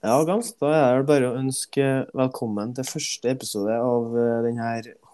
Ja, 0.00 0.14
Gans, 0.24 0.54
da 0.56 0.70
er 0.72 1.00
det 1.02 1.08
bare 1.10 1.28
å 1.28 1.36
ønske 1.36 1.84
velkommen 2.16 2.70
til 2.76 2.86
første 2.88 3.32
episode 3.34 3.74
av 3.76 4.14
eh, 4.16 4.36
denne 4.46 4.68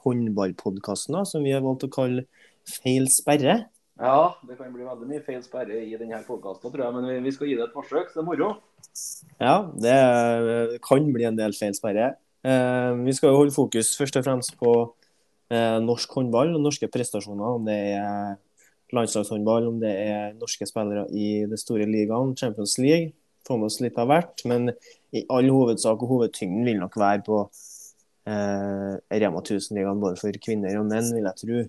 håndballpodkasten 0.04 1.16
som 1.26 1.42
vi 1.42 1.54
har 1.56 1.64
valgt 1.64 1.88
å 1.88 1.92
kalle 1.92 2.26
Feil 2.66 3.06
sperre. 3.10 3.56
Ja, 3.96 4.34
det 4.46 4.56
kan 4.58 4.72
bli 4.74 4.82
veldig 4.84 5.06
mye 5.08 5.20
feil 5.24 5.38
sperre 5.44 5.76
i 5.86 5.92
denne 5.98 6.18
podkasten, 6.26 6.72
tror 6.72 6.82
jeg. 6.82 6.94
Men 6.96 7.22
vi- 7.24 7.30
skal 7.32 7.46
gi 7.46 7.54
det 7.56 7.62
et 7.68 7.74
forsøk, 7.76 8.10
så 8.10 8.18
det 8.18 8.22
er 8.22 8.26
moro. 8.26 8.48
Ja, 9.40 9.54
det 9.78 10.80
kan 10.82 11.06
bli 11.14 11.24
en 11.28 11.38
del 11.38 11.54
feil 11.54 11.74
sperre. 11.78 12.16
Eh, 12.44 12.92
Vi 13.06 13.12
skal 13.14 13.30
jo 13.30 13.36
holde 13.38 13.54
fokus 13.54 13.94
først 13.96 14.18
og 14.18 14.24
fremst 14.26 14.56
på 14.58 14.72
eh, 15.50 15.78
norsk 15.78 16.10
håndball 16.10 16.54
og 16.56 16.60
norske 16.66 16.90
prestasjoner. 16.90 17.54
Om 17.54 17.64
det 17.70 17.78
er 17.94 18.36
landslagshåndball, 18.92 19.68
om 19.68 19.78
det 19.80 19.94
er 19.94 20.34
norske 20.34 20.66
spillere 20.66 21.06
i 21.14 21.46
det 21.46 21.58
store 21.62 21.86
ligaen, 21.86 22.34
Champions 22.36 22.78
League. 22.78 23.12
Få 23.46 23.56
med 23.60 23.68
oss 23.70 23.80
litt 23.84 23.98
av 24.02 24.10
hvert. 24.10 24.42
Men 24.50 24.72
i 25.14 25.22
all 25.30 25.48
hovedsak 25.52 26.02
og 26.02 26.10
hovedtyngden 26.16 26.66
vil 26.66 26.80
nok 26.82 26.96
være 26.98 27.22
på 27.26 27.40
eh, 28.26 28.92
Rema 29.22 29.42
1000-ligaen 29.42 30.00
både 30.02 30.18
for 30.20 30.38
kvinner 30.42 30.78
og 30.80 30.88
menn, 30.90 31.12
vil 31.14 31.28
jeg 31.30 31.42
tro. 31.42 31.64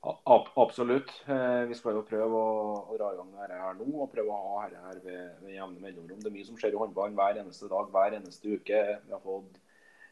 Ab- 0.00 0.52
absolutt. 0.56 1.10
Eh, 1.28 1.64
Vi 1.68 1.74
skal 1.76 1.96
jo 1.98 2.04
prøve 2.08 2.28
å, 2.36 2.52
å 2.88 2.96
dra 2.96 3.10
i 3.12 3.18
gang 3.18 3.32
dette 3.36 3.58
her 3.60 3.74
nå, 3.80 3.88
og 4.04 4.12
prøve 4.12 4.32
å 4.32 4.54
ha 4.60 4.68
dette 4.68 4.84
her 4.86 5.00
ved, 5.04 5.24
ved 5.44 5.56
jevne 5.58 5.80
mellomrom. 5.82 6.20
Det 6.22 6.30
er 6.30 6.36
mye 6.38 6.46
som 6.48 6.56
skjer 6.60 6.76
i 6.76 6.80
håndballen 6.80 7.18
hver 7.18 7.40
eneste 7.42 7.68
dag, 7.68 7.90
hver 7.92 8.16
eneste 8.16 8.54
uke. 8.54 8.80
Vi 9.04 9.12
har 9.16 9.20
fått 9.24 9.58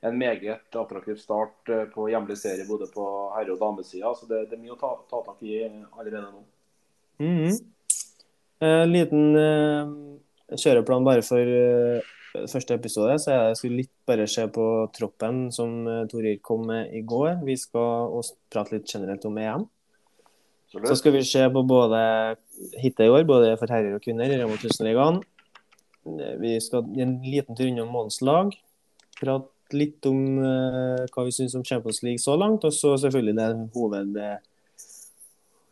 en 0.09 0.15
meget 0.21 0.77
attraktiv 0.79 1.17
start 1.21 1.73
eh, 1.73 1.87
på 1.95 2.09
hjemlig 2.13 2.37
serie 2.41 2.69
både 2.69 2.87
på 2.93 3.05
herre- 3.37 3.57
og 3.57 3.63
damesida, 3.63 4.13
så 4.15 4.29
det, 4.31 4.45
det 4.51 4.59
er 4.59 4.63
mye 4.65 4.77
å 4.77 4.81
ta, 4.81 4.93
ta 5.11 5.23
tak 5.27 5.41
i 5.49 5.57
allerede 5.65 6.29
nå. 6.29 6.45
Mhm. 7.25 7.59
Eh, 8.59 8.85
liten 8.91 9.37
eh, 9.39 9.91
kjøreplan 10.57 11.07
bare 11.07 11.25
for 11.27 11.43
uh, 11.45 12.45
første 12.49 12.77
episode, 12.77 13.17
så 13.21 13.35
jeg 13.35 13.59
skulle 13.59 13.81
litt 13.83 13.93
bare 14.09 14.29
se 14.31 14.47
på 14.53 14.67
troppen 14.97 15.49
som 15.55 15.83
uh, 15.89 16.05
Torir 16.11 16.39
kom 16.45 16.67
med 16.71 16.95
i 16.97 17.03
går. 17.03 17.43
Vi 17.47 17.57
skal 17.61 18.15
også 18.21 18.39
prate 18.53 18.77
litt 18.77 18.89
generelt 18.89 19.27
om 19.29 19.39
EM. 19.43 19.67
Så 20.69 20.85
Så 20.85 20.99
skal 21.01 21.15
vi 21.17 21.25
se 21.25 21.45
på 21.49 21.63
både 21.65 22.01
hittet 22.77 23.07
i 23.07 23.13
år, 23.13 23.25
både 23.25 23.57
for 23.57 23.73
herrer 23.73 23.97
og 23.97 24.03
kvinner 24.05 24.29
i 24.29 24.37
Rema 24.37 24.57
1000-ligaen. 24.57 25.23
Vi 26.41 26.59
skal 26.61 26.85
i 26.97 27.05
en 27.05 27.19
liten 27.25 27.57
tur 27.57 27.69
innom 27.69 27.89
månedens 27.93 28.21
lag. 28.25 28.53
Prate 29.19 29.49
litt 29.77 30.05
om 30.09 30.21
uh, 30.41 31.05
hva 31.13 31.25
vi 31.27 31.35
syns 31.35 31.57
om 31.59 31.65
Champions 31.65 32.03
League 32.05 32.23
så 32.23 32.37
langt. 32.37 32.65
Og 32.65 32.73
så 32.73 32.95
selvfølgelig 33.01 33.37
det 33.37 33.49
hoved 33.75 34.17
eh, 34.23 34.39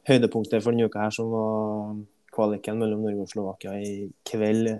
høydepunktet 0.08 0.62
for 0.62 0.72
denne 0.72 0.88
uka 0.88 1.06
her, 1.06 1.14
som 1.14 1.32
var 1.32 1.96
kvaliken 2.36 2.78
mellom 2.82 3.02
Norge 3.06 3.24
og 3.24 3.32
Slovakia 3.32 3.74
i 3.80 4.10
kveld, 4.28 4.74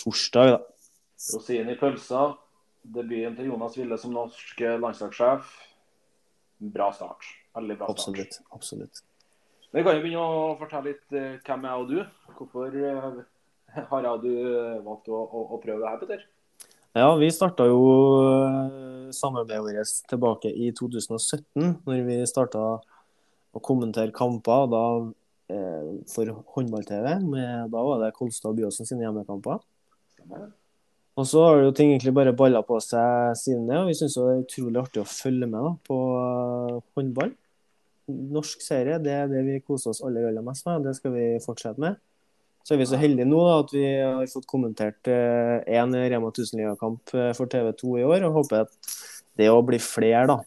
torsdag. 0.00 0.56
da. 0.56 0.62
Rosinen 1.34 1.72
i 1.72 1.78
pølsa. 1.80 2.32
Debuten 2.84 3.36
til 3.38 3.48
Jonas 3.48 3.78
Ville 3.78 3.96
som 4.00 4.12
norsk 4.12 4.60
landslagssjef. 4.82 5.54
Bra 6.74 6.90
start. 6.92 7.26
Veldig 7.56 7.76
bra 7.80 7.86
start. 7.86 7.98
Absolutt. 7.98 8.40
absolutt. 8.52 9.04
Vi 9.74 9.82
kan 9.82 9.96
jo 9.96 10.02
begynne 10.04 10.22
å 10.22 10.54
fortelle 10.58 10.92
litt 10.92 11.16
eh, 11.18 11.32
hvem 11.42 11.64
jeg 11.66 11.82
og 11.82 11.88
du. 11.90 11.96
Hvorfor 12.38 12.76
eh, 12.78 13.16
har 13.90 14.04
jeg 14.06 14.12
og 14.12 14.22
du 14.22 14.30
eh, 14.30 14.76
valgt 14.84 15.10
å, 15.10 15.18
å, 15.18 15.40
å 15.56 15.58
prøve 15.62 15.82
det 15.82 15.90
her, 15.90 16.00
Petter? 16.02 16.24
Ja, 16.94 17.08
vi 17.18 17.26
starta 17.34 17.66
jo 17.66 17.80
samarbeidet 19.10 19.64
vårt 19.66 19.96
tilbake 20.12 20.52
i 20.54 20.68
2017, 20.78 21.80
når 21.88 22.04
vi 22.06 22.20
starta 22.30 22.62
å 22.78 23.62
kommentere 23.66 24.14
kamper 24.14 24.68
da, 24.70 24.84
for 26.10 26.30
håndball-TV. 26.54 27.08
Da 27.70 27.82
var 27.88 28.00
det 28.00 28.14
Kolstad 28.16 28.52
og 28.52 28.58
Byåsen 28.58 28.88
sine 28.88 29.04
hjemmekamper. 29.04 29.58
Og 31.14 31.26
så 31.30 31.42
har 31.46 31.60
jo 31.62 31.74
ting 31.74 31.92
egentlig 31.92 32.14
bare 32.16 32.34
balla 32.34 32.64
på 32.66 32.80
seg 32.82 33.36
siden 33.38 33.68
det, 33.68 33.78
og 33.78 33.90
vi 33.90 33.94
syns 33.94 34.16
det 34.18 34.24
er 34.32 34.40
utrolig 34.42 34.80
artig 34.80 35.02
å 35.02 35.06
følge 35.06 35.46
med 35.46 35.60
da, 35.62 35.70
på 35.86 35.98
eh, 36.18 36.80
håndball. 36.98 37.30
Norsk 38.34 38.64
serie 38.64 38.98
det 39.00 39.14
er 39.14 39.30
det 39.30 39.44
vi 39.46 39.60
koser 39.62 39.92
oss 39.92 40.02
aller, 40.04 40.26
aller 40.28 40.44
mest 40.44 40.66
med, 40.66 40.80
og 40.80 40.88
det 40.88 40.96
skal 40.98 41.14
vi 41.14 41.28
fortsette 41.44 41.80
med. 41.80 42.00
Så 42.66 42.74
er 42.74 42.80
vi 42.80 42.88
så 42.88 42.98
heldige 42.98 43.28
nå 43.28 43.44
da, 43.44 43.54
at 43.60 43.76
vi 43.76 43.84
har 43.86 44.32
fått 44.32 44.48
kommentert 44.50 45.06
én 45.06 45.94
Rema 45.94 46.32
1000-ligakamp 46.32 47.14
eh, 47.14 47.30
for 47.38 47.52
TV2 47.52 48.00
i 48.00 48.08
år, 48.08 48.26
og 48.26 48.40
håper 48.40 48.64
at 48.64 48.92
det 49.38 49.52
òg 49.52 49.62
blir 49.70 49.82
flere, 49.82 50.26
da. 50.32 50.40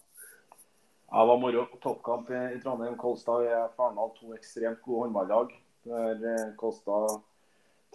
Det 1.10 1.26
var 1.26 1.38
moro. 1.38 1.64
Toppkamp 1.80 2.30
i, 2.30 2.60
Trondheim. 2.62 2.96
Kolstad 2.96 3.46
er 3.46 3.62
Arendal 3.64 4.10
to 4.18 4.34
ekstremt 4.36 4.82
gode 4.84 5.06
håndballag. 5.06 5.54
Der 5.88 6.26
eh, 6.34 6.50
Kolstad 6.60 7.22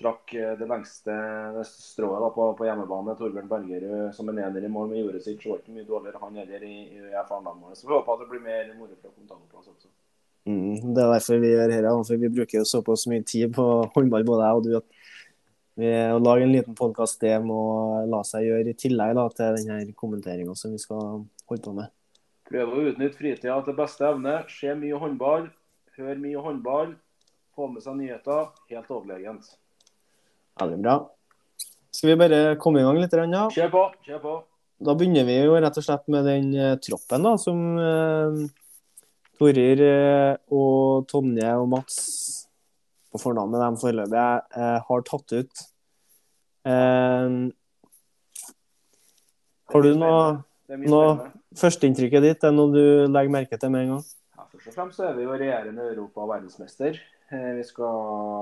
trakk 0.01 0.33
eh, 0.33 0.55
det 0.57 0.65
lengste 0.65 1.13
strået 1.69 2.23
da, 2.23 2.31
på, 2.33 2.47
på 2.57 2.65
hjemmebane. 2.65 3.13
Torbjørn 3.19 3.51
Bergerud 3.51 4.17
som 4.17 4.33
en 4.33 4.41
ener 4.41 4.65
i 4.65 4.71
mål 4.71 4.89
med 4.89 5.03
jordet 5.03 5.21
sitt. 5.27 5.43
Så 5.43 5.53
var 5.53 5.61
ikke 5.61 5.77
mye 5.77 5.85
dårligere 5.91 6.23
han 6.25 6.41
heller 6.41 6.65
i, 6.65 6.73
i 6.89 7.13
Farendal-målet. 7.29 7.77
Så 7.77 7.85
vi 7.85 7.93
håper 7.93 8.15
at 8.15 8.25
det 8.25 8.29
blir 8.33 8.45
mer 8.49 8.73
moro 8.79 8.97
fra 8.97 9.13
kommentarplass 9.13 9.69
også. 9.75 9.93
Mm, 10.49 10.93
det 10.97 11.05
er 11.05 11.13
derfor 11.13 11.39
vi 11.39 11.53
gjør 11.53 11.69
dette, 11.69 11.95
for 12.09 12.25
vi 12.25 12.35
bruker 12.41 12.65
såpass 12.67 13.05
mye 13.13 13.23
tid 13.29 13.53
på 13.55 13.67
håndball, 13.93 14.25
både 14.27 14.49
jeg 14.49 14.57
og 14.57 14.65
du, 14.65 14.73
at 14.81 15.03
å 16.17 16.19
lage 16.19 16.43
en 16.45 16.51
liten 16.51 16.75
podkast 16.77 17.23
det 17.23 17.37
må 17.41 17.61
la 18.11 18.19
seg 18.27 18.49
gjøre 18.49 18.73
i 18.73 18.77
tillegg 18.77 19.15
da, 19.17 19.29
til 19.33 19.55
denne 19.61 19.95
kommenteringa 19.97 20.53
som 20.57 20.75
vi 20.75 20.81
skal 20.81 21.23
holde 21.23 21.63
på 21.63 21.77
med. 21.77 21.93
Prøve 22.53 22.75
å 22.77 22.81
utnytte 22.91 23.17
fritida 23.17 23.55
til 23.65 23.73
beste 23.73 24.05
evne. 24.05 24.35
Se 24.53 24.75
mye 24.77 24.97
håndball. 25.01 25.47
Hør 25.97 26.19
mye 26.21 26.41
håndball. 26.45 26.91
Få 27.57 27.65
med 27.71 27.81
seg 27.81 27.97
nyheter. 27.97 28.51
Helt 28.69 28.91
overlegent. 28.93 29.47
Veldig 30.61 30.77
bra. 30.83 30.93
Skal 31.89 32.11
vi 32.11 32.17
bare 32.21 32.41
komme 32.61 32.83
i 32.83 32.85
gang 32.85 32.99
litt? 33.01 33.15
Ja? 33.17 33.47
Kjør 33.55 33.73
på, 33.73 33.81
kjør 34.05 34.21
på. 34.21 34.35
Da 34.85 34.93
begynner 34.99 35.25
vi 35.25 35.39
jo 35.39 35.57
rett 35.57 35.79
og 35.81 35.85
slett 35.85 36.05
med 36.13 36.29
den 36.29 36.53
eh, 36.53 36.77
troppen 36.83 37.25
da, 37.25 37.33
som 37.41 37.59
eh, 37.81 38.39
Torir 39.39 39.81
eh, 39.85 40.33
og 40.53 41.09
Tonje 41.09 41.57
og 41.57 41.67
Mats 41.73 41.97
på 43.13 43.21
fornavn 43.21 43.53
med 43.53 43.61
dem 43.63 43.77
foreløpig 43.81 44.23
eh, 44.57 44.79
har 44.89 45.05
tatt 45.09 45.37
ut. 45.37 45.63
Eh, 46.69 47.37
har 49.73 49.87
du 49.87 49.95
noe 49.97 50.19
Det 50.69 50.77
Førsteinntrykket 51.59 52.23
ditt 52.25 52.43
er 52.47 52.51
noe 52.55 52.71
du 52.73 52.83
legger 53.11 53.31
merke 53.33 53.57
til 53.61 53.69
med 53.73 53.81
en 53.85 53.91
gang? 53.95 54.03
Ja, 54.37 54.43
først 54.49 54.67
og 54.71 54.75
fremst 54.77 54.99
er 55.05 55.13
vi 55.17 55.25
jo 55.27 55.33
regjerende 55.37 55.83
Europa- 55.91 56.23
og 56.25 56.31
verdensmester. 56.33 56.93
Eh, 57.31 57.51
Vi 57.57 57.63
skal, 57.67 57.97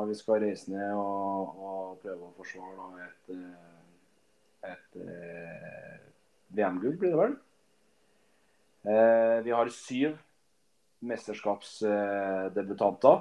vi 0.10 0.16
skal 0.16 0.42
reise 0.44 0.66
ned 0.72 0.90
og, 0.96 1.42
og 1.60 2.00
prøve 2.04 2.24
å 2.28 2.36
forsvare 2.38 2.76
da, 2.78 2.86
et, 3.06 3.26
et, 4.72 4.72
et 4.72 4.90
eh, 5.06 5.98
VM-gull, 6.58 6.98
blir 7.00 7.12
det 7.14 7.22
vel. 7.22 7.34
Eh, 8.88 9.38
Vi 9.46 9.52
har 9.56 9.68
syv 9.76 10.12
mesterskapsdebutanter. 11.02 13.18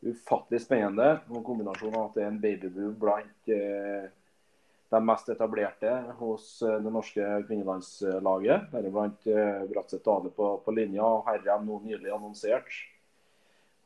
Ufattelig 0.00 0.60
spennende. 0.64 1.08
En 1.28 1.44
kombinasjon 1.44 1.96
av 1.96 2.04
at 2.08 2.14
det 2.16 2.22
er 2.24 2.30
en 2.32 2.40
babyboom 2.40 2.94
blant 3.00 3.40
eh, 3.52 4.04
de 4.90 5.00
mest 5.06 5.28
etablerte 5.28 5.90
hos 6.18 6.62
eh, 6.62 6.78
det 6.82 6.90
norske 6.90 7.26
kvinnelandslaget. 7.46 8.70
Deriblant 8.72 9.26
eh, 9.30 9.64
Bratseth 9.70 10.04
Dale 10.06 10.32
på, 10.34 10.52
på 10.64 10.74
linja, 10.74 11.04
og 11.06 11.28
Herrem 11.28 11.68
nå 11.68 11.78
nylig 11.84 12.10
annonsert. 12.10 12.72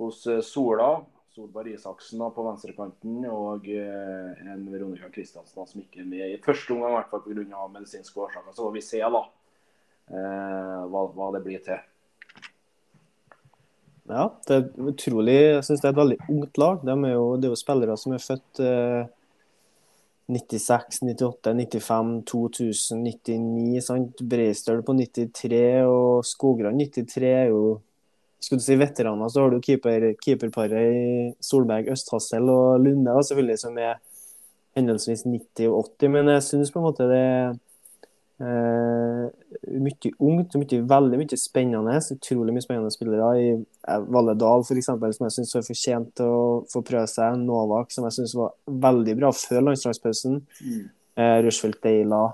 Hos 0.00 0.24
eh, 0.26 0.40
Sola, 0.44 0.88
Solberg 1.34 1.74
Isaksen 1.74 2.22
på 2.34 2.46
venstrekanten, 2.46 3.24
og 3.26 3.66
en 3.68 4.68
Veronica 4.70 5.10
Kristiansen 5.12 5.66
som 5.66 5.82
ikke 5.82 6.04
er 6.04 6.06
med 6.08 6.28
i 6.30 6.42
første 6.42 6.76
omgang, 6.76 6.94
i 6.94 6.98
hvert 7.00 7.10
fall 7.10 7.24
pga. 7.24 7.64
medisinske 7.74 8.20
årsaker. 8.22 8.54
Så 8.54 8.62
får 8.62 8.76
vi 8.76 8.84
se 8.86 9.00
da 9.02 9.24
hva, 10.92 11.02
hva 11.16 11.32
det 11.34 11.40
blir 11.42 11.64
til. 11.64 11.80
Ja, 14.04 14.28
det 14.44 14.56
er 14.56 14.88
utrolig 14.90 15.34
Jeg 15.34 15.64
syns 15.64 15.80
det 15.80 15.88
er 15.88 15.94
et 15.94 16.00
veldig 16.00 16.16
ungt 16.28 16.58
lag. 16.60 16.82
De 16.84 16.94
er 16.94 17.14
jo, 17.14 17.28
det 17.40 17.48
er 17.48 17.54
jo 17.54 17.60
spillere 17.60 17.96
som 18.00 18.12
er 18.14 18.22
født 18.22 18.60
eh, 18.60 19.12
96, 20.26 21.02
98, 21.02 21.52
95, 21.52 22.22
2000, 22.30 23.02
99. 23.04 23.82
sant? 23.84 24.22
Breistøl 24.30 24.80
på 24.86 24.94
93 24.96 25.84
og 25.84 26.24
Skogran 26.24 26.78
93 26.80 27.28
er 27.28 27.50
jo 27.52 27.64
skulle 28.44 28.60
du 28.60 28.66
si 28.66 28.76
veteraner, 28.76 29.28
så 29.32 29.40
har 29.40 29.54
du 29.54 29.60
keeper, 29.64 30.10
keeperparet 30.20 30.90
i 30.92 31.04
Solberg, 31.40 31.88
Østhassel 31.94 32.50
og 32.52 32.82
Lunde, 32.82 33.08
da, 33.08 33.22
selvfølgelig, 33.24 33.60
som 33.62 33.78
er 33.80 33.94
henholdsvis 34.76 35.24
90 35.24 35.70
og 35.70 35.86
80. 36.00 36.10
Men 36.12 36.28
jeg 36.34 36.44
syns 36.44 36.72
på 36.74 36.82
en 36.82 36.84
måte 36.84 37.06
det 37.08 37.24
eh, 38.42 39.26
mye 39.84 40.10
ungt, 40.18 40.56
mye, 40.58 40.80
veldig 40.90 41.20
mye 41.20 41.38
spennende. 41.38 41.98
Utrolig 42.16 42.54
mye 42.56 42.64
spennende 42.64 42.92
spillere. 42.94 43.28
I 43.38 43.46
Valledal 43.54 44.08
Valle 44.16 44.34
Dahl, 44.40 44.64
f.eks., 44.64 44.90
som 44.90 45.28
jeg 45.28 45.36
syns 45.36 45.54
har 45.58 45.66
fortjent 45.66 46.10
til 46.18 46.32
å 46.32 46.42
få 46.72 46.82
prøve 46.86 47.06
seg. 47.10 47.38
Novak, 47.44 47.94
som 47.94 48.08
jeg 48.08 48.18
syns 48.18 48.36
var 48.38 48.54
veldig 48.88 49.16
bra 49.20 49.32
før 49.36 49.68
landslagspausen. 49.68 50.40
Eh, 51.14 51.38
Rushfeldt 51.46 51.82
Deila. 51.84 52.26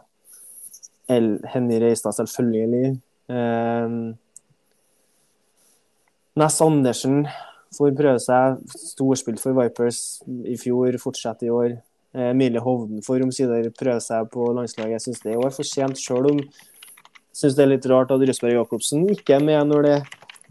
El 1.10 1.38
Henny 1.52 1.80
Reistad, 1.82 2.14
selvfølgelig. 2.16 2.96
Uh, 3.30 4.14
Ness 6.38 6.60
Andersen 6.62 7.24
får 7.76 7.94
prøve 7.98 8.20
seg. 8.22 8.60
Storspilt 8.94 9.42
for 9.42 9.58
Vipers 9.58 10.20
i 10.46 10.56
fjor, 10.60 10.96
fortsetter 11.02 11.48
i 11.48 11.54
år. 11.54 11.78
Eh, 12.14 12.30
Emilie 12.32 12.60
Hovden 12.60 13.02
får 13.06 13.22
omsider 13.22 13.68
prøve 13.78 14.00
seg 14.02 14.30
på 14.32 14.48
landslaget. 14.56 14.96
Jeg 14.98 15.04
syns 15.06 15.20
det 15.22 15.34
er 15.36 15.50
for 15.54 15.62
sent, 15.68 16.00
sjøl 16.00 16.30
om 16.32 16.40
jeg 16.40 17.38
syns 17.44 17.54
det 17.56 17.62
er 17.62 17.70
litt 17.70 17.86
rart 17.86 18.10
at 18.10 18.20
Røsberg 18.26 18.56
Jacobsen 18.56 19.04
ikke 19.14 19.36
er 19.38 19.44
med 19.46 19.68
når 19.70 19.82
det, 19.86 19.98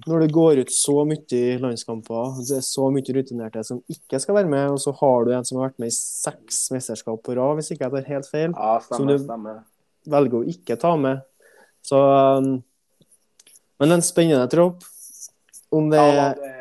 når 0.08 0.22
det 0.24 0.30
går 0.34 0.62
ut 0.64 0.72
så 0.72 1.04
mye 1.06 1.42
landskamper. 1.60 2.38
Det 2.48 2.56
er 2.62 2.64
så 2.66 2.86
mye 2.96 3.16
rutinerte 3.18 3.64
som 3.68 3.82
ikke 3.92 4.22
skal 4.24 4.38
være 4.40 4.50
med, 4.50 4.70
og 4.72 4.80
så 4.80 4.94
har 5.02 5.26
du 5.28 5.34
en 5.36 5.44
som 5.46 5.60
har 5.60 5.68
vært 5.70 5.82
med 5.84 5.92
i 5.92 5.98
seks 5.98 6.70
mesterskap 6.72 7.20
på 7.26 7.36
rad, 7.36 7.60
hvis 7.60 7.74
ikke 7.76 7.84
jeg 7.90 7.92
tar 7.98 8.08
helt 8.14 8.30
feil. 8.32 8.54
Ja, 8.56 8.80
Som 8.80 8.96
stemmer. 9.04 9.18
du- 9.20 9.26
stemmer. 9.28 9.60
velger 10.10 10.40
å 10.40 10.48
ikke 10.56 10.80
ta 10.80 10.96
med. 10.96 11.22
Så 11.84 12.00
um, 12.40 12.64
Men 13.80 13.92
en 13.92 14.02
spennende 14.02 14.48
tropp. 14.52 14.82
Om 15.72 15.90
det 15.92 16.00
Ja, 16.00 16.34
det, 16.34 16.56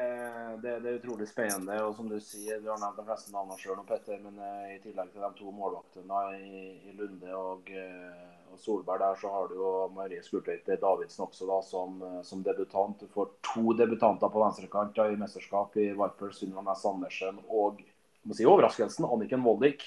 det, 0.68 0.80
det 0.80 0.90
er 0.90 0.98
utrolig 0.98 1.28
spennende. 1.28 1.76
og 1.84 1.94
som 1.96 2.08
Du 2.10 2.18
sier, 2.22 2.60
du 2.60 2.68
har 2.70 2.80
nevnt 2.82 2.98
de 3.00 3.04
fleste 3.06 3.32
navnene 3.32 3.58
sjøl, 3.60 3.80
Petter. 3.88 4.18
Men 4.24 4.40
eh, 4.44 4.74
i 4.76 4.80
tillegg 4.84 5.12
til 5.12 5.24
de 5.24 5.30
to 5.38 5.52
målvaktene 5.54 6.22
i, 6.38 6.64
i 6.90 6.96
Lunde 6.98 7.34
og, 7.36 7.70
eh, 7.72 8.24
og 8.52 8.60
Solberg, 8.60 9.02
der 9.02 9.20
så 9.20 9.32
har 9.32 9.48
du 9.48 9.56
jo 9.58 9.72
Marie 9.94 10.22
Skurtveit 10.24 10.68
Davidsen 10.68 11.24
også 11.26 11.48
da, 11.48 11.60
som, 11.66 12.00
eh, 12.04 12.18
som 12.26 12.42
debutant. 12.46 13.00
Du 13.00 13.12
får 13.14 13.30
to 13.52 13.74
debutanter 13.78 14.32
på 14.32 14.42
venstrekant 14.44 15.00
i 15.06 15.20
mesterskap 15.20 15.78
i 15.80 15.90
Vipers. 15.92 16.42
Sunniva 16.42 16.64
Næss 16.66 16.84
Andersen 16.88 17.40
og 17.48 17.80
må 18.26 18.36
si 18.36 18.46
overraskelsen 18.48 19.06
Anniken 19.08 19.44
Voldik 19.46 19.86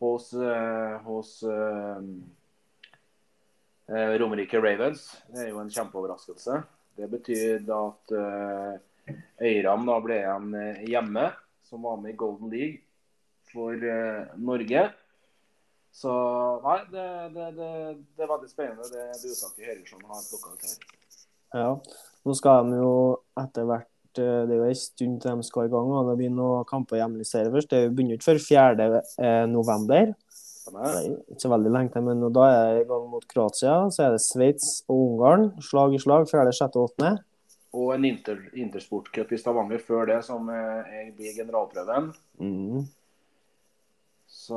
hos, 0.00 0.30
hos 1.04 1.30
Romerike 3.88 4.60
Ravens. 4.62 5.04
Det 5.28 5.44
er 5.44 5.50
jo 5.50 5.60
en 5.60 5.70
kjempeoverraskelse. 5.72 6.62
Det 6.96 7.08
betyr 7.12 7.68
at 7.74 8.14
Øyram 9.44 9.86
da 9.88 10.00
ble 10.04 10.18
igjen 10.20 10.52
eh, 10.58 10.84
hjemme, 10.88 11.28
som 11.68 11.84
var 11.84 11.98
med 12.00 12.14
i 12.14 12.18
Golden 12.18 12.52
League 12.52 12.84
for 13.52 13.72
eh, 13.74 14.26
Norge. 14.40 14.84
Så 15.94 16.12
nei, 16.64 16.78
det, 16.90 17.06
det, 17.36 17.48
det, 17.54 17.70
det 18.16 18.24
er 18.24 18.30
veldig 18.32 18.50
spennende 18.50 18.88
det 18.90 19.04
uttaket 19.14 19.68
Høyresson 19.68 20.06
har 20.10 20.22
plukka 20.26 20.54
ut 20.54 20.64
her. 20.66 20.94
Ja. 21.54 21.68
Nå 22.24 22.34
skal 22.34 22.66
de 22.66 22.80
jo 22.80 22.94
etter 23.38 23.66
hvert 23.68 24.18
eh, 24.18 24.40
Det 24.48 24.56
er 24.56 24.62
jo 24.62 24.70
en 24.72 24.80
stund 24.80 25.20
til 25.22 25.38
de 25.38 25.46
skal 25.46 25.68
i 25.68 25.74
gang, 25.74 25.92
og 25.94 26.08
det 26.10 26.16
blir 26.18 26.32
noen 26.34 26.66
kamper 26.66 26.98
hjemlig 26.98 27.28
serie 27.28 27.52
først. 27.54 27.70
Det 27.70 27.92
begynner 27.92 28.18
ikke 28.18 28.32
før 28.32 28.42
4. 28.48 28.88
eh, 29.22 29.44
november. 29.52 30.14
Det 30.64 30.80
er 30.88 31.06
ikke 31.12 31.42
så 31.44 31.50
veldig 31.52 31.70
lenge 31.74 31.92
til, 31.92 32.06
men 32.08 32.24
da 32.32 32.44
er 32.48 32.62
det 32.78 32.84
i 32.86 32.88
gang 32.88 33.06
mot 33.12 33.26
Kroatia. 33.28 33.76
Så 33.92 34.06
er 34.06 34.14
det 34.16 34.22
Sveits 34.24 34.78
og 34.88 34.96
Ungarn. 35.12 35.50
Slag 35.62 35.94
i 35.94 36.00
slag. 36.00 36.24
4., 36.30 36.54
6. 36.56 36.78
og 36.80 36.94
8. 36.96 37.10
Og 37.74 37.94
en 37.96 38.04
inter, 38.06 38.44
intersportcup 38.54 39.32
i 39.34 39.38
Stavanger 39.40 39.82
før 39.82 40.06
det, 40.12 40.20
som 40.26 40.46
jeg 40.52 41.08
blir 41.16 41.34
generalprøven. 41.40 42.12
Mm. 42.38 42.84
Så, 44.34 44.56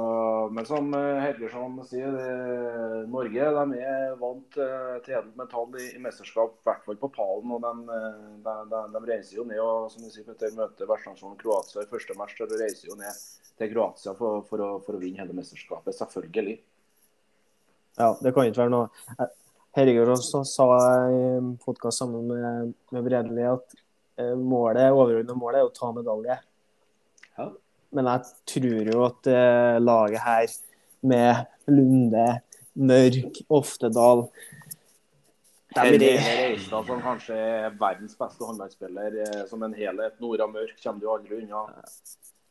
men 0.52 0.66
som 0.66 0.90
Helgersson 0.94 1.75
Helgesson 1.78 1.86
sier, 1.86 2.14
det, 2.16 3.02
Norge 3.14 3.50
de 3.58 3.81
er 3.86 4.16
vant 4.18 4.58
eh, 4.58 4.96
til 5.06 5.14
edelt 5.14 5.36
metall 5.38 5.75
i, 5.78 5.92
i 5.94 6.02
mesterskap, 6.02 6.56
i 6.58 6.66
hvert 6.66 6.81
fall 6.88 6.98
på 7.02 7.10
pallen. 7.14 7.54
og 7.54 7.62
de, 7.62 7.74
eh, 7.94 8.24
de, 8.48 8.56
de, 8.72 8.81
de 8.96 9.02
reiser 9.06 9.38
jo 9.38 9.46
ned 9.46 9.62
og 9.62 9.92
som 9.94 10.02
du 10.02 10.10
sier, 10.10 10.25
Petter, 10.25 10.56
møter 10.58 10.90
vertsnasjonen 10.90 11.38
Kroatia 11.38 11.86
i 11.86 11.92
første 11.92 12.18
match. 12.18 12.40
De 12.42 12.60
reiser 12.60 12.90
jo 12.90 12.98
ned 12.98 13.22
til 13.62 13.72
Kroatia 13.75 14.16
for, 14.18 14.42
for, 14.50 14.66
å, 14.66 14.72
for 14.81 14.98
å 14.98 15.04
vinne 15.04 15.22
hele 15.22 15.38
mesterskapet, 15.38 15.94
selvfølgelig. 16.00 16.58
Ja, 18.02 18.12
det 18.22 18.34
kan 18.34 18.50
ikke 18.50 18.66
være 18.66 18.74
noe 18.74 19.30
Herregud 19.78 20.10
også 20.10 20.40
sa 20.50 20.66
i 21.14 21.18
en 21.36 21.52
podkast 21.62 22.02
sammen 22.02 22.24
med, 22.32 22.72
med 22.96 23.04
Bredli 23.06 23.44
at 23.46 23.76
eh, 24.18 24.32
målet, 24.34 24.88
overordna 24.90 25.36
målet 25.38 25.60
er 25.60 25.68
å 25.68 25.74
ta 25.76 25.92
medalje. 25.94 26.38
Ja. 27.38 27.46
Men 27.94 28.10
jeg 28.10 28.32
tror 28.50 28.90
jo 28.90 29.04
at 29.06 29.30
eh, 29.30 29.76
laget 29.78 30.24
her, 30.26 30.56
med 31.06 31.70
Lunde, 31.70 32.26
Mørk, 32.74 33.38
Oftedal 33.54 34.26
Helge 35.78 36.10
Reistad, 36.26 36.90
som 36.90 37.04
kanskje 37.06 37.38
er 37.38 37.78
verdens 37.78 38.18
beste 38.18 38.50
håndballspiller 38.50 39.22
eh, 39.28 39.44
som 39.46 39.62
en 39.62 39.78
helhet. 39.78 40.18
Nora 40.26 40.50
Mørk 40.50 40.74
kommer 40.82 41.06
du 41.06 41.12
aldri 41.14 41.44
unna. 41.44 41.68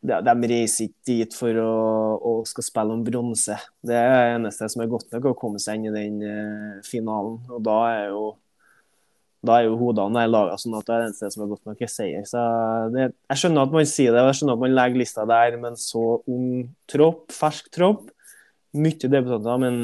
De, 0.04 0.16
de 0.22 0.48
reiser 0.50 0.88
ikke 0.88 1.06
dit 1.08 1.36
for 1.36 1.60
å, 1.62 1.74
å 2.20 2.32
skal 2.48 2.66
spille 2.66 2.96
om 2.96 3.04
bronse. 3.06 3.56
Det 3.84 3.96
er 3.96 4.10
det 4.12 4.34
eneste 4.36 4.68
som 4.72 4.82
er 4.84 4.90
godt 4.90 5.12
nok, 5.14 5.30
å 5.30 5.38
komme 5.38 5.60
seg 5.62 5.78
inn 5.78 5.88
i 5.90 5.94
den 5.94 6.18
eh, 6.26 6.82
finalen. 6.86 7.40
Og 7.50 7.62
da 7.64 7.78
er 7.92 8.02
jo 8.14 8.26
da 9.46 9.60
er 9.60 9.68
jo 9.68 9.76
hodene 9.78 10.24
i 10.24 10.30
lagene 10.30 10.58
sånn 10.58 10.74
at 10.78 10.86
det 10.88 10.94
er 10.94 11.02
det 11.02 11.08
eneste 11.10 11.28
som 11.30 11.44
er 11.44 11.50
godt 11.52 11.68
nok 11.68 11.82
er 11.84 11.90
seier. 11.92 12.24
Så 12.26 12.40
det, 12.94 13.10
jeg 13.30 13.42
skjønner 13.42 13.66
at 13.66 13.76
man 13.76 13.88
sier 13.90 14.14
det, 14.14 14.22
og 14.24 14.30
jeg 14.30 14.38
skjønner 14.40 14.56
at 14.56 14.62
man 14.64 14.74
legger 14.74 15.02
lista 15.02 15.26
der, 15.28 15.58
men 15.62 15.78
så 15.80 16.04
ung 16.32 16.48
tropp, 16.90 17.28
fersk 17.34 17.70
tropp. 17.74 18.08
Mye 18.76 19.08
debutanter, 19.08 19.60
men 19.62 19.78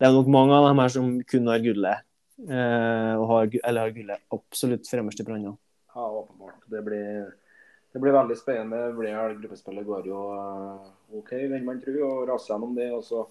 det 0.00 0.08
er 0.08 0.16
nok 0.16 0.30
mange 0.32 0.56
av 0.56 0.70
dem 0.70 0.80
her 0.82 0.94
som 0.94 1.10
kun 1.28 1.50
har 1.52 1.60
gullet. 1.62 2.08
Eh, 2.42 3.26
har, 3.30 3.52
eller 3.60 3.84
har 3.84 3.92
gullet 3.94 4.24
absolutt 4.34 4.88
fremmest 4.90 5.20
i 5.22 5.26
brannene. 5.26 5.54
Ja, 5.92 6.08
åpenbart. 6.08 6.64
Det 6.72 6.80
blir, 6.86 7.28
det 7.92 8.00
blir 8.00 8.12
veldig 8.12 8.36
spennende. 8.40 8.92
Blir, 8.96 9.34
gruppespillet 9.42 9.86
går 9.86 10.08
jo 10.08 10.20
eh, 10.36 10.90
OK, 11.18 11.32
vil 11.52 11.64
man 11.66 11.80
tro, 11.82 11.96
og 12.08 12.28
raser 12.30 12.54
gjennom 12.54 12.76
det. 12.76 12.88
Og 12.96 13.04
så 13.04 13.26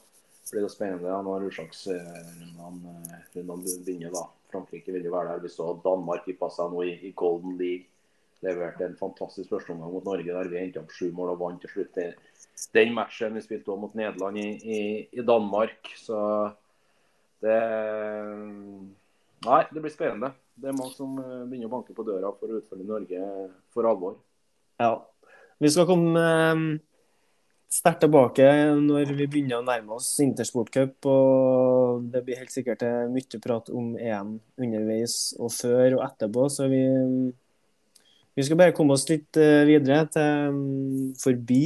blir 0.52 0.66
det 0.66 0.74
spennende 0.74 1.22
når 1.25 1.48
utslagsrundene 1.50 2.96
eh, 3.02 3.80
begynner. 3.86 4.13
da. 4.13 4.28
Frankrike 4.52 4.94
vil 4.94 5.08
jo 5.08 5.16
være 5.16 5.34
der. 5.34 5.42
Vi 5.46 5.54
så 5.54 5.72
Danmark 5.86 6.30
gikk 6.30 6.46
seg 6.54 6.69
nå 6.74 6.86
i, 6.86 6.94
i 7.10 7.13
Golden 7.18 7.58
League. 7.62 7.88
Leverte 8.42 8.88
en 8.88 8.98
fantastisk 8.98 9.52
førsteomgang 9.54 9.92
mot 9.94 10.06
Norge 10.06 10.34
der 10.34 10.48
vi 10.50 10.58
endte 10.58 10.81
opp 10.81 10.94
sju 10.98 11.12
mål 11.13 11.36
og 11.36 11.44
vant 11.44 11.62
til 11.62 11.69
slutt. 11.75 12.00
Den 12.74 12.96
matchen 12.98 13.38
vi 13.38 13.44
spilte 13.46 13.69
òg 13.69 13.84
mot 13.84 13.94
Nederland 13.98 14.40
i, 14.42 14.48
i, 14.62 14.80
i 15.13 15.25
Danmark. 15.25 15.94
Så 15.98 16.18
det 17.42 17.60
Nei, 19.42 19.62
det 19.74 19.81
blir 19.81 19.90
spennende. 19.90 20.36
Det 20.54 20.69
er 20.69 20.75
mange 20.78 20.94
som 20.94 21.16
eh, 21.18 21.46
begynner 21.50 21.66
å 21.66 21.78
banke 21.80 21.96
på 21.98 22.04
døra 22.06 22.30
for 22.38 22.52
å 22.52 22.60
utfølge 22.60 22.86
Norge 22.86 23.22
for 23.74 23.88
alvor. 23.90 24.19
Ja. 24.81 24.94
Vi 25.62 25.69
skal 25.69 25.86
komme 25.86 26.22
eh, 26.22 26.62
sterkt 27.72 28.01
tilbake 28.04 28.45
når 28.81 29.13
vi 29.16 29.28
begynner 29.30 29.62
å 29.62 29.66
nærme 29.66 29.95
oss 30.00 30.10
intersportcup. 30.24 30.98
Og 31.07 32.07
det 32.12 32.24
blir 32.25 32.42
helt 32.42 32.54
sikkert 32.54 32.83
eh, 32.88 33.06
mye 33.12 33.42
prat 33.44 33.69
om 33.74 33.94
EM 33.95 34.36
underveis 34.62 35.36
og 35.39 35.54
før 35.56 36.00
og 36.00 36.06
etterpå. 36.07 36.48
Så 36.51 36.68
vi, 36.72 36.81
vi 38.38 38.48
skal 38.48 38.60
bare 38.60 38.75
komme 38.75 38.98
oss 38.98 39.07
litt 39.12 39.39
eh, 39.39 39.63
videre 39.69 40.04
til 40.12 40.57
mm, 40.57 41.12
forbi. 41.22 41.63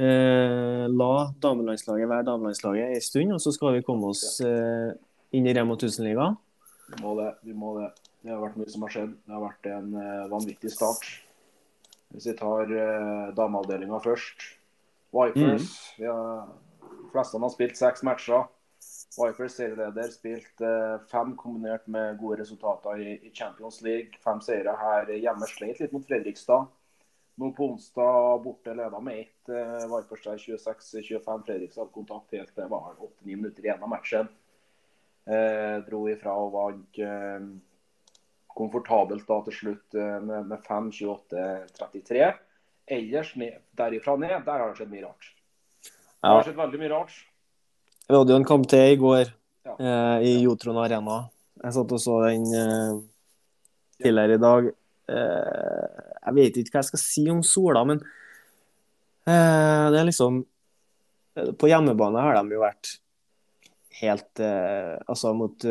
Eh, 0.00 0.84
la 0.88 1.14
damelandslaget 1.42 2.08
være 2.08 2.28
damelandslaget 2.30 2.94
en 2.94 3.04
stund, 3.04 3.34
og 3.36 3.42
så 3.42 3.52
skal 3.52 3.76
vi 3.76 3.84
komme 3.84 4.14
oss 4.14 4.38
eh, 4.44 4.94
inn 5.36 5.50
i 5.50 5.56
Rema 5.56 5.76
1000-ligaen. 5.76 6.38
Vi 6.94 7.02
må 7.02 7.18
det. 7.18 7.32
vi 7.46 7.54
må 7.54 7.74
Det 7.78 7.90
Det 8.20 8.32
har 8.32 8.40
vært 8.40 8.56
mye 8.60 8.70
som 8.72 8.82
har 8.86 8.94
skjedd. 8.94 9.12
Det 9.24 9.34
har 9.34 9.44
vært 9.44 9.68
en 9.72 9.92
vanvittig 10.28 10.72
start. 10.74 11.04
Hvis 12.10 12.30
vi 12.30 12.36
tar 12.38 12.72
uh, 12.72 13.28
dameavdelinga 13.36 14.00
først. 14.02 14.46
Vipers. 15.10 15.70
Vi 15.98 16.06
har, 16.06 16.48
de 16.80 17.12
fleste 17.12 17.38
har 17.42 17.52
spilt 17.54 17.78
seks 17.78 18.02
matcher. 18.06 18.48
Vipers 19.18 19.56
serieleder 19.58 20.12
spilt 20.14 20.62
eh, 20.62 21.00
fem 21.10 21.32
kombinert 21.36 21.88
med 21.90 22.14
gode 22.20 22.38
resultater 22.40 23.00
i, 23.02 23.16
i 23.26 23.32
Champions 23.34 23.80
League. 23.82 24.20
Fem 24.22 24.38
seire 24.44 24.76
her 24.78 25.10
hjemme. 25.16 25.48
Sleit 25.50 25.80
litt 25.82 25.92
mot 25.92 26.06
Fredrikstad. 26.06 26.68
Nå 27.40 27.50
på 27.56 27.66
onsdag 27.72 28.38
borte 28.44 28.76
leda 28.78 29.00
med 29.02 29.24
ett. 29.24 29.50
Uh, 29.50 29.82
Vipers 29.90 30.22
der 30.28 30.38
26-25. 30.38 31.42
Fredrikstad 31.48 31.82
hadde 31.82 31.96
kontakt 31.96 32.38
helt 32.38 32.54
til 32.54 32.62
det 32.62 32.70
var 32.70 32.94
8-9 32.94 33.34
minutter 33.34 33.66
igjen 33.66 33.82
av 33.82 33.90
matchen. 33.90 34.30
Eh, 35.30 35.76
dro 35.86 36.06
ifra 36.08 36.32
og 36.40 36.54
vant 36.54 36.98
eh, 37.04 37.42
komfortabelt 38.58 39.26
da 39.28 39.40
til 39.46 39.56
slutt 39.56 39.94
eh, 39.98 40.16
med, 40.24 40.46
med 40.50 40.62
5-28-33. 40.66 42.30
Ellers 42.90 43.34
ned, 43.38 43.58
derifra 43.78 44.16
ned, 44.18 44.38
der 44.46 44.58
har 44.64 44.70
det 44.72 44.80
skjedd 44.80 44.90
mye 44.92 45.04
rart. 45.06 45.28
Det 46.20 46.32
har 46.34 46.42
skjedd 46.48 46.58
veldig 46.58 46.80
mye 46.82 46.92
rart. 46.92 47.12
Vi 48.10 48.16
hadde 48.18 48.34
jo 48.34 48.40
en 48.40 48.48
kamp 48.48 48.66
til 48.68 48.94
i 48.94 48.98
går 49.00 49.28
Ja. 49.68 49.74
eh, 49.78 50.18
i 50.26 50.32
Jotron 50.42 50.80
Arena. 50.82 51.20
Jeg 51.62 51.76
satt 51.76 51.92
og 51.92 52.00
så 52.00 52.16
den 52.26 52.46
eh, 52.56 52.94
tidligere 54.02 54.34
i 54.38 54.42
dag. 54.42 54.70
Eh, 55.10 56.00
jeg 56.26 56.34
vet 56.36 56.58
ikke 56.60 56.74
hva 56.74 56.82
jeg 56.82 56.90
skal 56.90 57.02
si 57.02 57.24
om 57.32 57.42
Sola, 57.46 57.82
men 57.88 58.00
eh, 59.26 59.86
det 59.92 59.98
er 60.00 60.06
liksom 60.08 60.40
eh, 61.36 61.50
På 61.58 61.68
hjemmebane 61.70 62.22
har 62.22 62.38
de 62.40 62.54
jo 62.56 62.62
vært 62.62 62.92
helt 64.00 64.40
Altså 64.40 65.32
mot, 65.36 65.66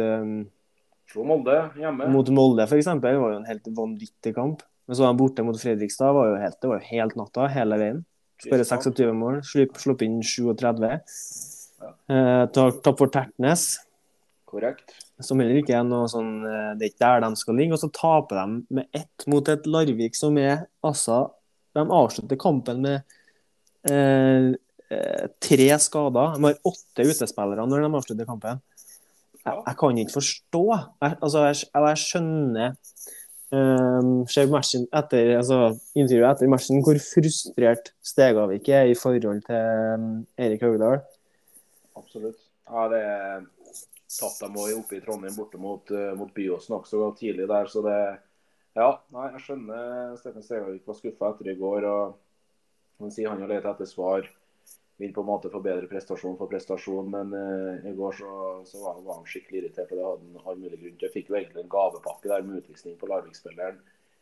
eh, 1.09 1.13
Slo 1.13 1.25
Molde 1.25 1.57
hjemme. 1.75 2.07
mot 2.13 2.29
Molde, 2.29 2.67
f.eks., 2.69 2.87
var 3.01 3.17
jo 3.17 3.33
en 3.33 3.49
helt 3.49 3.67
vanvittig 3.75 4.35
kamp. 4.37 4.61
Men 4.87 4.95
så 4.95 5.03
var 5.03 5.11
han 5.11 5.19
borte 5.19 5.43
mot 5.45 5.57
Fredrikstad. 5.59 6.13
Var 6.13 6.31
jo 6.31 6.37
helt, 6.41 6.61
det 6.61 6.69
var 6.71 6.79
jo 6.79 6.89
helt 6.89 7.17
natta 7.19 7.49
hele 7.53 7.77
veien. 7.81 7.99
Spørre 8.39 8.65
26 8.65 9.11
mål, 9.19 9.41
slupp, 9.45 9.75
slupp 9.77 10.01
inn 10.05 10.21
37. 10.23 10.87
Eh, 12.09 12.45
Tapt 12.55 12.89
for 12.97 13.11
Tertnes. 13.11 13.67
Korrekt. 14.49 14.95
som 15.21 15.39
heller 15.41 15.59
ikke 15.59 15.75
er 15.77 15.83
noe 15.85 16.07
sånn 16.09 16.39
eh, 16.47 16.71
Det 16.79 16.87
er 16.87 16.91
ikke 16.93 17.03
der 17.03 17.21
de 17.25 17.41
skal 17.41 17.59
ligge. 17.59 17.75
Og 17.75 17.83
så 17.83 17.91
taper 17.93 18.39
de 18.39 18.77
med 18.79 18.87
ett 18.97 19.27
mot 19.29 19.51
et 19.51 19.67
Larvik 19.69 20.17
som 20.17 20.37
er 20.41 20.65
altså 20.81 21.27
De 21.77 21.83
avslutter 21.83 22.39
kampen 22.39 22.81
med 22.81 23.03
eh, 23.91 24.55
eh, 24.89 25.27
tre 25.37 25.69
skader. 25.77 26.33
De 26.39 26.47
har 26.47 26.57
åtte 26.71 27.05
utespillere 27.05 27.67
når 27.69 27.85
de 27.85 27.91
avslutter 27.99 28.29
kampen. 28.29 28.63
Jeg, 29.45 29.55
jeg 29.65 29.75
kan 29.79 29.97
ikke 29.97 30.17
forstå. 30.17 30.63
Jeg, 31.01 31.15
altså, 31.21 31.45
jeg, 31.45 31.55
jeg 31.73 32.01
skjønner 32.03 32.73
um, 33.55 34.11
ser 34.29 34.49
matchen 34.51 34.85
etter, 34.95 35.35
altså, 35.39 35.59
intervjuet 35.97 36.29
etter 36.29 36.51
matchen 36.51 36.83
hvor 36.85 36.99
frustrert 37.03 37.93
Stegavik 38.05 38.69
er 38.73 38.91
i 38.91 38.97
forhold 38.97 39.43
til 39.47 39.95
um, 39.95 40.09
Erik 40.37 40.65
Haugdal. 40.65 41.01
Absolutt. 41.97 42.39
Ja, 42.69 42.85
det 42.91 43.01
er 43.01 43.45
tatt 44.19 44.41
dem 44.43 44.57
òg 44.61 44.75
oppe 44.77 44.97
i 44.97 45.03
Trondheim, 45.03 45.35
borte 45.37 45.61
mot, 45.61 45.93
uh, 45.93 46.11
mot 46.17 46.33
Byåsen 46.33 46.77
også 46.77 47.13
tidlig 47.19 47.49
der. 47.49 47.69
Så 47.71 47.85
det 47.85 47.99
Ja, 48.77 48.93
nei, 49.11 49.31
jeg 49.33 49.41
skjønner 49.43 50.17
Steffen 50.19 50.43
Stegavik 50.45 50.85
var 50.87 50.95
skuffa 50.95 51.31
etter 51.33 51.49
i 51.51 51.57
går. 51.57 51.87
og 51.89 52.19
Han 53.01 53.11
sier 53.11 53.31
han 53.31 53.41
har 53.41 53.49
lett 53.49 53.65
etter 53.65 53.89
svar. 53.89 54.27
Vil 54.99 55.13
på 55.15 55.23
en 55.23 55.29
måte 55.29 55.51
forbedre 55.51 55.87
prestasjon 55.87 56.35
for 56.35 56.51
prestasjon, 56.51 57.07
men 57.11 57.31
uh, 57.31 57.85
i 57.87 57.93
går 57.95 58.17
så, 58.17 58.31
så 58.67 58.81
var, 58.83 58.97
var, 59.05 59.21
han 59.21 59.29
skikkelig 59.29 59.61
irritert. 59.61 59.93
og 59.93 59.97
Det 59.97 60.07
hadde 60.07 60.25
han 60.25 60.49
all 60.51 60.59
mulig 60.59 60.79
grunn 60.81 60.97
til. 60.97 61.05
Jeg 61.07 61.13
fikk 61.13 61.31
jo 61.31 61.37
egentlig 61.39 61.63
en 61.63 61.71
gavepakke 61.71 62.31
der 62.31 62.43
med 62.43 62.59
utvisning 62.59 62.97
på 62.99 63.07
Larvik-spilleren 63.11 63.79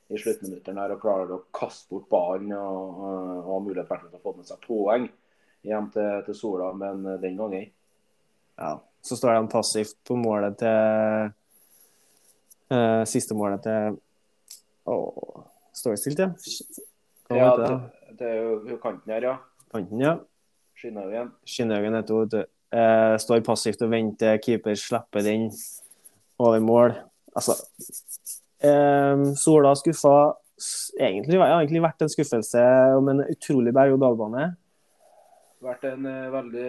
i 0.07 0.19
sluttminuttene 0.21 0.85
og 0.93 1.01
klarer 1.01 1.33
å 1.35 1.41
kaste 1.55 1.89
bort 1.91 2.05
ballen 2.11 2.53
og, 2.55 3.01
og, 3.01 3.31
og 3.41 3.49
har 3.49 3.65
mulighet 3.65 4.05
til 4.05 4.19
å 4.19 4.21
få 4.23 4.35
med 4.37 4.47
seg 4.47 4.61
poeng 4.63 5.09
hjem 5.67 5.89
til, 5.91 6.21
til 6.29 6.37
Sola, 6.37 6.69
men 6.77 7.03
uh, 7.07 7.17
den 7.19 7.35
gangen 7.39 7.67
ja. 8.57 8.77
Så 9.01 9.17
står 9.17 9.35
han 9.35 9.49
passivt 9.51 9.97
på 10.07 10.15
målet 10.17 10.55
til 10.61 11.27
uh, 12.73 13.03
Siste 13.09 13.35
målet 13.37 13.61
til 13.67 13.99
Å, 14.89 14.95
Står 15.77 15.93
det 15.93 16.01
stilt, 16.01 16.23
ja? 16.23 16.31
ja, 17.37 17.51
det, 17.59 17.67
det, 18.17 18.31
er 18.31 18.71
jo 18.71 18.79
kanten 18.81 19.13
her, 19.13 19.27
ja. 19.27 19.35
Kanten, 19.69 20.01
ja. 20.01 20.15
Skinnhaugen. 20.77 21.31
Skinnhaugen 21.47 21.97
heter 21.97 22.19
hun, 22.19 22.45
uh, 22.77 23.15
står 23.21 23.43
passivt 23.45 23.81
og 23.85 23.91
venter. 23.93 24.37
Keeper 24.43 24.77
slipper 24.77 25.25
den 25.25 25.49
over 26.37 26.61
mål. 26.61 26.93
Altså 27.37 27.57
eh, 28.61 29.23
Sola 29.37 29.73
skuffa. 29.77 30.17
Egentlig, 30.97 31.37
ja, 31.37 31.57
egentlig 31.59 31.83
vært 31.83 32.01
en 32.01 32.09
skuffelse 32.09 32.61
om 32.97 33.11
en 33.11 33.21
utrolig 33.29 33.73
berg-og-dal-bane 33.77 34.47
vært 35.63 35.85
en 35.89 36.05
uh, 36.05 36.29
veldig 36.33 36.67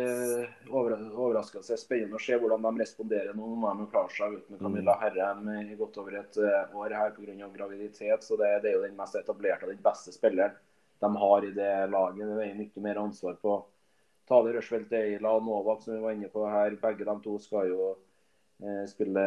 over, 0.73 0.95
overraskelse. 1.09 1.77
Spennende 1.81 2.19
å 2.19 2.23
se 2.23 2.37
hvordan 2.41 2.65
de 2.65 2.73
responderer 2.83 3.37
nå 3.37 3.51
når 3.61 3.83
de 3.83 3.89
klarer 3.93 4.15
seg 4.15 4.39
uten 4.39 4.61
Camilla 4.61 4.97
mm. 4.97 5.03
Herrem 5.03 5.51
i 5.65 5.79
godt 5.79 5.99
over 6.03 6.19
et 6.21 6.39
uh, 6.41 6.79
år 6.81 6.95
her 6.97 7.15
pga. 7.17 7.51
graviditet. 7.57 8.25
Så 8.25 8.39
det, 8.41 8.53
det, 8.65 8.73
er 8.73 8.79
jo 8.79 8.87
den 8.87 8.97
mest 8.99 9.19
etablerte 9.21 9.69
og 9.69 9.75
den 9.75 9.83
beste 9.85 10.15
spilleren 10.15 10.57
de 10.99 11.11
har 11.23 11.45
i 11.47 11.53
det 11.55 11.75
laget. 11.93 12.25
Det 12.27 12.47
er 12.47 12.57
mye 12.59 12.87
mer 12.89 13.03
ansvar 13.05 13.37
på 13.43 13.59
Tale 14.29 14.53
Røsfeldt 14.57 14.93
Eila 14.99 15.33
og 15.39 15.47
Novak, 15.47 15.83
som 15.85 15.97
vi 15.97 16.03
var 16.03 16.17
inne 16.17 16.31
på 16.33 16.45
her. 16.49 16.77
Begge 16.83 17.07
de 17.09 17.17
to 17.25 17.37
skal 17.43 17.71
jo 17.71 17.89
eh, 18.63 18.85
spille 18.91 19.25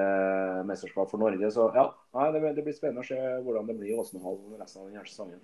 mesterskap 0.69 1.09
for 1.11 1.21
Norge. 1.21 1.51
Så 1.53 1.69
ja, 1.75 1.87
nei, 2.17 2.27
det, 2.35 2.43
det, 2.57 2.65
blir 2.67 2.77
spennende 2.77 3.05
å 3.05 3.09
se 3.09 3.17
hvordan 3.17 3.69
det 3.69 3.77
blir 3.79 3.93
i 3.93 3.97
Åsenhallen 3.99 4.59
resten 4.61 4.83
av 4.83 4.89
denne 4.89 5.05
sesongen. 5.07 5.41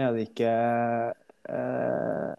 Er 0.00 0.14
det 0.16 0.30
ikke 0.30 0.52
eh, 1.52 2.30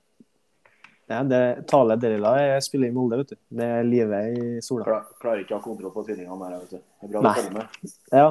Nei, 1.11 1.19
det 1.27 1.41
Tale 1.69 1.97
Derila 1.99 2.31
spiller 2.63 2.89
i 2.89 2.95
Molde, 2.95 3.19
vet 3.19 3.33
du. 3.33 3.39
Det 3.59 3.65
er 3.77 3.83
livet 3.85 4.37
i 4.39 4.61
sola. 4.63 4.85
Klar, 4.87 5.09
klarer 5.19 5.43
ikke 5.43 5.57
å 5.57 5.59
ha 5.59 5.65
kontroll 5.65 5.91
på 5.93 6.05
tvillingene 6.07 6.47
der, 6.47 6.63
vet 6.63 6.71
du. 6.71 6.79
Det 6.79 7.09
er 7.09 7.11
bra 7.11 7.23
Nei. 7.25 7.33
å 7.33 7.41
følge 7.41 7.57
med. 7.59 7.93
Ja, 8.15 8.27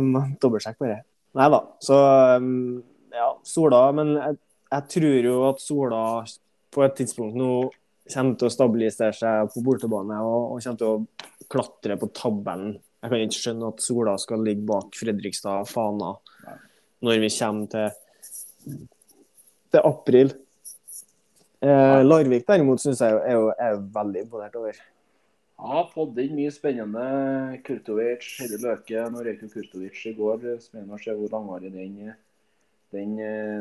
um, 0.00 0.16
dobbeltsjekk 0.42 0.80
bare. 0.80 0.98
Nei 1.36 1.48
da. 1.52 1.60
Så 1.84 1.98
um, 2.40 2.50
ja, 3.12 3.28
Sola 3.44 3.80
Men 3.96 4.14
jeg, 4.16 4.38
jeg, 4.72 4.86
tror 4.94 5.28
jo 5.30 5.36
at 5.48 5.62
Sola 5.62 6.02
på 6.74 6.84
et 6.84 6.96
tidspunkt 6.98 7.38
nå 7.38 7.50
kommer 8.12 8.38
til 8.38 8.48
å 8.48 8.52
stabilisere 8.52 9.14
seg 9.16 9.52
på 9.54 9.62
bortebane 9.66 10.18
og, 10.22 10.56
og 10.56 10.64
kommer 10.64 10.80
til 10.82 10.90
å 10.90 11.46
klatre 11.50 11.96
på 12.00 12.10
tabellen. 12.14 12.76
Jeg 13.02 13.12
kan 13.12 13.22
ikke 13.22 13.42
skjønne 13.42 13.70
at 13.70 13.82
Sola 13.84 14.16
skal 14.18 14.44
ligge 14.46 14.66
bak 14.66 14.98
Fredrikstad 14.98 15.62
og 15.62 15.70
Fana 15.70 16.16
når 17.06 17.22
vi 17.22 17.30
kommer 17.38 17.70
til 17.70 18.84
til 19.70 19.84
april. 19.84 20.34
Eh, 21.60 22.02
Larvik 22.04 22.46
derimot 22.48 22.82
syns 22.82 23.00
jeg 23.02 23.16
er, 23.16 23.38
jo, 23.38 23.48
er 23.58 23.80
veldig 23.94 24.26
imponert 24.26 24.56
over. 24.58 24.78
Ja, 25.56 25.82
fått 25.88 26.18
inn 26.20 26.36
mye 26.36 26.52
spennende. 26.52 27.06
Kurtovic, 27.64 28.26
Hedde 28.42 28.60
Løke. 28.60 29.06
Nå 29.12 29.24
røyk 29.24 29.46
Kurtovic 29.52 30.02
i 30.04 30.12
går. 30.18 30.44
Spennende 30.62 30.98
å 30.98 31.00
se 31.00 31.16
hvor 31.16 31.32
langvarig 31.32 31.72
den, 31.72 32.12
den, 32.96 33.18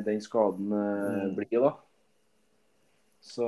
den, 0.07 0.21
skaden 0.23 0.71
eh, 0.71 1.25
mm. 1.27 1.35
blir. 1.37 1.67
da. 1.67 1.75
Så, 3.25 3.47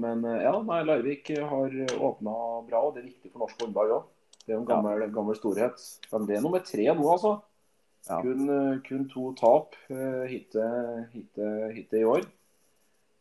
men 0.00 0.24
eh, 0.26 0.42
ja, 0.42 0.54
nei, 0.66 0.82
Larvik 0.84 1.30
har 1.38 1.74
åpna 1.94 2.36
bra, 2.68 2.84
og 2.84 2.94
det 2.94 3.04
er 3.04 3.10
viktig 3.12 3.32
for 3.32 3.44
norsk 3.44 3.64
håndball 3.64 3.98
òg. 4.00 4.12
Det 4.44 4.52
er 4.52 4.58
jo 4.58 4.62
en 4.62 4.68
gammel, 4.68 5.04
ja. 5.06 5.10
gammel 5.14 5.36
storhet. 5.38 5.84
Men 6.12 6.26
det 6.28 6.36
er 6.36 6.42
nummer 6.44 6.64
tre 6.66 6.88
nå, 6.90 7.04
altså. 7.08 7.38
Ja. 8.04 8.18
Kun, 8.20 8.48
eh, 8.52 8.80
kun, 8.84 9.06
to 9.08 9.30
tap 9.38 9.78
uh, 9.88 10.24
hittil 10.28 12.00
i 12.00 12.04
år. 12.04 12.26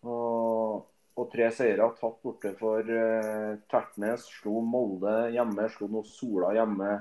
Og, 0.03 0.81
og, 1.15 1.27
tre 1.31 1.47
seire 1.55 1.87
tatt 2.01 2.17
borte 2.25 2.51
for 2.59 2.83
uh, 2.83 3.53
Tertnes. 3.71 4.27
Slo 4.41 4.59
Molde 4.67 5.29
hjemme, 5.31 5.69
slo 5.71 5.87
nå 5.93 6.03
Sola 6.09 6.51
hjemme 6.57 6.97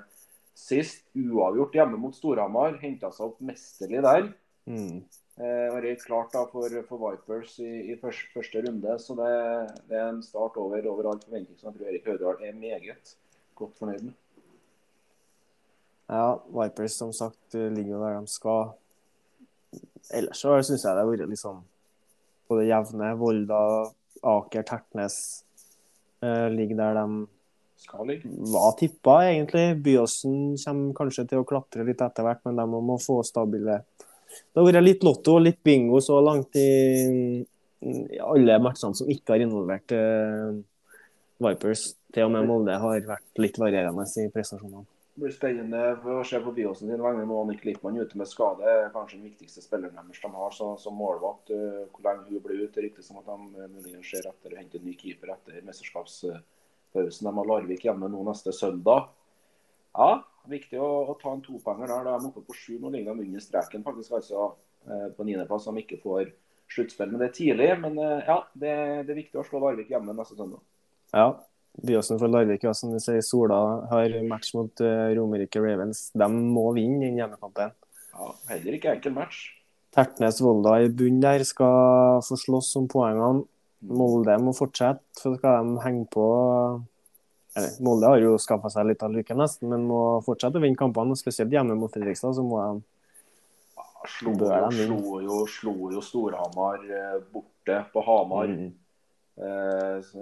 sist. 0.55 1.09
Uavgjort 1.19 1.75
hjemme 1.81 1.99
mot 1.99 2.15
Storhamar. 2.15 2.79
Henta 2.85 3.11
seg 3.11 3.33
opp 3.33 3.43
mesterlig 3.43 4.05
der. 4.07 4.31
Mm. 4.67 5.03
Eh, 5.43 5.69
røyk 5.83 6.05
klart 6.05 6.35
da 6.35 6.45
for, 6.51 6.75
for 6.89 7.01
Vipers 7.03 7.57
i, 7.65 7.71
i 7.93 7.97
første, 8.01 8.29
første, 8.35 8.63
runde. 8.67 8.99
Så 9.01 9.17
det, 9.19 9.31
det, 9.89 9.97
er 9.99 10.11
en 10.11 10.23
start 10.23 10.59
over, 10.61 10.85
over 10.91 11.09
all 11.11 11.23
forventning 11.25 11.59
som 11.59 11.71
jeg 11.71 11.79
tror 11.79 11.91
Erik 11.91 12.11
Høydahl 12.11 12.45
er 12.45 12.59
meget 12.59 13.17
godt 13.59 13.79
fornøyd 13.81 14.07
med. 14.11 14.19
Ja, 16.13 16.27
Vipers 16.53 16.99
som 17.01 17.13
sagt 17.17 17.55
ligger 17.55 17.97
jo 17.97 18.05
der 18.05 18.21
de 18.21 18.31
skal. 18.31 18.75
Ellers 20.13 20.43
så 20.43 20.59
syns 20.61 20.85
jeg 20.85 20.93
det 20.93 21.05
har 21.05 21.09
vært 21.09 21.31
liksom 21.31 21.63
på 22.49 22.59
det 22.59 22.69
jevne. 22.69 23.13
Volda, 23.19 23.63
Aker, 24.23 24.67
Tertnes 24.69 25.17
eh, 26.23 26.49
ligger 26.53 26.83
der 26.83 27.01
de 27.01 27.07
var 28.53 28.77
tippa, 28.79 29.25
egentlig. 29.27 29.77
Byåsen 29.83 30.57
kommer 30.61 30.95
kanskje 30.95 31.25
til 31.33 31.43
å 31.43 31.47
klatre 31.49 31.87
litt 31.87 32.03
etter 32.05 32.27
hvert, 32.27 32.45
men 32.47 32.61
de 32.61 32.67
må 32.71 32.99
få 33.03 33.19
stabile 33.27 33.81
Det 34.33 34.61
har 34.61 34.69
vært 34.69 34.85
litt 34.85 35.05
lotto 35.07 35.39
og 35.39 35.45
litt 35.47 35.61
bingo 35.65 36.01
så 36.05 36.21
langt 36.25 36.57
i, 36.61 36.69
alle 38.23 38.59
matchene 38.63 38.97
som 38.97 39.11
ikke 39.11 39.35
har 39.35 39.45
involvert 39.45 39.95
uh, 39.97 40.55
Vipers. 41.43 41.93
Til 42.13 42.29
og 42.29 42.35
med 42.35 42.49
Molde 42.49 42.77
har 42.79 43.07
vært 43.09 43.41
litt 43.41 43.57
varierende 43.59 44.05
i 44.21 44.29
prestasjonene. 44.33 44.85
Det 45.13 45.21
blir 45.21 45.33
spennende 45.35 45.81
å 46.09 46.23
se 46.25 46.39
på 46.41 46.55
Byåsen 46.57 46.89
sin 46.89 47.03
vegne 47.05 47.27
nå. 47.29 47.43
Nick 47.51 47.67
Lippmann 47.69 47.99
ute 48.01 48.17
med 48.17 48.29
skade 48.31 48.77
kanskje 48.95 49.19
den 49.19 49.27
viktigste 49.29 49.61
spilleren 49.61 49.99
deres 49.99 50.23
de 50.23 50.31
har 50.33 50.55
så, 50.57 50.71
som 50.81 50.97
målvakt. 50.97 51.53
Eh, 51.53 51.83
hvor 51.93 52.07
lenge 52.07 52.31
hun 52.31 52.45
blir 52.47 52.63
ute, 52.65 52.81
riktig 52.81 53.05
som 53.05 53.19
at 53.21 53.29
de 53.29 53.61
eh, 53.61 53.69
muligens 53.75 54.09
ser 54.09 54.29
etter 54.31 54.55
å 54.55 54.61
hente 54.61 54.81
en 54.81 54.87
ny 54.89 54.95
keeper 54.97 55.35
etter 55.35 55.59
mesterskapspausen. 55.69 57.29
De 57.29 57.35
har 57.39 57.51
Larvik 57.51 57.85
hjemme 57.85 58.09
nå 58.09 58.25
neste 58.25 58.57
søndag. 58.57 59.11
Ja, 59.93 60.23
viktig 60.51 60.81
å, 60.83 60.91
å 61.13 61.17
ta 61.21 61.35
en 61.35 61.45
topenger 61.45 61.91
der. 61.91 62.07
Da 62.07 62.17
er 62.17 62.25
de 62.25 62.31
oppe 62.33 62.45
på 62.47 62.57
sju. 62.57 62.75
Nå 62.81 62.91
ligger 62.95 63.15
de 63.15 63.29
under 63.29 63.45
streken, 63.45 63.85
faktisk 63.87 64.19
altså 64.19 64.51
eh, 64.89 65.09
på 65.17 65.29
niendeplass. 65.29 65.69
De 65.71 65.85
ikke 65.85 66.01
får 66.03 66.35
sluttspill. 66.73 67.13
Men 67.13 67.23
det 67.23 67.31
er 67.31 67.39
tidlig. 67.39 67.71
Men 67.85 67.99
ja, 68.01 68.43
det, 68.55 68.75
det 69.07 69.15
er 69.15 69.23
viktig 69.23 69.41
å 69.41 69.47
slå 69.47 69.63
Larvik 69.63 69.93
hjemme 69.93 70.17
neste 70.17 70.39
søndag. 70.39 70.63
Ja, 71.13 71.31
Byåsen 71.81 72.19
for 72.21 72.29
Larvik 72.29 72.67
ja, 72.67 72.75
som 72.77 72.93
du 72.93 72.99
sier, 73.01 73.23
Sola 73.25 73.59
har 73.89 74.13
match 74.29 74.53
mot 74.57 74.83
uh, 74.85 75.09
Romerike 75.17 75.61
Ravens. 75.63 76.11
De 76.13 76.29
må 76.29 76.69
vinne 76.77 77.07
den 77.07 77.17
hjemmekampen. 77.21 77.73
Ja, 78.13 78.29
heller 78.51 78.77
ikke 78.77 78.93
enkel 78.93 79.15
match. 79.17 79.47
Tertnes-Volda 79.97 80.79
i 80.85 80.91
bunn 80.93 81.21
der 81.21 81.45
skal 81.49 82.21
få 82.25 82.37
slåss 82.41 82.75
om 82.81 82.89
poengene. 82.93 83.47
Molde 83.83 84.37
må 84.39 84.53
fortsette, 84.55 85.03
så 85.19 85.33
skal 85.35 85.65
de 85.67 85.81
henge 85.83 86.05
på 86.13 86.27
Molde 87.85 88.09
har 88.09 88.23
jo 88.23 88.39
skaffa 88.41 88.71
seg 88.73 88.87
litt 88.89 89.03
av 89.05 89.13
lykken, 89.13 89.37
nesten, 89.41 89.69
men 89.69 89.85
må 89.85 90.23
fortsette 90.25 90.57
å 90.57 90.63
vinne 90.63 90.79
kampene. 90.79 91.17
Spesielt 91.19 91.53
hjemme 91.53 91.77
mot 91.77 91.93
Fredrikstad, 91.93 92.37
så 92.39 92.45
må 92.47 92.61
de 92.63 92.81
slo, 94.09 94.33
jo, 94.33 94.71
slo, 94.73 95.21
jo, 95.23 95.41
slo 95.47 95.91
jo 95.93 96.03
Storhamar 96.03 96.85
eh, 96.91 97.19
borte 97.33 97.85
på 97.93 98.05
Hamar. 98.07 98.49
Mm. 98.51 98.73
Eh, 99.37 100.13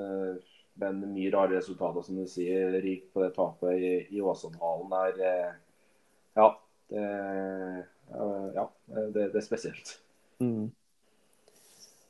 men 0.80 1.00
mye 1.12 1.30
rare 1.32 1.58
resultater, 1.58 2.02
som 2.02 2.18
du 2.20 2.26
sier. 2.30 2.72
Rik 2.80 3.10
på 3.12 3.24
det 3.24 3.32
tapet 3.36 3.76
i, 3.76 3.94
i 4.16 4.22
Åsonhallen 4.22 4.92
er. 5.00 5.22
Eh, 5.30 5.54
ja, 6.40 6.50
det, 6.90 7.06
ja 8.56 8.66
det, 8.86 9.26
det, 9.32 9.38
er 9.38 9.44
spesielt. 9.44 9.98
Mm. 10.40 10.70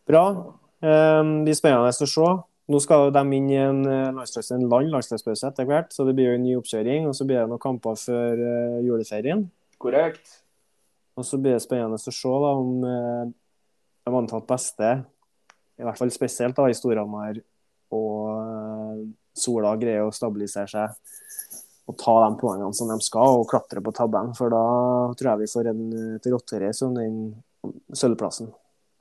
Bra. 0.06 0.24
Um, 0.80 1.40
det 1.42 1.50
blir 1.50 1.58
spennende 1.58 1.90
å 1.90 2.08
se. 2.08 2.30
Nå 2.70 2.78
skal 2.82 3.10
de 3.10 3.22
inn 3.34 3.48
i 3.50 3.58
en, 3.58 3.80
eh, 3.88 4.10
en 4.54 4.66
landslagspause 4.70 5.48
etter 5.48 5.66
hvert, 5.66 5.90
så 5.92 6.06
det 6.06 6.14
blir 6.14 6.30
jo 6.30 6.36
en 6.38 6.44
ny 6.44 6.56
oppkjøring. 6.60 7.08
Og 7.10 7.16
så 7.18 7.26
blir 7.26 7.40
det 7.40 7.48
noen 7.50 7.62
kamper 7.62 7.98
før 7.98 8.38
uh, 8.38 8.76
juleferien. 8.86 9.42
Korrekt. 9.82 10.36
Og 11.18 11.26
så 11.26 11.40
blir 11.40 11.56
det 11.56 11.64
spennende 11.64 11.98
å 11.98 12.14
se 12.14 12.36
da, 12.44 12.52
om 12.54 12.84
uh, 12.86 13.24
de 14.06 14.14
antatt 14.20 14.46
beste 14.46 14.92
i 15.80 15.86
hvert 15.86 15.98
fall 15.98 16.12
spesielt 16.12 16.58
da, 16.58 16.68
i 16.68 16.76
Storhamar 16.76 17.40
og 17.96 18.16
eh, 18.36 19.04
Sola 19.40 19.72
greier 19.80 20.04
å 20.04 20.14
stabilisere 20.14 20.68
seg 20.68 21.14
og 21.90 21.96
ta 21.98 22.12
de 22.22 22.36
poengene 22.38 22.76
som 22.76 22.90
de 22.90 22.98
skal, 23.02 23.40
og 23.40 23.48
klatre 23.50 23.80
på 23.82 23.92
tabellen. 23.96 24.34
For 24.38 24.52
da 24.52 24.60
tror 25.18 25.28
jeg 25.32 25.40
vi 25.40 25.48
får 25.50 25.70
en, 25.72 25.80
til 26.22 26.36
rotterace 26.36 26.86
om 26.86 26.92
den 26.94 27.16
sølvplassen. 27.96 28.52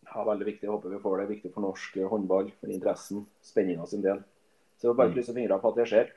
Ja, 0.10 0.24
veldig 0.26 0.48
viktig. 0.48 0.66
Jeg 0.66 0.74
håper 0.74 0.94
vi 0.96 1.02
får 1.04 1.22
det. 1.22 1.28
Viktig 1.36 1.52
for 1.54 1.66
norsk 1.68 1.98
håndball, 2.12 2.50
for 2.60 2.74
interessen, 2.74 3.26
spenninga 3.46 3.86
sin 3.90 4.02
del. 4.06 4.24
Så 4.82 4.96
bare 4.98 5.14
krysse 5.14 5.36
fingrene 5.36 5.62
på 5.62 5.72
at 5.72 5.80
det 5.80 5.88
skjer. 5.92 6.12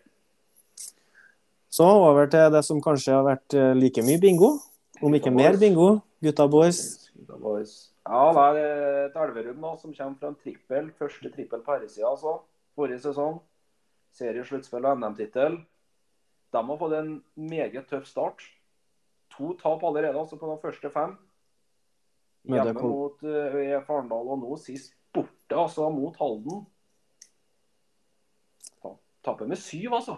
Så 1.72 1.86
over 1.88 2.28
til 2.30 2.52
det 2.52 2.62
som 2.66 2.80
kanskje 2.84 3.14
har 3.16 3.24
vært 3.26 3.56
eh, 3.56 3.72
like 3.76 4.04
mye 4.04 4.20
bingo, 4.20 4.54
om 5.02 5.14
ikke 5.16 5.32
mer 5.34 5.56
bingo. 5.60 5.94
Gutta 6.22 6.46
boys. 6.48 7.10
Gutta 7.16 7.38
boys. 7.40 7.72
Ja, 8.06 8.22
det 8.34 8.62
er 8.62 8.96
et 9.06 9.16
Elverum 9.18 9.60
nå 9.62 9.72
som 9.80 9.94
kommer 9.94 10.18
fra 10.20 10.30
en 10.32 10.38
trippel. 10.38 10.90
Første 10.98 11.30
trippel 11.32 11.62
på 11.64 11.74
herresida, 11.74 12.10
altså. 12.10 12.40
Forrige 12.78 13.02
sesong. 13.04 13.40
Seriesluttspill 14.18 14.84
og 14.88 15.00
NM-tittel. 15.00 15.60
De 16.52 16.60
har 16.68 16.80
fått 16.80 16.96
en 16.98 17.12
meget 17.40 17.88
tøff 17.88 18.04
start. 18.08 18.44
To 19.36 19.54
tap 19.60 19.84
allerede, 19.88 20.18
altså 20.18 20.36
på 20.36 20.50
de 20.50 20.58
første 20.60 20.90
fem. 20.92 21.16
Hjemme 22.48 22.74
mot 22.74 23.22
uh, 23.22 23.82
Farendal 23.86 24.30
og 24.34 24.40
nå 24.42 24.56
sist 24.58 24.96
borte, 25.14 25.54
altså 25.54 25.88
mot 25.94 26.16
Halden. 26.18 26.64
Taper 29.22 29.46
med 29.46 29.60
syv, 29.62 29.92
altså. 29.94 30.16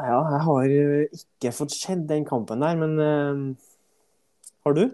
Ja, 0.00 0.16
jeg 0.32 0.40
har 0.46 0.74
ikke 1.18 1.52
fått 1.52 1.74
sett 1.76 2.06
den 2.08 2.24
kampen 2.24 2.62
der, 2.64 2.78
men 2.80 2.94
uh, 2.96 3.70
har 4.64 4.76
du? 4.78 4.86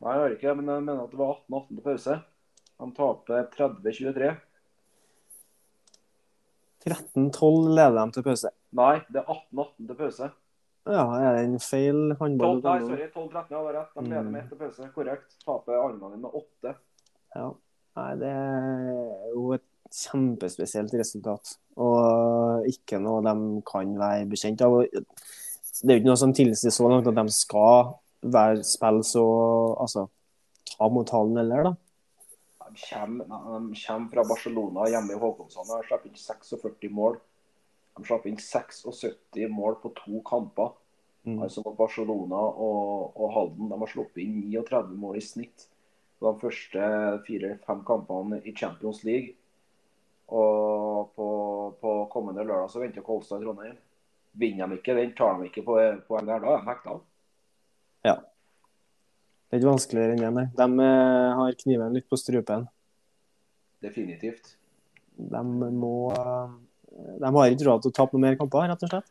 Nei, 0.00 0.14
jeg 0.14 0.22
har 0.22 0.36
ikke 0.36 0.54
men 0.56 0.70
jeg 0.72 0.84
mener 0.86 1.02
at 1.04 1.12
det 1.12 1.20
var 1.20 1.34
18-18 1.42 1.76
på 1.76 1.84
pause. 1.90 2.16
De 2.80 2.88
taper 2.96 3.50
30-23. 3.58 4.30
13-12 6.88 7.74
leder 7.76 7.98
de 7.98 8.16
til 8.16 8.24
pause. 8.24 8.52
Nei, 8.80 8.94
det 9.12 9.20
er 9.20 9.28
18-18 9.28 9.90
til 9.90 9.98
pause. 9.98 10.30
Ja, 10.90 11.06
er 11.16 11.36
det 11.36 11.42
en 11.46 11.58
feil 11.62 12.14
håndball? 12.18 12.60
12, 12.60 12.66
nei, 12.66 12.78
sorry, 12.88 13.08
12-13, 13.14 13.50
ja, 13.54 13.58
det 13.64 13.70
er 13.70 13.76
rett. 13.78 13.90
De 13.94 14.04
leder 14.08 14.30
med 14.30 14.40
ett 14.44 14.58
pause. 14.58 14.88
Korrekt. 14.94 15.36
Taper 15.44 15.78
Arendal 15.78 16.16
med 16.18 16.38
åtte. 16.42 16.76
Ja. 17.36 17.48
Nei, 17.98 18.10
det 18.20 18.30
er 18.30 19.34
jo 19.34 19.44
et 19.56 19.66
kjempespesielt 19.90 20.94
resultat. 20.98 21.56
Og 21.80 22.66
ikke 22.70 23.00
noe 23.02 23.22
de 23.26 23.34
kan 23.66 23.92
være 23.98 24.28
bekjent 24.30 24.62
av. 24.66 24.80
Det 24.86 25.86
er 25.86 25.98
jo 25.98 26.02
ikke 26.02 26.10
noe 26.10 26.22
som 26.22 26.34
tilsier 26.36 26.74
så 26.74 26.90
langt 26.90 27.08
at 27.10 27.18
de 27.18 27.26
skal 27.34 27.94
være 28.20 28.64
spill 28.68 29.00
så 29.06 29.24
Altså 29.80 30.08
ta 30.70 30.88
mot 30.92 31.08
Hallen 31.14 31.40
heller, 31.40 31.70
da. 31.70 31.72
De 32.70 32.82
kommer, 32.84 33.24
de 33.26 33.80
kommer, 33.80 34.10
fra 34.12 34.24
Barcelona 34.28 34.86
hjemme 34.92 35.16
i 35.16 35.18
Håkonsson 35.18 35.66
og 35.66 35.80
har 35.80 35.88
sluppet 35.88 36.12
inn 36.12 36.20
46 36.20 36.92
mål. 36.94 37.18
De 37.98 38.06
slapp 38.06 38.28
inn 38.30 38.38
76 38.38 39.48
mål 39.50 39.80
på 39.82 39.90
to 39.96 40.20
kamper. 40.28 40.76
Mm. 41.28 41.42
Altså 41.44 41.62
mot 41.64 41.76
Barcelona 41.76 42.38
og, 42.40 43.12
og, 43.16 43.26
Halden. 43.34 43.68
De 43.68 43.78
har 43.82 43.92
sluppet 43.92 44.22
inn 44.24 44.38
39 44.48 44.96
mål 45.00 45.20
i 45.20 45.24
snitt 45.24 45.66
på 46.20 46.30
de 46.30 46.40
første 46.40 46.88
fire-fem 47.26 47.84
kampene 47.88 48.40
i 48.44 48.54
Champions 48.56 49.02
League. 49.04 49.36
Og 50.30 51.12
på, 51.16 51.28
på 51.80 51.94
kommende 52.12 52.44
lørdag 52.46 52.70
så 52.72 52.82
venter 52.82 53.04
Kolstad 53.04 53.42
i 53.42 53.46
Trondheim. 53.46 53.78
Vinner 54.40 54.70
de 54.70 54.78
ikke 54.78 54.94
den, 54.94 55.14
tar 55.18 55.38
de 55.38 55.48
ikke 55.48 55.64
på 55.66 55.78
poeng 56.06 56.28
der, 56.28 56.42
da 56.42 56.54
er 56.54 56.60
de 56.60 56.68
hekta. 56.68 56.98
Ja. 58.06 58.16
Det 59.50 59.56
er 59.56 59.62
ikke 59.62 59.72
vanskeligere 59.72 60.14
enn 60.14 60.36
det. 60.38 60.46
De 60.56 60.84
eh, 60.86 61.38
har 61.40 61.56
kniven 61.64 61.96
litt 61.98 62.06
på 62.08 62.18
strupen. 62.20 62.68
Definitivt. 63.82 64.54
De 65.16 65.40
må 65.42 65.94
De 66.14 67.32
har 67.34 67.50
ikke 67.50 67.66
råd 67.66 67.82
til 67.82 67.90
å 67.90 67.96
tape 67.96 68.14
noen 68.14 68.28
mer 68.28 68.38
kamper, 68.38 68.68
rett 68.70 68.84
og 68.86 68.92
slett. 68.92 69.10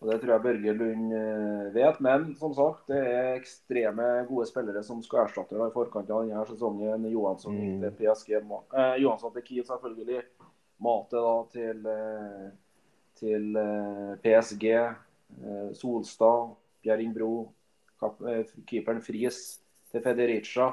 Og 0.00 0.08
Det 0.08 0.16
tror 0.22 0.32
jeg 0.32 0.44
Børge 0.46 0.72
Lund 0.72 1.12
eh, 1.12 1.66
vet. 1.74 1.98
Men 2.00 2.30
som 2.40 2.54
sagt, 2.56 2.86
det 2.88 3.00
er 3.04 3.34
ekstreme 3.36 4.06
gode 4.30 4.46
spillere 4.48 4.80
som 4.84 5.02
skal 5.04 5.26
erstatte 5.26 5.58
i 5.58 5.72
forkant 5.74 6.08
av 6.08 6.24
denne 6.24 6.44
sesongen. 6.48 7.04
Johansson 7.12 7.58
mm. 7.58 7.82
til 7.82 7.96
PSG, 7.98 8.32
eh, 8.40 8.94
Johansson 9.02 9.34
til 9.34 9.44
Kiel 9.44 9.66
selvfølgelig. 9.68 10.22
Mate 10.80 11.20
da 11.20 11.34
til, 11.52 11.84
eh, 11.92 12.48
til 13.20 13.60
eh, 13.60 14.16
PSG. 14.24 14.66
Solstad, 15.78 16.56
Bjerring 16.82 17.12
Bro. 17.14 17.52
keeperen 18.66 19.02
Friis 19.04 19.60
til 19.92 20.02
Federica. 20.02 20.72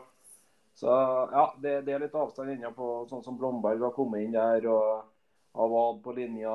Så 0.73 0.87
ja, 0.87 1.43
det, 1.59 1.81
det, 1.85 1.93
er 1.93 2.01
litt 2.05 2.15
avstand 2.15 2.55
ennå 2.55 2.71
på 2.73 2.87
sånn 3.09 3.25
som 3.25 3.37
Blomberg 3.37 3.83
har 3.83 3.93
kommet 3.93 4.23
inn 4.23 4.33
der. 4.33 4.65
og 4.71 5.03
Avad 5.57 5.99
på 6.05 6.15
linja. 6.15 6.53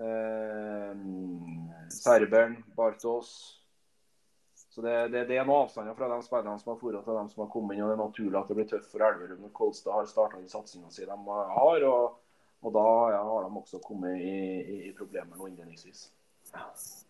Eh, 0.00 0.96
serberen, 1.90 2.56
Bartos. 2.76 3.58
Så 4.74 4.80
det, 4.80 5.08
det, 5.12 5.26
det, 5.28 5.36
er 5.36 5.44
noen 5.44 5.66
avstander 5.66 5.96
fra 5.98 6.08
de 6.08 6.22
spillerne 6.24 6.56
som 6.60 6.72
har 6.72 6.78
dratt 6.80 7.04
til 7.04 7.18
dem 7.18 7.28
som 7.28 7.42
har 7.44 7.50
kommet 7.52 7.76
inn. 7.76 7.84
og 7.84 7.90
Det 7.90 7.98
er 7.98 8.00
naturlig 8.06 8.40
at 8.40 8.48
det 8.48 8.56
blir 8.56 8.70
tøft 8.70 8.88
for 8.88 9.04
Elverum 9.04 9.44
når 9.44 9.52
Kolstad 9.58 9.98
har 9.98 10.08
starta 10.08 10.40
den 10.40 10.48
satsinga 10.48 10.88
si 10.94 11.04
de 11.04 11.18
har. 11.28 11.84
Og, 11.90 12.16
og 12.62 12.74
da 12.78 12.86
ja, 13.12 13.20
har 13.28 13.44
de 13.44 13.60
også 13.60 13.82
kommet 13.84 14.16
i, 14.16 14.32
i, 14.62 14.78
i 14.88 14.94
problemer 14.96 15.36
nå 15.36 15.50
innledningsvis. 15.50 16.06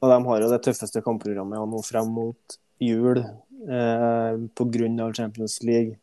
Og 0.03 0.11
de 0.11 0.19
har 0.27 0.43
jo 0.43 0.51
det 0.51 0.63
tøffeste 0.67 1.03
kampprogrammet 1.07 1.71
nå 1.71 1.83
frem 1.87 2.11
mot 2.11 2.59
jul 2.83 3.23
eh, 3.23 4.43
pga. 4.59 5.13
Champions 5.15 5.63
League. 5.63 5.99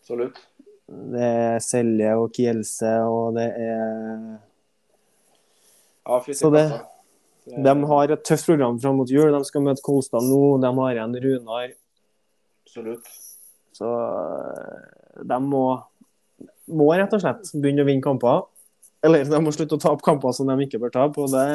Absolutt. 0.00 0.42
Det 0.86 1.22
er 1.22 1.62
Selje 1.62 2.16
og 2.18 2.32
Kielse, 2.34 2.90
og 3.06 3.36
det 3.38 3.46
er 3.54 4.24
ja, 6.02 6.34
så 6.34 6.50
det, 6.50 6.64
de 7.46 7.74
har 7.90 8.12
et 8.14 8.24
tøft 8.26 8.46
program 8.46 8.78
fram 8.82 8.98
mot 9.00 9.10
jul. 9.10 9.32
De 9.34 9.42
skal 9.46 9.64
møte 9.66 9.84
Kolstad 9.84 10.24
nå. 10.26 10.42
De 10.62 10.70
har 10.78 10.96
igjen 10.96 11.18
Runar. 11.24 11.74
Absolutt. 12.66 13.10
Så 13.72 13.88
eh, 13.88 15.22
de 15.28 15.38
må, 15.44 15.66
må 16.70 16.88
rett 16.94 17.14
og 17.16 17.22
slett 17.22 17.52
begynne 17.56 17.84
å 17.84 17.88
vinne 17.88 18.04
kamper. 18.04 18.46
Eller 19.02 19.26
de 19.26 19.42
må 19.42 19.50
slutte 19.54 19.78
å 19.78 19.82
tape 19.82 20.04
kamper 20.06 20.34
som 20.36 20.50
de 20.50 20.56
ikke 20.66 20.80
bør 20.82 20.94
tape. 20.94 21.24
og 21.24 21.34
det... 21.34 21.46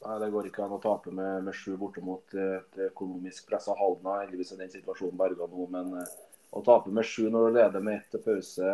Ja, 0.00 0.16
det 0.16 0.30
går 0.32 0.46
ikke 0.48 0.64
an 0.64 0.72
å 0.72 0.80
tape 0.80 1.12
med, 1.12 1.42
med 1.44 1.52
sju 1.52 1.74
bortimot 1.76 2.32
et 2.32 2.78
økonomisk 2.86 3.50
pressa 3.50 3.74
Halden. 3.76 4.08
Heldigvis 4.22 4.54
er 4.54 4.62
den 4.62 4.72
situasjonen 4.72 5.18
berga 5.20 5.44
nå, 5.44 5.66
men 5.74 5.98
eh, 6.00 6.14
å 6.50 6.62
tape 6.66 6.90
med 6.90 7.06
sju 7.06 7.28
når 7.30 7.44
du 7.46 7.56
leder 7.56 7.82
med 7.84 8.00
ett 8.00 8.14
til 8.14 8.22
pause 8.24 8.70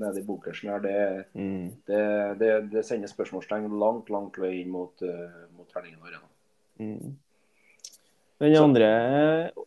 nede 0.00 0.22
i 0.22 0.24
bunkersen 0.24 0.70
her, 0.72 0.84
det, 0.84 1.00
mm. 1.36 1.66
det, 1.88 2.04
det, 2.40 2.52
det, 2.72 2.84
sender 2.86 3.10
spørsmålstegn 3.12 3.68
langt, 3.80 4.08
langt 4.12 4.38
vei 4.40 4.54
inn 4.62 4.70
mot, 4.72 5.04
uh, 5.04 5.42
mot 5.56 5.68
Terningen 5.68 6.00
Arena. 6.00 6.24
Mm. 6.80 7.18
Den 8.40 8.56
andre 8.56 8.88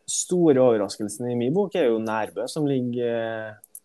store 0.09 0.63
overraskelsen 0.63 1.29
i 1.29 1.37
min 1.37 1.53
bok 1.53 1.77
er 1.77 1.91
jo 1.91 2.01
Nærbø, 2.01 2.47
som 2.49 2.65
ligger 2.65 3.13
uh, 3.13 3.77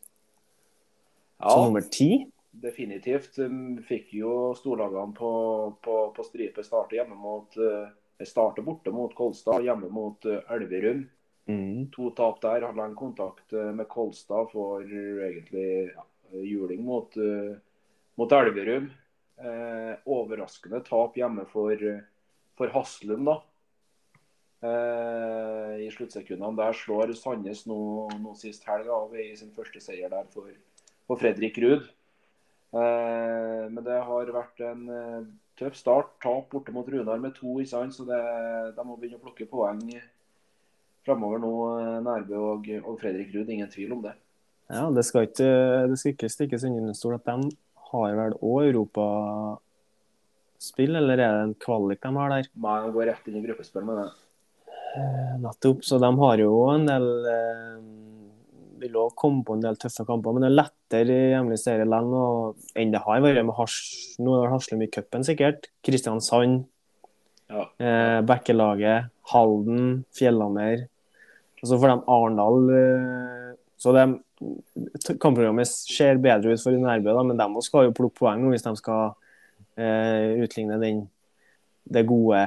ja, 1.37 1.53
som 1.53 1.69
nummer 1.69 1.85
ti. 1.93 2.25
Definitivt. 2.59 3.37
De 3.37 3.85
fikk 3.87 4.17
jo 4.17 4.55
storlagene 4.57 5.13
på, 5.15 5.31
på, 5.85 6.01
på 6.17 6.25
stripe 6.25 6.65
starte 6.65 6.97
hjemme 6.97 7.21
mot 7.21 7.61
uh, 7.61 7.85
starte 8.25 8.65
borte 8.65 8.91
mot 8.97 9.13
Kolstad, 9.15 9.61
hjemme 9.69 9.93
mot 9.93 10.25
Elverum. 10.25 11.05
Mm. 11.49 11.89
To 11.95 12.11
tap 12.17 12.43
der. 12.45 12.67
Hadde 12.69 12.85
han 12.85 12.97
kontakt 12.99 13.53
eh, 13.57 13.73
med 13.73 13.89
Kolstad 13.89 14.51
for 14.53 14.85
egentlig 14.85 15.89
ja, 15.95 16.05
juling 16.45 16.83
mot, 16.85 17.17
uh, 17.17 17.57
mot 18.21 18.33
Elverum. 18.37 18.91
Eh, 19.39 19.95
overraskende 20.11 20.81
tap 20.83 21.17
hjemme 21.17 21.45
for, 21.49 21.79
for 22.59 22.75
Haslum, 22.75 23.29
da. 23.29 23.39
Eh, 24.59 25.75
I 25.87 25.91
sluttsekundene 25.95 26.59
der 26.59 26.75
slår 26.75 27.13
Sandnes 27.15 27.63
nå, 27.71 27.79
nå 28.19 28.33
sist 28.39 28.67
helg 28.67 28.91
av 28.91 29.15
i 29.15 29.31
sin 29.39 29.53
første 29.55 29.79
seier 29.83 30.11
der 30.11 30.27
for, 30.33 30.51
for 31.07 31.21
Fredrik 31.21 31.61
Ruud. 31.63 31.87
Eh, 32.75 33.65
men 33.71 33.85
det 33.87 34.01
har 34.11 34.33
vært 34.35 34.65
en 34.67 34.83
uh, 34.91 35.29
tøff 35.61 35.79
start. 35.79 36.17
Tap 36.25 36.51
borte 36.51 36.75
mot 36.75 36.89
Runar 36.91 37.23
med 37.23 37.37
to, 37.39 37.55
så 37.63 37.87
det, 37.87 38.23
de 38.75 38.87
må 38.87 38.99
begynne 38.99 39.21
å 39.21 39.23
plukke 39.23 39.47
poeng 39.49 39.85
framover 41.09 41.39
nå, 41.43 41.53
eh, 41.81 41.99
Nærbø 42.05 42.35
og, 42.53 42.61
og 42.85 42.95
Fredrik 43.01 43.29
Ruud. 43.35 43.49
Ingen 43.57 43.73
tvil 43.73 43.91
om 43.97 44.03
det. 44.05 44.15
Ja, 44.69 44.85
Det 44.93 45.05
skal 45.09 45.25
ikke, 45.29 45.51
det 45.89 45.97
skal 45.99 46.13
ikke 46.13 46.29
stikkes 46.29 46.65
under 46.69 46.95
stol 46.97 47.17
at 47.17 47.25
de 47.25 47.37
har 47.89 48.11
vel 48.19 48.35
òg 48.45 48.61
europaspill, 48.69 50.93
eller 51.01 51.17
er 51.17 51.33
det 51.33 51.45
en 51.47 51.61
kvalik 51.65 52.01
de 52.05 52.11
har 52.21 52.29
der? 52.35 52.45
Nei, 52.53 52.77
de 52.85 52.89
går 52.93 53.05
rett 53.09 53.25
inn 53.31 53.41
i 53.41 53.47
gruppespill 53.47 53.85
med 53.89 53.97
det. 54.03 54.11
Eh, 54.99 55.35
nettopp. 55.43 55.85
Så 55.85 55.99
de 56.03 56.11
har 56.21 56.43
jo 56.43 56.53
en 56.73 56.87
del 56.89 57.07
eh, 57.29 57.79
Vil 58.79 58.99
òg 59.01 59.15
komme 59.19 59.43
på 59.45 59.57
en 59.57 59.65
del 59.65 59.79
tøffe 59.81 60.05
kamper, 60.07 60.35
men 60.35 60.45
det 60.45 60.51
er 60.53 60.59
lettere 60.61 61.15
i 61.15 61.31
hjemlig 61.33 61.59
serie 61.59 61.83
enn 61.83 62.93
det 62.93 63.01
har 63.03 63.23
vært 63.25 63.45
med 63.45 63.57
Hars, 63.57 63.79
Nå 64.23 64.37
har 64.37 64.53
Haslum 64.53 64.85
i 64.85 64.91
cupen, 64.93 65.27
sikkert. 65.27 65.67
Kristiansand. 65.83 66.63
Ja. 67.51 67.65
Eh, 67.81 68.21
Bekkelaget, 68.29 69.11
Halden, 69.33 70.05
Fjellhammer. 70.15 70.87
Og 71.63 71.71
så 71.71 71.79
får 71.79 71.93
de 71.93 71.97
Arendal 72.15 72.71
eh, 72.75 73.53
Så 73.79 73.95
de 73.97 74.07
Kampprogrammet 75.19 75.67
ser 75.67 76.21
bedre 76.23 76.55
ut 76.55 76.63
for 76.63 76.75
Nærbø, 76.79 77.11
da, 77.11 77.25
men 77.27 77.41
de 77.41 77.63
skal 77.67 77.89
jo 77.89 77.97
plukke 77.97 78.21
poeng 78.21 78.45
hvis 78.53 78.63
de 78.67 78.73
skal 78.79 79.17
eh, 79.75 80.39
utligne 80.45 80.79
den, 80.79 81.01
det 81.91 82.05
gode 82.07 82.45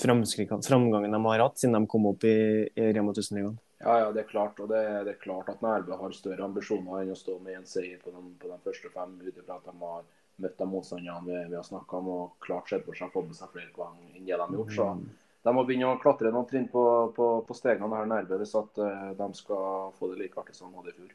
framgangen 0.00 1.12
de 1.12 1.20
har 1.26 1.44
hatt 1.44 1.60
siden 1.60 1.76
de 1.76 1.90
kom 1.90 2.08
opp 2.08 2.24
i, 2.24 2.36
i 2.64 2.88
Rema 2.96 3.12
1000-ligaen. 3.12 3.58
Ja, 3.84 3.98
ja, 4.00 4.12
det 4.12 4.24
er 4.24 4.28
klart. 4.30 4.60
Og 4.60 4.68
det, 4.68 4.82
det 5.04 5.14
er 5.14 5.20
klart 5.20 5.50
at 5.52 5.62
Nærbø 5.62 5.98
har 6.00 6.16
større 6.16 6.46
ambisjoner 6.46 7.02
enn 7.02 7.12
å 7.12 7.18
stå 7.18 7.36
med 7.44 7.58
en 7.58 7.66
seier 7.68 8.00
på 8.00 8.14
de, 8.14 8.22
på 8.40 8.48
de 8.48 8.58
første 8.64 8.90
fem, 8.94 9.18
ut 9.20 9.34
ifra 9.34 9.58
at 9.58 9.68
de 9.68 9.74
har 9.82 10.06
møtt 10.44 10.56
de 10.58 10.66
motstanderne 10.66 11.26
vi, 11.28 11.36
vi, 11.50 11.58
har 11.58 11.66
snakka 11.66 12.00
om, 12.00 12.08
og 12.14 12.38
klart 12.42 12.72
sett 12.72 12.86
for 12.86 12.96
seg 12.96 13.12
å 13.12 13.14
få 13.14 13.26
med 13.28 13.36
seg 13.38 13.52
flere 13.52 13.70
poeng 13.76 14.00
enn 14.14 14.24
det 14.24 14.32
de 14.32 14.40
har 14.40 14.56
gjort. 14.56 14.72
Så 14.74 14.88
mm. 14.88 15.04
De 15.44 15.52
må 15.52 15.64
begynne 15.68 15.90
å 15.92 16.00
klatre 16.00 16.32
noen 16.32 16.48
trinn 16.48 16.66
på, 16.72 16.84
på, 17.16 17.28
på 17.44 17.56
stegene 17.56 17.98
her 17.98 18.08
nærme 18.08 18.40
hvis 18.40 18.54
at 18.56 18.80
uh, 18.80 19.10
de 19.18 19.28
skal 19.36 19.92
få 19.98 20.08
det 20.12 20.22
like 20.22 20.40
artig 20.40 20.56
som 20.56 20.70
de 20.70 20.80
hadde 20.80 20.94
i 20.94 20.96
fjor. 20.96 21.12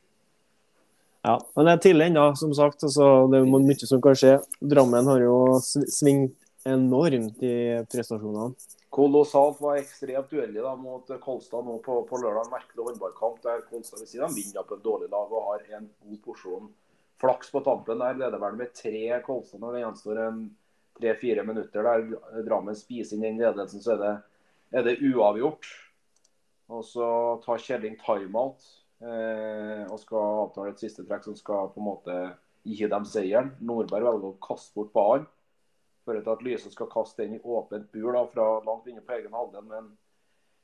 Ja, 1.25 1.35
men 1.55 1.67
det 1.67 1.71
er 1.73 1.81
tidlig 1.83 2.05
ennå, 2.09 2.25
som 2.39 2.53
sagt. 2.55 2.85
Altså, 2.87 3.27
det 3.31 3.41
er 3.41 3.49
mye 3.51 3.87
som 3.89 4.03
kan 4.03 4.15
skje. 4.15 4.35
Drammen 4.73 5.09
har 5.11 5.23
jo 5.25 5.39
svingt 5.59 6.37
enormt 6.67 7.41
i 7.43 7.55
prestasjonene. 7.91 8.53
Kolossalt 8.89 9.59
var 9.61 9.77
ekstremt 9.77 10.31
uheldig 10.33 10.63
da, 10.65 10.71
mot 10.79 11.11
Kolstad 11.21 11.65
nå 11.65 11.75
på, 11.85 11.99
på 12.09 12.21
lørdag. 12.21 12.49
Merkelig 12.53 12.87
håndballkamp 12.87 13.41
der 13.43 13.65
Kolstad 13.67 14.01
vil 14.01 14.09
si 14.09 14.21
de 14.21 14.29
vinner 14.33 14.65
på 14.65 14.79
et 14.79 14.85
dårlig 14.85 15.11
lag 15.11 15.29
og 15.29 15.51
har 15.51 15.67
en 15.77 15.89
god 16.05 16.21
porsjon 16.25 16.71
flaks 17.21 17.51
på 17.53 17.61
tampen. 17.67 18.01
Der 18.01 18.17
leder 18.17 18.41
vel 18.41 18.57
med 18.57 18.73
tre 18.77 19.19
Kolstad 19.25 19.61
når 19.61 19.75
det 19.75 19.83
gjenstår 19.83 20.23
en 20.23 20.41
tre-fire 20.99 21.45
minutter 21.47 21.85
der 21.85 22.43
Drammen 22.45 22.77
spiser 22.77 23.17
inn 23.17 23.25
den 23.25 23.41
ledelsen, 23.41 23.81
så 23.83 23.95
er 23.95 24.03
det, 24.03 24.13
er 24.75 24.85
det 24.87 24.99
uavgjort. 25.09 25.71
Og 26.69 26.85
så 26.85 27.07
tar 27.45 27.63
Kjelling 27.63 27.97
timeout 28.03 28.61
eh, 29.01 29.87
og 29.89 29.97
skal 30.03 30.43
avtale 30.45 30.75
et 30.75 30.83
siste 30.83 31.05
trekk 31.07 31.25
som 31.25 31.37
skal 31.39 31.71
på 31.73 31.81
en 31.81 31.87
måte 31.87 32.17
gi 32.67 32.85
dem 32.91 33.07
seieren. 33.09 33.55
Nordberg 33.65 34.05
velger 34.05 34.29
å 34.29 34.37
kaste 34.43 34.75
bort 34.77 34.93
ballen 34.93 35.27
til 36.09 36.31
at 36.31 36.41
Lyse 36.41 36.71
skal 36.73 36.89
kaste 36.89 37.21
den 37.21 37.35
i 37.37 37.41
åpent 37.43 37.91
bur 37.93 38.13
da, 38.15 38.23
fra 38.31 38.45
langt 38.65 38.87
inne 38.89 39.03
på 39.05 39.13
egen 39.13 39.35
halvdel. 39.35 39.65
Men 39.69 39.91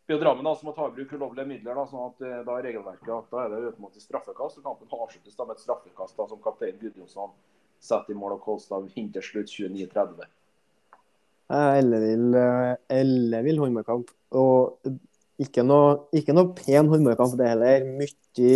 blir 0.05 0.21
Drammen 0.21 0.47
som 0.55 0.69
må 0.69 0.73
ta 0.77 0.87
i 0.89 0.95
bruk 0.95 1.13
ulovlige 1.13 1.49
midler. 1.49 1.77
da, 1.77 1.85
sånn 1.89 2.07
at 2.09 2.23
eh, 2.25 2.41
da 2.45 2.57
er 2.57 2.67
regelverket 2.69 3.11
at 3.13 3.29
da 3.33 3.43
er 3.43 3.53
det 3.53 3.61
automatisk 3.71 4.05
straffekast. 4.07 4.61
og 4.61 4.65
Kampen 4.65 4.97
avsluttes 4.97 5.37
da 5.37 5.45
med 5.45 5.57
et 5.57 5.65
straffekast 5.65 6.17
da, 6.17 6.27
som 6.29 6.41
kaptein 6.41 6.79
Gudjonsson 6.81 7.33
setter 7.83 8.15
i 8.15 8.17
mål. 8.19 8.37
og 8.37 8.45
Kolstad 8.45 8.87
vinner 8.93 9.17
til 9.17 9.27
slutt 9.29 9.53
29-30. 9.53 10.29
Ellevill 11.55 12.39
elle 12.89 13.59
håndballkamp. 13.61 14.11
Og 14.35 14.91
ikke 15.41 15.63
noe, 15.67 16.07
ikke 16.15 16.33
noe 16.35 16.53
pen 16.57 16.89
håndballkamp, 16.91 17.37
det 17.39 17.51
heller. 17.53 17.87
Mye 17.99 18.49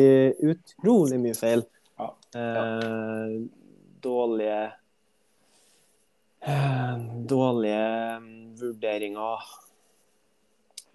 utrolig 0.52 1.20
mye 1.22 1.38
feil. 1.38 1.64
Ja, 2.00 2.12
ja. 2.36 2.42
Eh, 2.42 3.40
dårlige 4.04 4.60
Eh, 6.40 6.98
dårlige 7.28 8.20
mm, 8.20 8.56
vurderinger. 8.60 9.48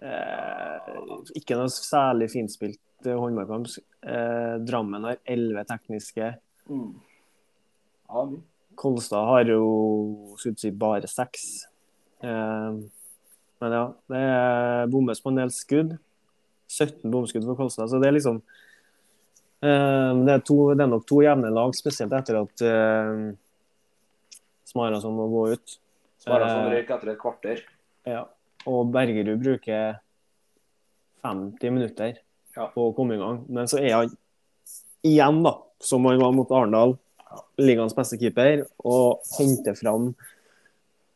Eh, 0.01 0.95
ikke 1.37 1.57
noe 1.59 1.71
særlig 1.71 2.31
finspilt 2.33 3.05
eh, 3.05 3.17
håndballkamp. 3.19 3.69
Eh, 4.05 4.55
Drammen 4.65 5.05
har 5.05 5.21
elleve 5.35 5.65
tekniske. 5.69 6.33
Mm. 6.69 6.95
Ja, 8.09 8.25
Kolstad 8.75 9.29
har 9.29 9.49
jo 9.49 10.35
skulle 10.39 10.59
si 10.59 10.71
bare 10.71 11.07
seks. 11.07 11.65
Eh, 12.23 12.77
men 13.63 13.75
ja, 13.77 13.85
det 14.11 14.91
bommes 14.91 15.21
på 15.23 15.31
en 15.31 15.39
del 15.39 15.53
skudd. 15.55 15.95
17 16.71 17.11
bomskudd 17.11 17.45
for 17.47 17.59
Kolstad. 17.59 17.89
Så 17.89 18.01
det 18.01 18.09
er 18.09 18.17
liksom 18.17 18.41
eh, 19.63 20.11
det, 20.25 20.33
er 20.33 20.43
to, 20.43 20.59
det, 20.73 20.83
er 20.83 20.91
nok 20.91 21.07
to 21.07 21.21
jevne 21.23 21.53
lag, 21.53 21.75
spesielt 21.77 22.13
etter 22.17 22.41
at 22.41 22.65
Smarason 24.65 25.15
må 25.15 25.29
gå 25.31 25.47
ut. 25.55 25.77
Smarason 26.25 26.71
røyk 26.73 26.91
etter 26.97 27.13
et 27.13 27.21
kvarter. 27.21 27.63
Ja. 28.09 28.25
Og 28.65 28.89
Bergerud 28.93 29.39
bruker 29.43 29.99
50 31.25 31.73
minutter 31.73 32.17
på 32.73 32.89
å 32.89 32.93
komme 32.97 33.17
i 33.17 33.21
gang. 33.21 33.43
Men 33.51 33.69
så 33.69 33.79
er 33.81 33.93
han 33.97 34.13
igjen, 35.05 35.41
da, 35.45 35.53
som 35.83 36.05
han 36.09 36.21
var 36.21 36.33
mot 36.35 36.51
Arendal, 36.53 36.95
ligaens 37.61 37.95
beste 37.97 38.19
keeper, 38.21 38.65
og 38.85 39.25
henter 39.37 39.77
fram 39.77 40.13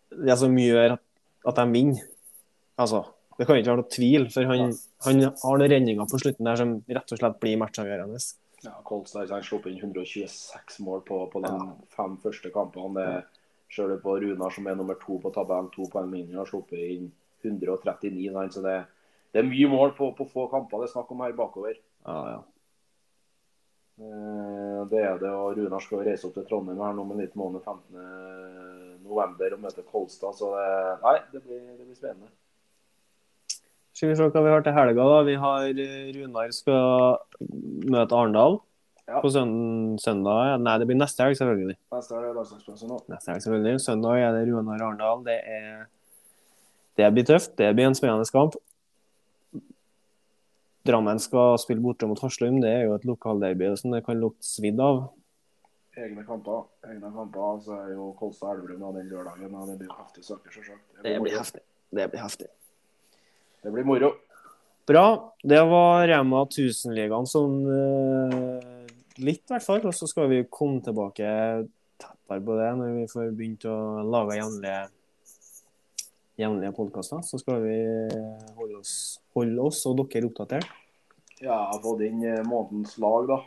det 0.10 0.36
som 0.42 0.58
gjør 0.58 0.98
at 0.98 1.56
de 1.62 1.66
vinner. 1.72 2.04
Altså, 2.80 3.04
det 3.38 3.48
kan 3.48 3.60
ikke 3.60 3.72
være 3.72 3.82
noe 3.82 3.94
tvil, 3.94 4.28
for 4.34 4.50
han, 4.50 4.76
han 5.06 5.24
har 5.24 5.60
noen 5.60 5.72
redninger 5.72 6.08
på 6.12 6.20
slutten 6.22 6.48
der 6.48 6.60
som 6.60 6.78
rett 6.88 7.16
og 7.16 7.22
slett 7.22 7.42
blir 7.44 7.60
matchavgjørende. 7.62 8.20
Ja, 8.66 8.74
Kolstad 8.84 9.32
har 9.32 9.44
sluppet 9.46 9.72
inn 9.72 9.80
126 9.80 10.82
mål 10.84 11.04
på, 11.08 11.22
på 11.32 11.42
de 11.46 11.52
fem 11.96 12.18
første 12.20 12.52
kampene. 12.52 13.22
Du 13.70 13.96
på 14.02 14.16
Runar, 14.20 14.52
som 14.52 14.68
er 14.68 14.76
nummer 14.76 14.98
to 15.00 15.20
på 15.22 15.30
tabellen, 15.32 15.70
to 15.72 15.86
poeng 15.94 16.10
mindre, 16.10 16.40
har 16.42 16.50
sluppet 16.50 16.82
inn 16.82 17.12
139. 17.46 18.50
Så 18.52 18.64
det, 18.66 18.78
det, 19.32 19.40
er 19.40 19.48
mye 19.48 19.70
mål 19.72 19.94
på, 19.96 20.10
på 20.18 20.28
få 20.28 20.48
kamper 20.52 20.82
det 20.82 20.90
er 20.90 20.96
snakk 20.98 21.12
om 21.14 21.22
her 21.24 21.36
bakover. 21.38 21.78
Ja, 22.04 22.18
ja. 22.34 22.40
Eh, 24.00 24.82
det 24.92 25.02
er 25.04 25.18
det, 25.20 25.30
og 25.30 25.58
Runar 25.58 25.84
skal 25.84 26.06
reise 26.08 26.28
opp 26.30 26.38
til 26.38 26.46
Trondheim 26.48 26.80
her 26.80 26.94
nå 26.96 27.04
med 27.10 27.20
litt 27.20 27.34
måned 27.40 27.66
15.11. 27.68 29.56
og 29.58 29.64
møte 29.66 29.84
Kolstad. 29.84 30.38
Så 30.40 30.54
det, 30.56 30.70
nei, 31.04 31.18
det 31.34 31.42
blir, 31.44 31.60
det 31.76 31.84
blir 31.84 31.98
spennende. 31.98 32.32
Skal 33.92 34.14
vi 34.14 34.16
se 34.16 34.30
hva 34.32 34.44
vi 34.46 34.54
har 34.54 34.64
til 34.64 34.78
helga. 34.78 35.10
da. 35.12 35.20
Vi 35.28 35.36
har 35.44 35.84
eh, 35.84 36.10
Runar 36.16 36.56
skal 36.56 37.20
møte 37.92 38.16
Arendal. 38.16 38.62
Ja. 39.10 39.24
På 39.24 39.32
søndag 39.34 40.60
Nei, 40.62 40.74
det 40.78 40.86
blir 40.86 41.00
neste 41.00 41.26
helg, 41.26 41.36
selvfølgelig. 41.40 41.76
Neste 41.96 42.14
helg 42.14 42.28
er 42.30 42.90
nå. 42.92 43.00
Neste 43.10 43.34
helg, 43.34 43.44
selvfølgelig. 43.44 43.82
Søndag 43.84 44.22
er 44.22 44.36
det 44.38 44.46
Runar 44.48 44.86
Arendal. 44.86 45.26
Det, 45.26 45.40
er... 45.44 45.88
det 46.96 47.12
blir 47.18 47.28
tøft. 47.28 47.58
Det 47.60 47.74
blir 47.76 47.90
en 47.90 47.98
spennende 47.98 48.30
kamp. 48.32 48.56
Drammen 50.90 51.22
skal 51.22 51.60
spille 51.62 51.84
borte 51.84 52.10
mot 52.10 52.20
Haslum. 52.24 52.60
Det 52.64 52.72
er 52.72 52.88
jo 52.88 52.96
et 52.98 53.06
lokalderby 53.08 53.70
som 53.78 53.94
det 53.94 54.04
kan 54.08 54.18
lukte 54.22 54.48
svidd 54.48 54.82
av. 54.82 55.04
Egne 56.00 56.24
kamper. 56.26 56.66
Egne 56.88 57.12
kamper, 57.14 57.60
så 57.66 57.76
er 57.84 57.94
jo 57.94 58.10
Kolstad 58.20 58.56
Elverum 58.56 58.88
den 58.96 59.12
lørdagen. 59.12 59.54
og 59.54 59.70
Det 59.70 59.78
blir 59.84 59.94
heftig 59.94 60.26
saker, 60.26 60.56
selvsagt. 60.56 60.84
Det, 60.98 61.06
det 61.12 61.22
blir 61.22 61.38
heftig. 61.38 61.64
Det 61.94 62.10
blir 62.10 62.24
heftig. 62.24 62.50
Det 63.64 63.76
blir 63.76 63.88
moro. 63.88 64.14
Bra. 64.90 65.06
Det 65.44 65.62
var 65.70 66.08
Rema 66.10 66.44
1000-ligaen 66.50 67.30
som 67.30 67.58
uh 67.70 68.80
litt, 69.24 69.44
i 69.46 69.54
hvert 69.54 69.66
fall. 69.66 69.84
Og 69.86 69.96
så 69.96 70.08
skal 70.10 70.30
vi 70.32 70.46
komme 70.52 70.84
tilbake 70.86 71.28
tettere 72.00 72.42
på 72.46 72.58
det 72.60 72.72
når 72.80 72.96
vi 72.96 73.06
får 73.12 73.32
begynt 73.38 73.68
å 73.70 73.78
lage 74.08 74.40
jevnlige, 74.40 74.82
jevnlige 76.40 76.76
podkaster. 76.78 77.24
Så 77.26 77.42
skal 77.42 77.64
vi 77.66 77.80
holde 78.58 78.82
oss, 78.82 78.94
holde 79.36 79.70
oss 79.70 79.84
og 79.90 80.00
dere 80.04 80.30
oppdatert. 80.30 80.79
Ja, 81.40 81.54
jeg 81.56 81.72
har 81.72 81.82
fått 81.84 82.04
inn 82.04 82.24
eh, 82.28 82.44
månedens 82.44 82.98
lag, 83.00 83.28
da. 83.30 83.40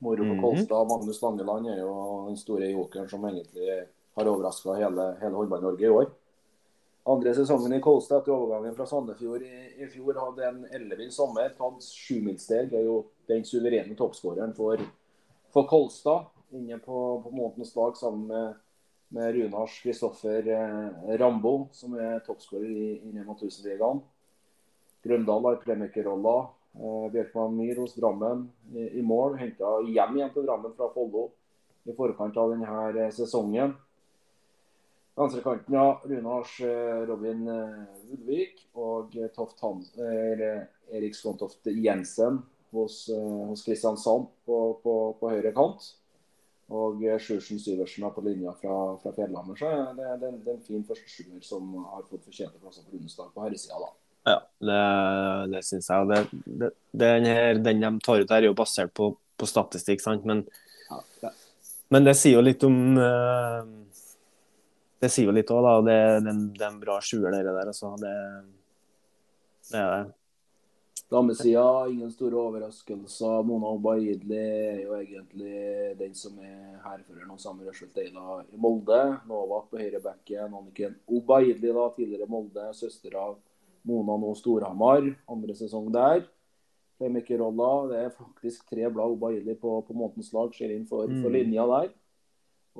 Moro 0.00 0.24
på 0.24 0.34
mhm. 0.34 0.40
Kolstad. 0.40 0.88
Magnus 0.88 1.20
Langeland 1.22 1.68
er 1.68 1.82
jo 1.82 1.92
den 2.30 2.38
store 2.40 2.70
jokeren 2.70 3.08
som 3.10 3.24
egentlig 3.28 3.82
har 4.16 4.30
overraska 4.30 4.78
hele, 4.78 5.10
hele 5.20 5.36
Håndball-Norge 5.36 5.84
i 5.84 5.92
år. 5.92 6.06
Andre 7.10 7.34
sesongen 7.36 7.74
i 7.76 7.80
Kolstad 7.84 8.22
etter 8.22 8.32
overgangen 8.32 8.76
fra 8.76 8.86
Sandefjord 8.88 9.44
i, 9.44 9.58
i 9.80 9.88
fjor 9.92 10.16
hadde 10.20 10.46
en 10.48 10.62
ellevill 10.76 11.10
sommer. 11.12 11.52
Tatt 11.56 11.84
sjumilssteg. 11.84 12.72
Er 12.76 12.86
jo 12.86 13.02
den 13.28 13.44
suverene 13.48 13.96
toppskåreren 13.98 14.54
for, 14.56 14.80
for, 15.52 15.68
Kolstad. 15.68 16.30
Inne 16.56 16.80
på, 16.82 16.96
på 17.24 17.32
månedens 17.32 17.74
lag 17.76 17.92
sammen 17.98 18.24
med, 18.30 18.56
med 19.16 19.34
Runars 19.36 19.76
Kristoffer 19.84 20.48
eh, 20.54 21.12
Rambo, 21.20 21.68
som 21.76 21.92
er 22.00 22.24
toppskårer 22.24 22.72
i, 22.72 22.88
i 23.04 23.12
Rema 23.18 23.36
1000-ligaen. 23.36 24.00
Grøndal 25.04 25.46
har 25.48 25.60
playmakerrolla. 25.60 26.38
Eh, 26.78 27.06
Bjørkman 27.12 27.56
Myhr 27.58 27.82
hos 27.82 27.96
Drammen 27.98 28.46
i, 28.74 28.86
i 29.00 29.02
mål. 29.02 29.38
Henta 29.40 29.78
hjem 29.88 30.18
igjen 30.18 30.34
til 30.34 30.46
Drammen 30.46 30.74
fra 30.78 30.90
Follo 30.94 31.28
i 31.88 31.94
forkant 31.96 32.36
av 32.38 32.52
denne 32.54 32.82
eh, 32.94 33.14
sesongen. 33.14 33.74
Venstrekanten, 35.20 35.74
ja. 35.74 36.00
Runars 36.04 36.60
eh, 36.60 37.02
Robin 37.08 37.48
eh, 37.48 38.60
og 38.78 39.16
Toft 39.34 39.60
Hans, 39.60 39.90
Erik 40.00 41.16
Skontoft 41.18 41.66
Jensen 41.66 42.40
hos, 42.72 43.02
eh, 43.12 43.42
hos 43.50 43.64
Kristiansand 43.66 44.30
på, 44.46 44.60
på, 44.82 44.94
på, 45.20 45.32
høyre 45.32 45.52
kant. 45.56 45.90
Og 46.70 47.02
Sjursen 47.18 47.58
Syversen 47.58 48.06
er 48.06 48.14
på 48.14 48.22
linja 48.22 48.54
fra, 48.54 48.94
fra 49.02 49.12
Fjellhammer. 49.16 49.58
Så 49.58 49.70
det, 49.98 50.06
det, 50.22 50.30
det 50.44 50.52
er 50.52 50.56
en 50.56 50.68
fin 50.68 50.84
første 50.86 51.10
sjuer 51.10 51.42
som 51.42 51.74
har 51.82 52.06
fått 52.06 52.28
fortjente 52.28 52.62
plasser 52.62 52.86
på 52.86 52.94
Runestad 52.94 53.34
på 53.34 53.42
herresida, 53.42 53.80
da. 53.82 53.90
Ja, 54.28 54.36
det, 54.60 54.80
det 55.54 55.62
syns 55.64 55.88
jeg. 55.88 56.08
Det, 56.10 56.40
det, 56.44 56.70
den, 56.92 57.28
her, 57.30 57.60
den 57.60 57.80
de 57.84 57.92
tar 58.04 58.20
ut 58.20 58.32
her, 58.32 58.42
er 58.42 58.50
jo 58.50 58.56
basert 58.58 58.92
på, 58.96 59.12
på 59.40 59.48
statistikk, 59.48 60.02
sant. 60.04 60.26
Men, 60.28 60.44
ja, 60.90 61.00
ja. 61.24 61.32
men 61.94 62.08
det 62.08 62.16
sier 62.20 62.36
jo 62.36 62.44
litt 62.44 62.64
om 62.68 62.80
uh, 63.00 63.62
det 65.00 65.08
sier 65.08 65.30
jo 65.30 65.34
litt 65.34 65.50
òg, 65.52 65.64
da. 65.64 65.74
Det, 65.86 65.98
det, 66.26 66.38
det, 66.58 66.64
er 66.64 66.72
en 66.74 66.80
bra 66.82 66.98
sjuer, 67.00 67.30
det 67.32 67.44
der. 67.46 67.70
Altså. 67.72 67.94
Det, 68.00 68.16
det 69.72 69.78
er 69.80 69.92
det. 69.94 70.16
Damesida, 71.10 71.64
ingen 71.90 72.10
store 72.12 72.36
overraskelser. 72.38 73.40
Mona 73.48 73.72
Obaidli 73.74 74.36
er 74.38 74.82
jo 74.84 74.94
egentlig 74.94 75.94
den 75.98 76.12
som 76.14 76.36
er 76.44 76.76
hærfører 76.84 77.24
nå 77.26 77.38
sammen 77.40 77.66
Røsselt 77.66 77.96
Deila 77.96 78.42
i 78.44 78.60
Molde. 78.60 79.00
Novak 79.26 79.72
på 79.72 79.80
høyrebekken. 79.80 80.52
Anniken 80.52 80.94
Obaidli, 81.08 81.72
da, 81.72 81.88
tidligere 81.96 82.28
Molde. 82.30 82.68
Søster 82.76 83.16
av 83.18 83.38
Mona 83.88 84.16
nå 84.20 84.34
Storhamar. 84.38 85.06
Andre 85.30 85.56
sesong 85.56 85.88
der. 85.94 86.26
Playmaker-rolla. 87.00 87.70
Det 87.90 88.02
er 88.04 88.12
faktisk 88.16 88.68
tre 88.68 88.90
blad 88.92 89.16
Obaidli 89.16 89.56
på, 89.60 89.80
på 89.86 89.96
månedens 89.96 90.32
lag. 90.36 90.52
skjer 90.54 90.76
inn 90.76 90.86
for, 90.88 91.08
for 91.22 91.32
linja 91.34 91.66
der. 91.70 91.90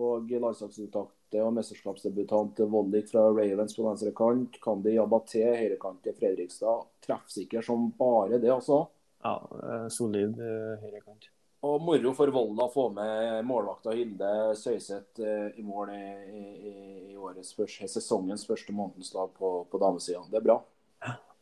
Og 0.01 0.31
landslagsuttakte 0.31 1.43
og 1.43 1.53
mesterskapsdebutant 1.57 2.61
Vollik 2.71 3.11
fra 3.11 3.27
Ravens 3.33 3.75
på 3.77 3.85
venstre 3.87 4.13
kant. 4.17 4.61
Kandi 4.63 4.95
Jabaté, 4.97 5.45
høyrekant 5.59 6.03
til 6.05 6.17
Fredrikstad. 6.17 6.87
Treffsikker 7.07 7.65
som 7.67 7.91
bare 7.99 8.39
det, 8.39 8.53
altså. 8.55 8.85
Ja, 9.25 9.37
eh, 9.65 9.87
solid 9.93 10.39
eh, 10.41 10.81
høyrekant. 10.85 11.29
Og 11.69 11.83
moro 11.85 12.15
for 12.17 12.33
Volda 12.33 12.65
å 12.65 12.73
få 12.73 12.87
med 12.97 13.43
målvakta 13.45 13.93
Hilde 13.93 14.55
Søyseth 14.57 15.21
eh, 15.21 15.59
i 15.61 15.65
mål 15.65 15.91
i, 15.93 16.05
i, 16.33 16.75
i 17.13 17.17
årets 17.21 17.53
første, 17.57 17.89
sesongens 17.91 18.47
første 18.49 18.73
månedens 18.73 19.13
lag 19.13 19.35
på, 19.37 19.51
på 19.69 19.81
damesida. 19.83 20.23
Det 20.31 20.41
er 20.41 20.47
bra. 20.47 20.57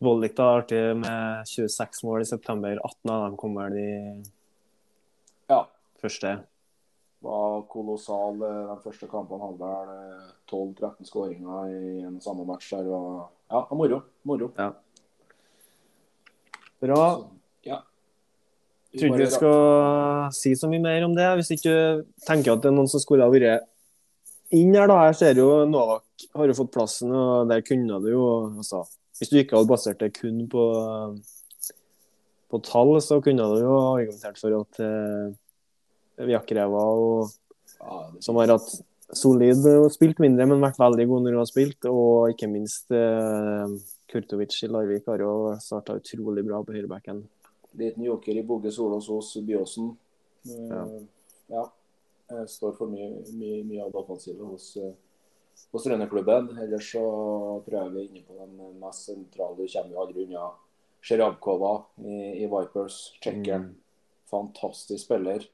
Vollik 0.00 0.37
da 0.38 0.44
artig 0.61 0.82
med 0.96 1.46
26 1.50 2.04
mål 2.06 2.22
i 2.22 2.28
september. 2.28 2.78
18 2.87 3.11
av 3.11 3.24
dem 3.26 3.37
kommer 3.37 3.70
de 3.74 4.22
Ja. 5.50 5.64
første. 6.00 6.37
Var 7.22 7.62
kolossal. 7.68 8.37
eh, 8.42 8.74
De 8.76 8.80
første 8.84 9.08
kampene 9.11 9.40
hadde 9.42 9.58
vel 9.58 9.88
eh, 9.96 10.28
12-13 10.48 11.04
skåringer 11.08 11.66
i 11.72 12.02
en 12.06 12.20
samme 12.20 12.44
match. 12.46 12.70
der. 12.70 12.84
Ja, 13.50 13.66
moro. 13.72 14.02
Moro. 14.24 14.52
Ja. 14.56 14.72
Bra. 16.80 16.94
Så, 17.16 17.28
ja. 17.64 17.80
Jeg 18.92 19.00
tror 19.00 19.08
ikke 19.08 19.24
vi 19.24 19.30
skal 19.34 20.32
si 20.32 20.52
så 20.54 20.68
mye 20.70 20.80
mer 20.80 21.04
om 21.04 21.14
det. 21.16 21.26
Hvis 21.40 21.50
ikke 21.58 21.72
du 21.74 22.04
tenker 22.24 22.52
at 22.54 22.62
det 22.62 22.70
er 22.70 22.76
noen 22.76 22.88
som 22.88 23.00
skulle 23.00 23.24
ha 23.26 23.30
vært 23.30 23.66
inn 24.56 24.76
her, 24.76 24.88
da. 24.90 25.00
Jeg 25.08 25.18
ser 25.20 25.40
jo 25.40 25.48
Novak 25.68 26.28
har 26.34 26.50
jo 26.50 26.56
fått 26.58 26.72
plassen, 26.74 27.12
og 27.14 27.50
der 27.50 27.64
kunne 27.66 28.00
du 28.02 28.08
jo 28.12 28.24
altså, 28.58 28.84
Hvis 29.18 29.32
du 29.32 29.38
ikke 29.40 29.58
hadde 29.58 29.70
basert 29.70 30.00
det 30.02 30.12
kun 30.16 30.44
på, 30.50 30.64
på 32.50 32.61
tall, 32.66 32.94
så 33.02 33.20
kunne 33.24 33.48
du 33.50 33.62
jo 33.64 33.76
argumentert 33.96 34.38
for 34.38 34.54
at 34.61 34.82
eh, 34.84 36.28
Vjakreva, 36.28 36.84
og, 36.98 37.32
som 38.22 38.38
har 38.38 38.54
hatt 38.54 38.70
solid 39.14 39.64
og 39.70 39.88
spilt 39.94 40.20
mindre, 40.22 40.46
men 40.46 40.62
vært 40.62 40.80
veldig 40.80 41.06
god 41.11 41.24
når 41.24 41.34
hun 41.34 41.42
har 41.42 41.50
spilt, 41.50 41.88
og 41.90 42.34
ikke 42.34 42.50
minst 42.50 42.94
eh, 42.94 43.74
Kurtovic 44.11 44.54
i 44.62 44.70
Larvik 44.70 45.08
har 45.11 45.22
jo 45.24 45.32
starta 45.62 45.98
utrolig 45.98 46.46
bra 46.46 46.62
på 46.62 46.76
høyrebacken. 46.76 47.24
Liten 47.78 48.06
joker 48.06 48.38
i 48.38 48.44
Bogge 48.46 48.72
Solås 48.74 49.11
hos 49.12 49.34
Byåsen. 49.44 49.92
Ja. 50.48 50.84
Eh, 50.84 51.02
ja. 51.54 51.66
Jeg 52.28 52.48
står 52.52 52.74
for 52.76 52.92
mye, 52.92 53.22
mye, 53.38 53.62
mye 53.64 53.84
av 53.84 53.92
det 53.92 54.00
offensive 54.02 54.44
hos, 54.44 54.70
eh, 54.76 54.94
hos 55.72 55.86
Rønneklubben. 55.88 56.50
Ellers 56.60 56.92
så 56.92 57.04
prøver 57.66 57.94
vi 57.94 58.06
inne 58.08 58.24
på 58.26 58.36
den 58.36 58.80
mest 58.80 59.08
sentrale. 59.08 59.56
Du 59.56 59.64
kommer 59.64 59.94
jo 59.94 60.02
aldri 60.04 60.26
unna 60.28 60.50
Sjerabkova 61.00 61.74
i, 62.04 62.44
i 62.44 62.48
Vipers. 62.50 62.98
Tsjekkeren. 63.22 63.70
Fantastisk 64.28 65.06
spiller. 65.06 65.46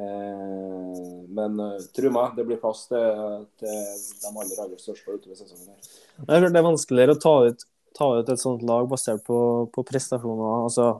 Eh, 0.00 1.24
men 1.28 1.60
eh, 1.60 1.76
tro 1.96 2.10
meg, 2.14 2.36
det 2.36 2.46
blir 2.48 2.60
plass 2.62 2.86
til, 2.90 3.46
til 3.60 3.70
de 3.72 4.30
aller, 4.30 4.56
aller 4.62 4.80
største 4.80 5.16
utover 5.16 5.38
sesongen. 5.38 5.74
her. 5.74 5.94
Det 6.26 6.36
er 6.36 6.46
det 6.48 6.60
er 6.60 6.66
vanskeligere 6.66 7.16
å 7.16 7.20
ta 7.20 7.34
ut, 7.48 7.64
ta 7.96 8.10
ut 8.20 8.32
et 8.32 8.42
sånt 8.42 8.64
lag 8.66 8.88
basert 8.90 9.24
på, 9.26 9.38
på 9.74 9.84
prestasjoner 9.88 10.66
altså, 10.66 10.90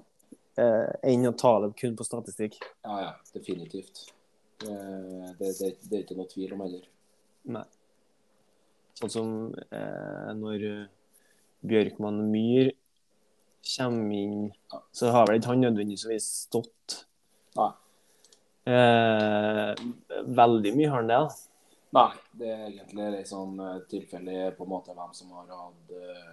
eh, 0.60 0.88
enn 1.12 1.28
å 1.30 1.36
ta 1.36 1.58
det 1.64 1.74
kun 1.80 1.96
på 1.98 2.08
statistikk. 2.08 2.58
Ja, 2.84 2.96
ja, 3.06 3.12
definitivt. 3.36 4.08
Eh, 4.66 5.28
det, 5.38 5.52
det, 5.58 5.70
det 5.88 5.96
er 5.98 6.02
ikke 6.04 6.18
noe 6.18 6.30
tvil 6.30 6.54
om 6.56 6.64
heller. 6.66 6.86
Nei. 7.56 7.64
Sånn 9.00 9.12
som 9.12 9.28
eh, 9.72 10.30
når 10.36 10.66
Bjørkman 11.64 12.20
Myhr 12.32 12.72
kommer 13.76 14.16
inn, 14.16 14.50
så 14.96 15.12
har 15.14 15.28
vel 15.28 15.38
ikke 15.40 15.52
han 15.52 15.62
nødvendigvis 15.64 16.26
stått 16.46 17.02
Nei. 17.56 17.70
eh, 18.72 19.72
Veldig 20.40 20.72
mye 20.76 20.90
har 20.92 21.02
han 21.02 21.10
det, 21.10 21.20
da. 21.20 21.46
Nei, 21.96 22.10
det 22.38 22.48
er 22.54 22.60
egentlig 22.68 23.08
litt 23.16 23.28
sånn 23.32 23.56
eh, 23.64 23.80
tilfeldig 23.90 24.38
på 24.56 24.66
en 24.66 24.72
måte 24.76 24.94
hvem 24.94 25.12
som 25.16 25.32
har 25.34 25.48
hatt 25.50 25.94
eh, 25.96 26.30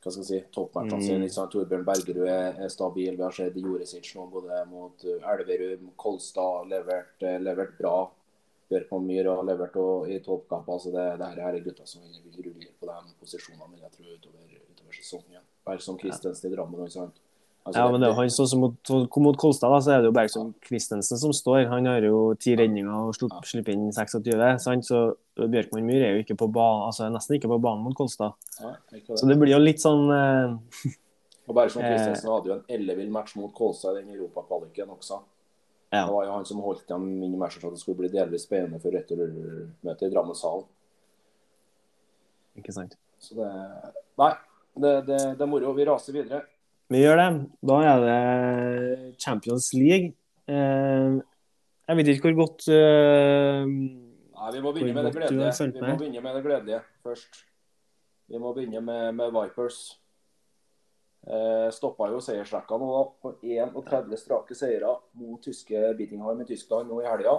hva 0.00 0.10
skal 0.12 0.22
jeg 0.22 0.28
si, 0.30 0.38
toppmatchene 0.54 0.96
Mm. 0.96 1.02
sine. 1.06 1.24
Mm. 1.26 1.32
sant? 1.34 1.50
Torbjørn 1.52 1.84
Bergerud 1.84 2.28
er, 2.28 2.54
er 2.64 2.68
stabil. 2.72 3.16
Vi 3.16 3.22
har 3.22 3.30
sett 3.36 3.56
Joresic 3.56 4.14
nå 4.16 4.26
både 4.32 4.62
mot 4.70 5.04
eh, 5.04 5.28
Elverum, 5.32 5.90
Kolstad 5.96 6.68
levert, 6.70 7.16
eh, 7.22 7.38
levert 7.38 7.76
bra. 7.78 8.10
Bjørkman 8.70 9.04
Myhr 9.06 9.26
har 9.34 9.42
levert 9.44 9.76
og, 9.76 10.08
i 10.08 10.20
toppkamper. 10.22 10.78
så 10.78 10.92
det, 10.94 11.18
det 11.18 11.42
her 11.44 11.54
er 11.54 11.60
gutter 11.64 11.86
som 11.86 12.02
vil 12.02 12.44
rulle 12.46 12.70
på 12.80 12.86
de 12.86 13.14
posisjonene 13.20 13.80
jeg 13.82 13.90
tror, 13.96 14.12
utover, 14.14 14.60
utover 14.72 14.94
sesongen. 14.94 15.42
Bergson 15.66 15.98
Christensen 15.98 16.52
i 16.52 16.54
Drammen. 16.54 16.80
ikke 16.86 16.92
sant? 16.96 17.18
Altså, 17.60 17.76
Ja, 17.76 17.90
men 17.92 18.00
det 18.00 18.06
er 18.08 18.14
jo 18.14 18.16
han 18.16 18.30
sånn 18.32 18.48
som 18.48 18.62
mot, 18.64 18.90
mot 19.20 19.36
Kolstad, 19.38 19.68
da, 19.70 19.80
så 19.84 19.92
er 19.92 20.00
det 20.00 20.08
jo 20.08 20.14
Bergson 20.16 20.52
Christensen 20.64 21.20
som 21.20 21.32
står. 21.36 21.66
Han 21.68 21.88
har 21.90 22.06
jo 22.06 22.32
ti 22.40 22.54
redninger 22.56 22.88
og 22.88 23.12
slupp, 23.18 23.36
slipper 23.46 23.76
inn 23.76 23.90
26, 23.92 24.62
sant? 24.64 24.88
så 24.88 25.02
Bjørkman 25.36 25.84
Myhr 25.84 26.06
er 26.06 26.16
jo 26.16 26.22
ikke 26.24 26.38
på 26.40 26.48
banen, 26.52 26.86
altså 26.88 27.04
er 27.06 27.12
nesten 27.14 27.36
ikke 27.36 27.50
på 27.52 27.60
banen 27.62 27.84
mot 27.84 27.96
Kolstad. 27.96 28.32
Ja, 28.62 28.72
det. 28.92 29.02
Så 29.12 29.28
det. 29.28 29.36
blir 29.40 29.52
jo 29.52 29.60
litt 29.60 29.82
sånn 29.82 30.08
eh, 30.14 30.94
Og 31.50 31.58
Bergson 31.58 31.84
Eh. 31.86 31.92
Christensen 31.92 32.32
hadde 32.32 32.50
jo 32.50 32.56
en 32.56 32.64
ellevill 32.78 33.12
match 33.12 33.36
mot 33.36 33.52
Kolstad 33.56 33.98
i 33.98 34.02
den 34.04 34.16
europakvaliken 34.16 34.96
også. 34.96 35.20
Ja. 35.90 36.04
Det 36.06 36.14
var 36.14 36.26
jo 36.26 36.34
han 36.36 36.46
som 36.46 36.62
holdt 36.62 36.86
dem 36.88 37.08
inn 37.18 37.34
i 37.34 37.40
matchen 37.40 37.60
så 37.60 37.72
det 37.74 37.80
skulle 37.82 38.04
bli 38.04 38.12
delvis 38.12 38.44
spennende 38.46 38.78
for 38.80 38.94
returmøtet 38.94 40.06
i 40.06 40.10
Drammenshallen. 40.12 40.68
Ikke 42.60 42.74
sant. 42.74 42.96
Så 43.20 43.36
det 43.36 43.50
Nei, 44.20 44.32
det, 44.76 44.92
det, 45.08 45.18
det 45.38 45.44
er 45.44 45.48
moro. 45.48 45.72
Vi 45.74 45.86
raser 45.88 46.14
videre. 46.14 46.42
Vi 46.90 47.04
gjør 47.04 47.20
det. 47.20 47.28
Da 47.70 47.76
er 47.86 48.00
det 48.02 49.18
Champions 49.22 49.68
League. 49.78 50.10
Eh, 50.50 51.20
jeg 51.86 51.98
vet 51.98 52.10
ikke 52.10 52.30
hvor 52.30 52.40
godt 52.44 52.66
eh, 52.74 53.62
Nei, 53.66 54.50
Vi 54.56 54.62
må 54.64 54.72
begynne 54.74 54.96
med 54.96 55.06
det 55.06 55.14
gledelige. 55.14 55.70
Vi 55.70 55.84
må 55.84 55.96
begynne 56.00 56.24
med 56.24 56.34
det 56.34 56.42
gledelige 56.48 56.82
først. 57.04 57.44
Vi 58.30 58.42
må 58.42 58.52
begynne 58.56 58.82
med, 58.82 59.12
med 59.20 59.30
Vipers. 59.36 59.78
Eh, 61.30 61.68
stoppa 61.76 62.08
jo 62.10 62.18
seiersrekka 62.24 62.78
nå 62.80 62.90
da, 62.90 63.00
på 63.22 63.34
31 63.44 64.18
strake 64.18 64.56
seire 64.56 64.94
mot 65.20 65.42
tyske 65.44 65.90
Bittingheim 65.98 66.40
i 66.42 66.46
Tyskland 66.48 66.90
nå 66.90 67.02
i 67.04 67.10
helga. 67.10 67.36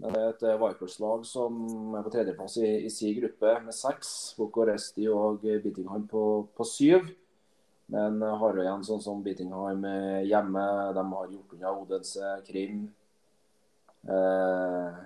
Men 0.00 0.14
det 0.14 0.20
er 0.22 0.30
et 0.32 0.44
eh, 0.48 0.60
Vipers-lag 0.62 1.26
som 1.28 1.58
er 1.98 2.06
på 2.06 2.12
tredjeplass 2.14 2.56
i, 2.62 2.70
i 2.86 2.92
sin 2.92 3.18
gruppe 3.20 3.58
med 3.66 3.76
seks. 3.76 4.12
Bucuresti 4.38 5.10
og 5.12 5.42
Bittingham 5.42 5.66
Bittingheim 5.66 6.06
på, 6.08 6.24
på 6.56 6.68
syv. 6.68 7.12
Men 7.86 8.22
eh, 8.22 8.36
har 8.38 8.56
jo 8.56 8.64
igjen 8.64 8.84
sånn 8.86 9.02
som 9.04 9.22
Bittingheim 9.24 9.84
eh, 9.88 10.22
hjemme. 10.28 10.66
De 10.96 11.06
har 11.14 11.32
gjort 11.32 11.56
unna 11.56 11.72
Odense, 11.80 12.34
Krim. 12.46 12.84
Eh, 14.08 15.00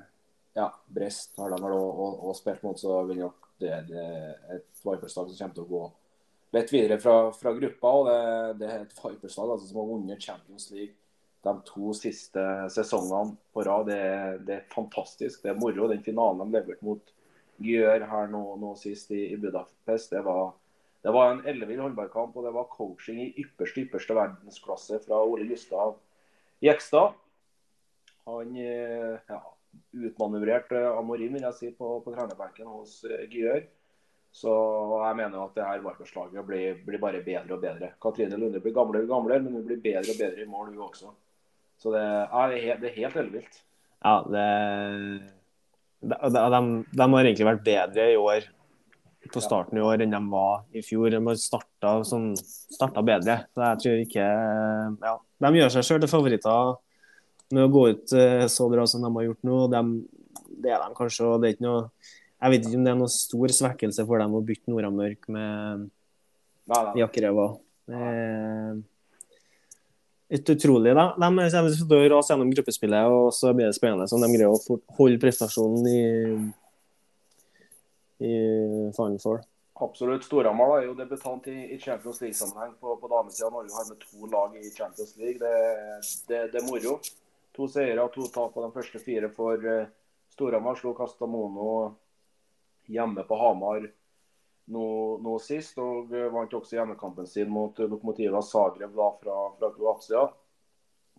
ja, 0.56 0.68
Brest 0.88 1.36
har 1.40 1.52
de 1.52 1.60
vel 1.62 1.76
òg 1.76 2.32
spilt 2.36 2.62
mot, 2.64 2.78
så 2.80 3.02
vil 3.08 3.24
nok 3.26 3.42
det 3.60 3.72
er 3.72 3.86
et 4.52 4.82
Vipers-lag 4.84 5.30
som 5.30 5.38
kommer 5.38 5.56
til 5.56 5.64
å 5.64 5.70
gå 5.70 5.82
litt 6.56 6.72
videre 6.72 6.98
fra, 7.00 7.32
fra 7.32 7.52
gruppa. 7.56 7.92
og 7.92 8.08
Det, 8.08 8.20
det 8.60 8.70
er 8.70 8.84
et 8.84 8.94
Vipers-lag 9.00 9.56
altså, 9.56 9.68
som 9.70 9.80
har 9.80 9.90
vunnet 9.90 10.22
Champions 10.22 10.70
League 10.74 10.94
de 11.46 11.52
to 11.68 11.92
siste 11.94 12.42
sesongene 12.74 13.36
på 13.54 13.64
rad. 13.66 13.88
Det, 13.90 14.00
det 14.48 14.56
er 14.58 14.72
fantastisk. 14.72 15.42
Det 15.42 15.52
er 15.52 15.60
moro. 15.60 15.88
Den 15.90 16.04
finalen 16.04 16.42
de 16.44 16.58
leverte 16.58 16.86
mot 16.86 17.12
Gjør 17.56 18.02
her 18.10 18.26
nå, 18.28 18.40
nå 18.60 18.74
sist 18.76 19.12
i, 19.16 19.30
i 19.32 19.36
Budapest, 19.40 20.10
det 20.12 20.20
var, 20.26 20.50
det 21.06 21.12
var 21.14 21.30
en 21.30 21.44
ellevill 21.46 21.84
håndballkamp. 21.84 22.34
Og 22.34 22.42
det 22.42 22.50
var 22.56 22.72
coaching 22.72 23.20
i 23.22 23.28
ypperste, 23.44 23.84
ypperste 23.84 24.16
verdensklasse 24.16 24.98
fra 25.04 25.20
Ole 25.22 25.46
Gustav 25.46 25.94
Jekstad. 26.64 27.14
Han 28.26 28.56
eh, 28.58 29.14
ja, 29.30 29.38
utmanøvrerte 30.08 30.80
Amorim 30.96 31.36
vil 31.36 31.46
jeg 31.46 31.58
si, 31.60 31.70
på, 31.78 31.92
på 32.02 32.14
trenerbenken 32.14 32.72
hos 32.72 32.98
eh, 33.06 33.28
Gjør. 33.30 33.62
Så 34.34 34.50
jeg 35.04 35.16
mener 35.20 35.44
at 35.44 35.54
det 35.54 35.68
her 35.68 35.84
Vipers-laget 35.84 36.48
blir, 36.48 36.82
blir 36.88 37.00
bare 37.00 37.22
bedre 37.24 37.54
og 37.54 37.62
bedre. 37.62 37.92
Katrine 38.02 38.36
Lunde 38.42 38.60
blir 38.64 38.74
gamlere 38.74 39.06
og 39.06 39.14
gamlere, 39.14 39.46
men 39.46 39.54
hun 39.60 39.64
blir 39.68 39.78
bedre 39.80 40.10
og 40.10 40.18
bedre 40.18 40.42
i 40.42 40.50
mål, 40.50 40.74
hun 40.74 40.88
også. 40.88 41.14
Så 41.78 41.94
det 41.94 42.02
er, 42.02 42.58
det 42.82 42.90
er 42.90 42.98
helt 42.98 43.22
ellevilt. 43.22 43.62
Ja, 44.02 44.18
det 44.26 44.44
de, 46.06 46.18
de, 46.18 46.60
de 46.98 47.06
har 47.14 47.24
egentlig 47.24 47.48
vært 47.48 47.64
bedre 47.64 48.10
i 48.10 48.18
år 48.20 48.50
på 49.32 49.42
starten 49.44 49.78
i 49.78 49.84
år 49.84 50.02
enn 50.04 50.14
de 50.14 50.20
var 50.30 50.64
i 50.76 50.82
fjor. 50.84 51.10
De 51.12 51.20
har 51.22 51.38
starta, 51.40 51.92
sånn, 52.06 52.32
starta 52.38 53.04
bedre. 53.06 53.38
Så 53.54 53.64
jeg 53.64 53.82
tror 53.82 54.02
ikke 54.04 54.26
ja, 55.06 55.14
De 55.46 55.52
gjør 55.60 55.72
seg 55.74 55.88
sjøl 55.88 56.02
til 56.04 56.12
favoritter 56.12 56.74
med 57.54 57.62
å 57.66 57.72
gå 57.72 57.84
ut 57.92 58.14
eh, 58.18 58.46
så 58.50 58.66
bra 58.70 58.86
som 58.90 59.04
de 59.04 59.12
har 59.18 59.28
gjort 59.28 59.46
nå. 59.46 59.60
De, 59.72 59.82
det 60.64 60.72
er 60.74 60.82
de 60.82 60.98
kanskje. 60.98 61.28
og 61.28 61.42
det 61.42 61.48
er 61.48 61.56
ikke 61.56 61.68
noe 61.68 61.84
Jeg 62.36 62.52
vet 62.52 62.66
ikke 62.66 62.80
om 62.80 62.88
det 62.88 62.92
er 62.92 62.98
noen 63.02 63.14
stor 63.14 63.54
svekkelse 63.60 64.08
for 64.08 64.22
dem 64.22 64.34
å 64.36 64.42
bytte 64.44 64.72
Nordamørk 64.72 65.30
med 65.32 65.88
Jakkereva. 66.98 67.48
er 67.94 68.76
litt 70.34 70.50
utrolig, 70.50 70.94
da. 70.96 71.06
De 71.14 71.26
kommer 71.28 71.70
til 71.70 71.96
å 71.96 72.06
rase 72.16 72.32
gjennom 72.32 72.50
gruppespillet, 72.50 73.10
og 73.14 73.28
så 73.34 73.52
blir 73.54 73.68
det 73.68 73.76
spennende 73.76 74.08
om 74.10 74.24
de 74.24 74.30
greier 74.32 74.50
å 74.50 74.78
holde 74.98 75.20
prestasjonen 75.22 75.86
i, 75.86 76.00
i 78.18 78.92
Four. 79.22 79.42
Absolutt. 79.76 80.24
Storhamar 80.24 80.78
er 80.78 80.86
jo 80.86 80.94
debutant 80.96 81.46
i, 81.52 81.56
i 81.74 81.78
Champions 81.78 82.20
League-sammenheng 82.22 82.78
på, 82.80 82.94
på 82.96 83.08
damesida. 83.12 83.50
Norge 83.52 83.74
har 83.76 83.88
med 83.90 84.00
to 84.00 84.30
lag 84.32 84.56
i 84.56 84.70
Champions 84.70 85.16
League. 85.16 85.36
Det, 85.38 86.00
det, 86.28 86.40
det 86.52 86.62
er 86.62 86.64
moro. 86.64 86.96
To 87.56 87.68
seire 87.68 88.00
og 88.00 88.14
to 88.14 88.24
tap 88.32 88.54
på 88.54 88.64
de 88.64 88.72
første 88.72 89.00
fire 89.04 89.28
for 89.36 89.60
uh, 89.60 89.84
Storhamar. 90.32 90.78
Slo 90.80 90.94
Castamono 90.96 91.68
hjemme 92.88 93.26
på 93.28 93.36
Hamar 93.36 93.84
nå, 94.72 94.86
nå 95.20 95.36
sist, 95.44 95.76
og 95.76 96.08
uh, 96.14 96.30
vant 96.32 96.56
også 96.56 96.78
hjemmekampen 96.78 97.28
sin 97.28 97.52
mot 97.52 97.76
uh, 97.76 97.88
Lokomotiva 97.90 98.40
Zagreb 98.40 98.96
da, 98.96 99.12
fra, 99.20 99.36
fra 99.60 99.72
Kroatia. 99.76 100.24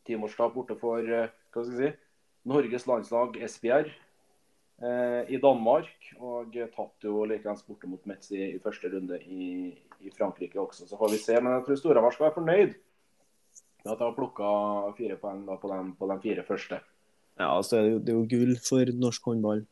Timorsdag 0.08 0.54
borte 0.58 0.80
for 0.82 1.06
uh, 1.06 1.30
hva 1.54 1.62
skal 1.62 1.78
jeg 1.78 1.94
si, 1.94 2.04
Norges 2.48 2.90
landslag 2.90 3.38
Esbjerg 3.44 3.94
i 4.78 5.40
Danmark. 5.42 5.88
Og 6.22 6.54
tatt 6.54 7.06
jo 7.08 7.24
likeens 7.26 7.64
borte 7.66 7.90
mot 7.90 8.04
Metz 8.10 8.30
i, 8.30 8.44
i 8.54 8.60
første 8.62 8.92
runde 8.94 9.18
i, 9.26 9.72
i, 10.04 10.12
Frankrike 10.14 10.60
også. 10.62 10.86
Så 10.86 11.00
får 11.00 11.16
vi 11.16 11.22
se. 11.22 11.40
Men 11.42 11.56
jeg 11.56 11.66
tror 11.66 11.80
Storhamar 11.82 12.14
skal 12.14 12.28
være 12.28 12.38
fornøyd 12.38 12.76
med 13.84 13.94
at 13.94 13.98
de 13.98 14.06
har 14.06 14.14
plukka 14.18 14.52
fire 15.00 15.18
poeng 15.22 15.42
på, 15.48 15.74
på 15.98 16.12
de 16.12 16.20
fire 16.28 16.46
første. 16.46 16.80
Ja, 17.38 17.50
altså, 17.56 17.82
det 18.02 18.14
er 18.14 18.18
jo, 18.18 18.26
gull 18.30 18.56
for 18.62 18.94
norsk 18.98 19.30
håndball 19.30 19.66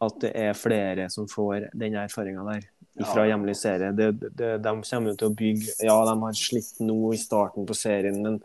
at 0.00 0.20
det 0.22 0.30
er 0.36 0.56
flere 0.56 1.08
som 1.12 1.26
får 1.28 1.70
den 1.76 1.96
erfaringa 2.00 2.44
der 2.46 2.64
fra 3.04 3.26
hjemlig 3.28 3.54
serie. 3.60 3.92
Det, 3.96 4.10
det, 4.36 4.50
de 4.64 4.72
kommer 4.72 5.12
jo 5.12 5.18
til 5.20 5.28
å 5.28 5.36
bygge 5.36 5.74
Ja, 5.84 5.96
de 6.08 6.14
har 6.22 6.36
slitt 6.36 6.80
nå 6.84 6.98
i 7.12 7.20
starten 7.20 7.68
på 7.68 7.76
serien, 7.76 8.20
men 8.24 8.38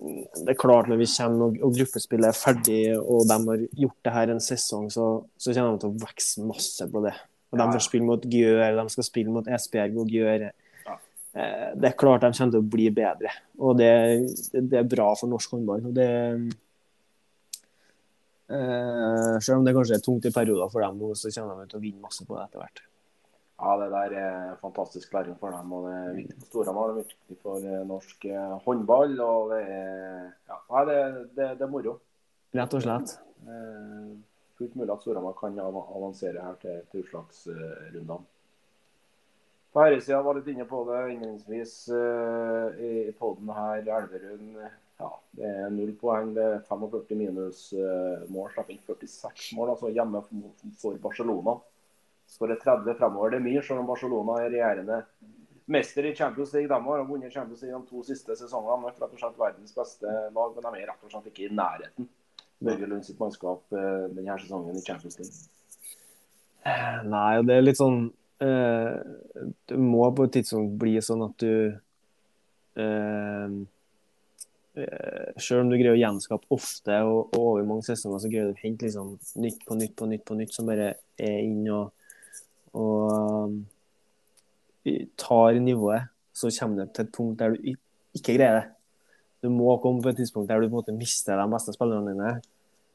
det 0.00 0.52
er 0.54 0.58
klart 0.58 0.88
når 0.90 0.98
vi 1.00 1.06
kommer 1.16 1.46
og, 1.48 1.58
og 1.66 1.76
gruppespillet 1.76 2.28
er 2.30 2.36
ferdig, 2.38 2.80
og 2.98 3.26
de 3.28 3.36
har 3.48 3.62
gjort 3.84 4.00
det 4.08 4.12
her 4.16 4.32
en 4.34 4.40
sesong, 4.42 4.90
så, 4.92 5.06
så 5.38 5.54
kommer 5.54 5.76
de 5.76 5.82
til 5.84 5.92
å 5.92 6.02
vokse 6.04 6.44
masse 6.48 6.88
på 6.90 7.02
det. 7.04 7.14
Og 7.52 7.58
De 7.60 7.64
Ja. 7.70 7.78
spille 7.78 8.04
mot 8.08 8.22
Gjør, 8.26 8.76
de 8.80 8.84
skal 8.90 9.04
spille 9.06 9.30
mot 9.30 9.46
Esbjerg 9.46 9.96
og 10.02 10.08
Gjør. 10.10 10.48
Ja. 10.86 10.96
Eh, 11.38 11.70
Det 11.78 11.90
er 11.92 11.96
klart 12.00 12.20
de 12.26 12.32
kommer 12.32 12.56
til 12.56 12.62
å 12.64 12.70
bli 12.76 12.88
bedre, 12.90 13.30
og 13.58 13.76
det, 13.78 13.92
det 14.52 14.78
er 14.80 14.88
bra 14.96 15.12
for 15.14 15.28
norsk 15.30 15.50
håndball. 15.54 15.86
og 15.86 15.94
det 15.94 16.10
Eh, 18.44 19.38
selv 19.40 19.58
om 19.58 19.64
det 19.64 19.72
kanskje 19.74 19.94
er 19.96 20.02
tungt 20.04 20.26
i 20.28 20.30
perioder 20.34 20.68
for 20.70 20.84
dem 20.84 20.98
nå, 21.00 21.14
så 21.16 21.30
kommer 21.32 21.62
de 21.64 21.70
til 21.70 21.78
å 21.80 21.82
vinne 21.82 22.02
masse 22.04 22.26
på 22.28 22.36
det 22.36 22.42
etter 22.44 22.60
hvert. 22.60 22.82
Ja, 23.54 23.76
det 23.78 23.88
der 23.92 24.14
er 24.18 24.56
fantastisk 24.60 25.12
læring 25.14 25.38
for 25.38 25.50
dem. 25.54 25.72
og 25.72 25.88
Det 25.88 25.94
er 25.94 26.14
viktig 26.14 26.38
for 26.40 26.46
Storhamar, 26.50 26.88
det 26.88 26.94
er 26.94 27.02
viktig 27.04 27.38
for 27.42 27.56
eh, 27.70 27.86
norsk 27.86 28.24
eh, 28.24 28.54
håndball. 28.66 29.20
og 29.20 29.50
Det 29.54 29.62
er, 29.62 30.30
ja, 30.50 30.84
det, 30.84 31.00
det, 31.36 31.48
det 31.58 31.66
er 31.66 31.72
moro. 31.72 31.98
Rett 32.54 32.74
og 32.74 32.82
slett. 32.82 33.16
Eh, 33.46 34.14
fullt 34.58 34.76
mulig 34.76 34.94
at 34.94 35.02
Storhamar 35.06 35.36
kan 35.38 35.58
avansere 35.58 36.42
her 36.42 36.56
til, 36.62 36.80
til 36.90 37.04
utslagsrundene. 37.04 38.22
På 39.74 39.82
herresida 39.82 40.20
var 40.22 40.36
litt 40.38 40.48
inne 40.52 40.66
på 40.70 40.84
det 40.86 40.98
innledningsvis 41.16 41.72
i 42.78 42.90
podden 43.18 43.48
her. 43.50 43.80
Elverum 43.82 44.52
ja, 45.00 45.10
det 45.34 45.48
er 45.50 45.70
null 45.74 45.92
poeng. 45.98 46.32
Det 46.36 46.44
er 46.44 46.60
45 46.68 47.18
minus 47.18 47.66
eh, 47.74 48.26
mål. 48.30 48.50
Slipper 48.54 48.76
inn 48.76 48.82
46 48.86 49.48
mål, 49.58 49.74
altså 49.74 49.90
hjemme 49.94 50.22
for 50.80 51.00
Barcelona. 51.02 51.56
Skårer 52.30 52.58
30 52.60 52.98
fremover. 52.98 53.34
Det 53.34 53.40
er 53.40 53.46
mye, 53.46 53.62
selv 53.62 53.82
om 53.82 53.88
Barcelona 53.88 54.40
er 54.42 54.52
regjerende 54.52 55.00
mester 55.64 56.04
i 56.04 56.14
Champions 56.16 56.52
League. 56.52 56.68
De 56.68 56.84
har 56.84 57.04
vunnet 57.08 57.32
Champions 57.32 57.62
League 57.62 57.78
de 57.78 57.90
to 57.90 58.02
siste 58.04 58.36
sesongene. 58.36 58.80
De 58.82 58.90
er 58.90 59.04
rett 59.04 59.16
og 59.16 59.22
slett 59.22 59.40
verdens 59.40 59.76
beste 59.76 60.18
lag, 60.34 60.54
men 60.56 60.66
de 60.66 60.82
er 60.82 60.90
rett 60.90 61.06
og 61.06 61.12
slett 61.12 61.30
ikke 61.30 61.48
i 61.48 61.54
nærheten. 61.54 62.08
Børge 62.64 62.88
Lund 62.88 63.04
sitt 63.04 63.20
mannskap 63.20 63.76
eh, 63.76 64.06
denne 64.14 64.38
sesongen 64.40 64.76
i 64.78 64.84
Champions 64.84 65.18
League. 65.20 65.50
Nei, 67.04 67.30
og 67.38 67.48
det 67.48 67.58
er 67.58 67.64
litt 67.66 67.76
sånn 67.76 68.06
eh, 68.40 68.94
Det 69.68 69.76
må 69.76 70.06
på 70.16 70.24
et 70.24 70.32
tidspunkt 70.38 70.78
bli 70.80 70.94
sånn 71.04 71.24
at 71.26 71.42
du 71.42 71.50
eh, 72.80 73.56
eh, 74.80 75.26
Selv 75.36 75.60
om 75.60 75.68
du 75.68 75.76
greier 75.76 75.92
å 75.92 76.00
gjenskape 76.00 76.48
ofte 76.56 77.02
og, 77.04 77.34
og 77.36 77.50
over 77.50 77.68
mange 77.68 77.84
sesonger, 77.84 78.22
så 78.22 78.30
greier 78.32 78.48
du 78.48 78.56
å 78.56 78.62
hente 78.62 78.88
liksom 78.88 79.12
nytt 79.44 79.60
på 79.68 79.76
nytt 79.76 79.92
på 79.98 80.08
nytt 80.08 80.24
på 80.24 80.38
nytt 80.40 80.56
som 80.56 80.72
bare 80.72 80.94
er 81.20 81.36
inn 81.42 81.68
og, 81.68 81.92
og 82.74 83.48
um, 83.48 83.56
tar 85.20 85.60
nivået. 85.62 86.10
Så 86.34 86.50
kommer 86.58 86.82
det 86.84 86.94
til 86.94 87.06
et 87.06 87.14
punkt 87.14 87.38
der 87.38 87.54
du 87.54 87.56
ikke 88.14 88.34
greier 88.34 88.60
det. 88.60 88.66
Du 89.44 89.50
må 89.52 89.76
komme 89.78 90.02
på 90.02 90.10
et 90.10 90.18
tidspunkt 90.18 90.48
der 90.48 90.60
du 90.60 90.68
på 90.68 90.72
en 90.72 90.78
måte 90.80 90.96
mister 90.96 91.38
de 91.38 91.50
beste 91.52 91.74
spillerne 91.76 92.10
dine. 92.10 92.30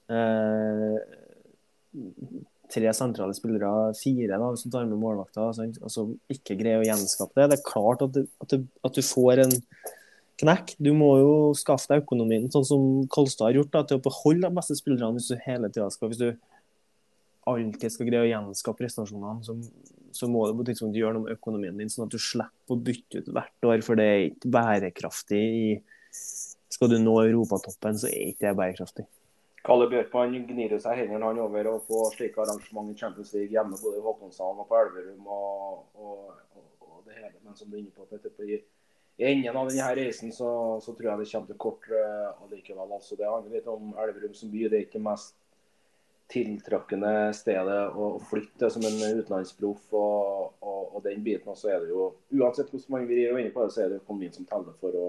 Eh, 0.09 0.97
tre 2.69 2.93
sentrale 2.93 3.35
spillere, 3.37 3.93
fire 3.97 4.37
da, 4.37 4.49
hvis 4.49 4.65
du 4.65 4.73
tar 4.73 4.87
med 4.89 4.99
målvakta, 5.01 5.49
sant? 5.57 5.79
og 5.81 5.93
så 5.93 6.05
ikke 6.31 6.57
greier 6.59 6.81
å 6.81 6.87
gjenskape 6.87 7.37
det. 7.37 7.47
Det 7.51 7.59
er 7.59 7.69
klart 7.69 8.03
at 8.05 8.13
du, 8.17 8.21
at 8.41 8.53
du, 8.53 8.67
at 8.85 8.97
du 8.97 9.01
får 9.05 9.43
en 9.45 9.55
knekk. 10.39 10.75
Du 10.81 10.91
må 10.97 11.11
jo 11.19 11.31
skaffe 11.57 11.89
deg 11.91 12.03
økonomien, 12.05 12.49
sånn 12.53 12.67
som 12.67 12.87
Kolstad 13.11 13.49
har 13.49 13.59
gjort, 13.59 13.73
da, 13.73 13.85
til 13.87 13.99
å 13.99 14.05
beholde 14.05 14.47
de 14.47 14.59
beste 14.59 14.77
spillerne 14.79 15.17
hvis 15.17 15.31
du 15.31 15.45
hele 15.45 15.71
tida 15.73 15.89
skal 15.93 16.11
Hvis 16.11 16.21
du 16.21 16.29
alltid 17.49 17.93
skal 17.93 18.09
greie 18.09 18.25
å 18.25 18.29
gjenskape 18.29 18.83
prestasjonene, 18.83 19.43
så, 19.45 19.55
så 20.15 20.29
må 20.31 20.45
du 20.47 20.57
på 20.57 20.65
tidspunkt 20.69 20.97
gjøre 20.97 21.17
noe 21.17 21.27
med 21.27 21.37
økonomien 21.37 21.77
din, 21.79 21.91
sånn 21.91 22.07
at 22.07 22.15
du 22.15 22.21
slipper 22.21 22.75
å 22.75 22.81
bytte 22.89 23.21
ut 23.21 23.31
hvert 23.35 23.69
år, 23.71 23.85
for 23.85 23.99
det 23.99 24.09
er 24.09 24.25
ikke 24.31 24.53
bærekraftig 24.57 25.45
Skal 26.69 26.91
du 26.91 26.99
nå 27.01 27.15
europatoppen, 27.25 27.97
så 27.97 28.07
er 28.09 28.29
ikke 28.31 28.47
det 28.47 28.57
bærekraftig. 28.59 29.05
Kalle 29.65 29.89
Bjørkmann 29.91 30.35
gnir 30.47 30.75
seg 30.79 31.01
hendene 31.01 31.27
han 31.27 31.39
over 31.43 31.67
å 31.67 31.79
få 31.83 32.05
slike 32.13 32.39
arrangement 32.41 32.91
i 32.93 32.97
Champions 32.97 33.33
League 33.35 33.51
hjemme 33.51 33.77
både 33.81 33.99
i 33.99 34.03
Håkonshallen 34.05 34.61
og 34.63 34.69
på 34.69 34.77
Elverum 34.79 35.27
og, 35.35 35.81
og, 35.99 36.21
og, 36.55 36.67
og 36.85 37.01
det 37.07 37.17
hele. 37.17 37.35
Men 37.43 37.57
som 37.57 37.67
du 37.67 37.75
er 37.75 37.81
inne 37.81 37.95
på, 37.95 38.07
Petter, 38.07 38.31
i, 38.45 38.61
i 39.19 39.27
enden 39.27 39.59
av 39.59 39.67
denne 39.67 39.89
reisen 39.99 40.31
så, 40.35 40.49
så 40.83 40.95
tror 40.95 41.11
jeg 41.11 41.21
det 41.21 41.29
kommer 41.33 41.51
til 41.51 41.59
kort 41.65 41.89
uh, 41.91 42.45
allikevel. 42.45 42.95
Altså, 42.95 43.19
det 43.19 43.27
handler 43.27 43.59
litt 43.59 43.67
om 43.69 43.91
Elverum 43.99 44.37
som 44.37 44.53
by. 44.53 44.63
Det 44.71 44.79
er 44.79 44.87
ikke 44.87 45.03
mest 45.03 45.35
tiltrekkende 46.29 47.13
stedet 47.33 47.79
å 47.97 48.11
flytte 48.29 48.69
som 48.69 48.83
en 48.85 48.99
utenlandsproff 48.99 49.95
og, 49.97 50.59
og, 50.61 50.83
og 50.93 51.01
den 51.05 51.23
biten. 51.25 51.49
også 51.49 51.71
er 51.73 51.81
det 51.83 51.89
jo, 51.93 52.11
uansett 52.37 52.69
hvordan 52.69 52.95
man 52.95 53.07
vrir 53.09 53.33
og 53.33 53.41
inne 53.41 53.53
på 53.55 53.65
det, 53.65 53.73
så 53.73 53.85
er 53.85 53.89
det 53.93 54.03
økonomien 54.03 54.35
som 54.35 54.45
teller 54.49 54.75
for 54.81 54.99
å, 54.99 55.07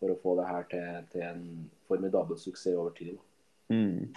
for 0.00 0.14
å 0.14 0.20
få 0.22 0.38
det 0.40 0.48
her 0.48 0.70
til, 0.72 0.88
til 1.12 1.26
en 1.28 1.44
formidabel 1.90 2.40
suksess 2.40 2.78
over 2.78 2.96
tid. 2.96 3.18
Mm. 3.72 4.14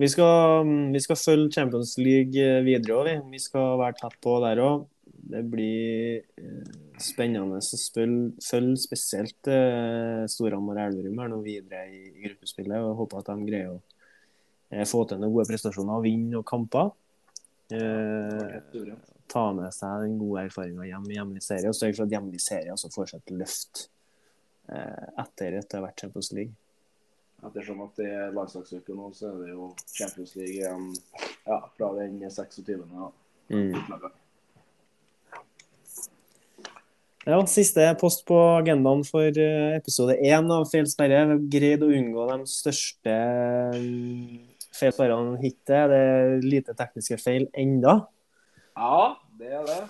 Vi, 0.00 0.08
skal, 0.08 0.70
vi 0.94 1.00
skal 1.04 1.18
følge 1.20 1.52
Champions 1.58 1.98
League 2.00 2.40
eh, 2.40 2.62
videre 2.64 2.96
òg, 2.96 3.10
vi. 3.10 3.18
Vi 3.34 3.42
skal 3.42 3.76
være 3.82 3.98
tett 3.98 4.16
på 4.24 4.38
der 4.46 4.62
òg. 4.64 4.86
Det 5.30 5.42
blir 5.52 6.22
eh, 6.40 6.70
spennende 7.02 7.58
å 7.58 7.64
følge, 7.66 8.78
spesielt 8.80 9.50
eh, 9.50 10.22
Storhamar 10.30 10.78
og 10.78 10.86
Elverum 10.86 11.20
her 11.20 11.32
nå 11.34 11.42
videre 11.44 11.84
i, 11.90 12.14
gruppespillet. 12.22 12.78
og 12.80 13.02
Håper 13.02 13.20
at 13.20 13.28
de 13.34 13.50
greier 13.50 13.74
å 13.74 13.82
få 14.86 15.04
til 15.08 15.20
noen 15.20 15.34
gode 15.34 15.48
prestasjoner 15.50 15.98
og 15.98 16.04
vinne 16.06 16.34
noen 16.34 16.46
kamper. 16.46 16.92
Eh, 17.70 18.58
ta 19.30 19.44
med 19.54 19.70
seg 19.74 20.06
den 20.06 20.16
gode 20.18 20.46
erfaringa 20.48 20.88
hjem 20.88 21.06
i 21.10 21.18
hjemlig 21.18 21.42
serie, 21.44 21.70
og 21.70 21.78
sørge 21.78 21.98
for 21.98 22.06
at 22.06 22.14
hjemlig 22.16 22.40
serie 22.42 22.74
også 22.74 22.90
får 22.94 23.12
seg 23.12 23.22
et 23.22 23.34
løft 23.38 23.84
eh, 24.72 25.06
etter 25.22 25.60
at 25.60 25.68
det 25.68 25.78
har 25.78 25.86
vært 25.86 26.02
Champions 26.02 26.32
League. 26.34 26.56
Ettersom 27.46 27.84
at 27.86 28.00
det 28.00 28.08
er 28.12 28.34
landslagsuke 28.36 28.94
nå, 28.96 29.12
så 29.16 29.30
er 29.30 29.36
det 29.44 29.52
jo 29.54 29.70
Champions 29.94 30.34
League 30.36 30.56
igjen 30.58 30.90
ja, 31.46 31.60
fra 31.76 31.92
den 31.96 32.18
26. 32.26 32.74
Ja. 32.74 33.12
Mm. 33.50 34.10
Ja, 37.28 37.36
siste 37.46 37.84
post 38.00 38.22
på 38.28 38.36
agendaen 38.58 39.02
for 39.06 39.28
eh, 39.28 39.76
episode 39.76 40.16
én 40.24 40.50
av 40.52 40.66
Feil 40.70 40.88
sperre. 40.90 41.22
Vi 41.28 41.36
har 41.36 41.48
greid 41.54 41.84
å 41.84 41.90
unngå 41.92 42.26
de 42.32 42.38
største 42.50 43.16
feil 44.74 44.92
sperrene 44.94 45.40
hittil. 45.42 45.92
Det 45.92 46.00
er 46.00 46.36
lite 46.44 46.76
tekniske 46.78 47.18
feil 47.22 47.48
enda. 47.54 48.00
ja, 48.76 49.16
det 49.38 49.52
er 49.60 49.66
det. 49.68 49.82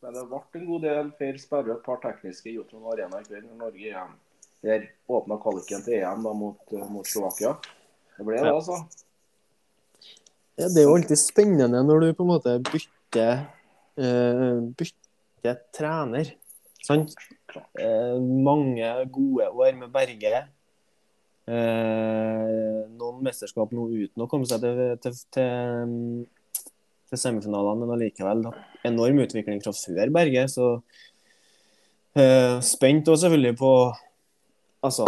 Men 0.00 0.16
det 0.16 0.24
ble 0.30 0.40
en 0.60 0.66
god 0.66 0.82
del 0.86 1.12
feil 1.18 1.38
sperre, 1.38 1.76
et 1.76 1.84
par 1.84 2.00
tekniske 2.00 2.48
i 2.48 2.56
Jotun 2.56 2.86
Arena 2.88 3.20
i 3.20 3.26
kveld. 3.26 3.46
når 3.50 3.64
Norge 3.66 3.84
igjen 3.84 4.18
der 4.64 4.88
åpna 5.08 5.38
kvaliken 5.40 5.84
til 5.84 6.00
EM 6.00 6.24
da 6.24 6.32
mot, 6.36 6.60
eh, 6.72 6.88
mot 6.92 7.06
Slovakia. 7.08 7.54
Det 8.16 8.26
ble 8.26 8.40
det, 8.40 8.52
altså. 8.52 8.76
Ja, 10.60 10.68
det 10.68 10.82
er 10.82 10.88
jo 10.88 10.96
alltid 10.98 11.16
spennende 11.16 11.80
når 11.86 12.04
du 12.04 12.12
på 12.18 12.26
en 12.26 12.32
måte 12.34 12.58
bytter, 12.66 13.46
uh, 13.96 14.60
bytter 14.76 15.62
trener. 15.72 16.34
Sant? 16.84 17.14
Uh, 17.56 18.20
mange 18.20 18.90
gode 19.12 19.48
år 19.48 19.72
med 19.78 19.88
Berge. 19.94 20.42
Eh, 21.50 22.80
noen 22.94 23.22
mesterskap 23.26 23.72
nå 23.74 23.88
uten 23.90 24.22
å 24.22 24.28
komme 24.30 24.46
seg 24.46 24.62
til, 24.62 24.82
til, 25.02 25.16
til, 25.34 25.94
til 27.10 27.22
semifinalene, 27.24 27.82
men 27.82 27.94
allikevel 27.96 28.44
enorm 28.86 29.24
utvikling 29.24 29.62
fra 29.64 29.74
før 29.74 30.14
Berge. 30.14 30.46
Så 30.52 30.76
Eh, 32.18 32.56
spent 32.66 33.06
òg 33.06 33.20
selvfølgelig 33.22 33.56
på 33.60 33.70
altså, 34.82 35.04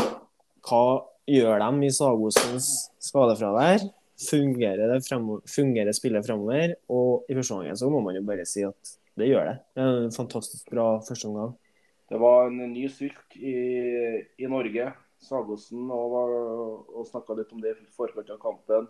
hva 0.63 0.85
gjør 1.27 1.65
de 1.65 1.89
i 1.89 1.95
Sagosens 1.95 2.69
skadefravær? 3.03 3.83
Fungerer, 4.23 4.87
det 4.87 5.01
fremover, 5.09 5.43
fungerer 5.51 5.97
spillet 5.97 6.27
fremover? 6.27 6.77
Og 6.95 7.27
i 7.27 7.35
første 7.35 7.57
omgang 7.57 7.79
så 7.81 7.91
må 7.91 8.05
man 8.05 8.15
jo 8.15 8.23
bare 8.27 8.47
si 8.47 8.63
at 8.67 8.95
det 9.19 9.33
gjør 9.33 9.51
det. 9.51 9.57
Det 9.75 9.83
er 9.83 9.99
en 10.05 10.15
fantastisk 10.15 10.71
bra 10.71 10.87
første 11.03 11.27
omgang. 11.29 11.57
Det 12.13 12.21
var 12.21 12.53
en 12.53 12.71
ny 12.71 12.87
styrk 12.93 13.35
i, 13.35 13.57
i 14.39 14.47
Norge. 14.47 14.93
Sagosen 15.23 15.87
og, 15.95 16.17
og 16.91 17.07
snakka 17.07 17.37
litt 17.39 17.53
om 17.55 17.63
det 17.63 17.77
i 17.77 17.89
forkant 17.95 18.31
av 18.35 18.41
kampen. 18.43 18.89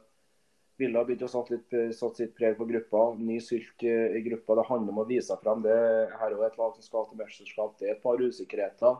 Ville 0.80 0.98
ha 0.98 1.04
begynt 1.06 1.26
å 1.26 1.30
satt, 1.30 1.50
litt, 1.52 1.74
satt 1.94 2.18
sitt 2.18 2.32
preg 2.36 2.56
på 2.58 2.66
gruppa. 2.68 3.10
Ny 3.20 3.36
sylt 3.44 3.84
i, 3.84 4.22
gruppa. 4.24 4.56
Det 4.58 4.68
handler 4.70 4.94
om 4.94 5.02
å 5.02 5.08
vise 5.08 5.36
frem 5.42 5.60
det. 5.64 5.76
Her 6.16 6.32
er 6.32 6.46
et 6.48 6.56
lag 6.58 6.72
som 6.74 6.86
skal 6.86 7.08
til 7.10 7.20
mesterskap. 7.20 7.74
Det 7.78 7.90
er 7.90 7.96
et 7.96 8.04
par 8.04 8.22
usikkerheter. 8.22 8.96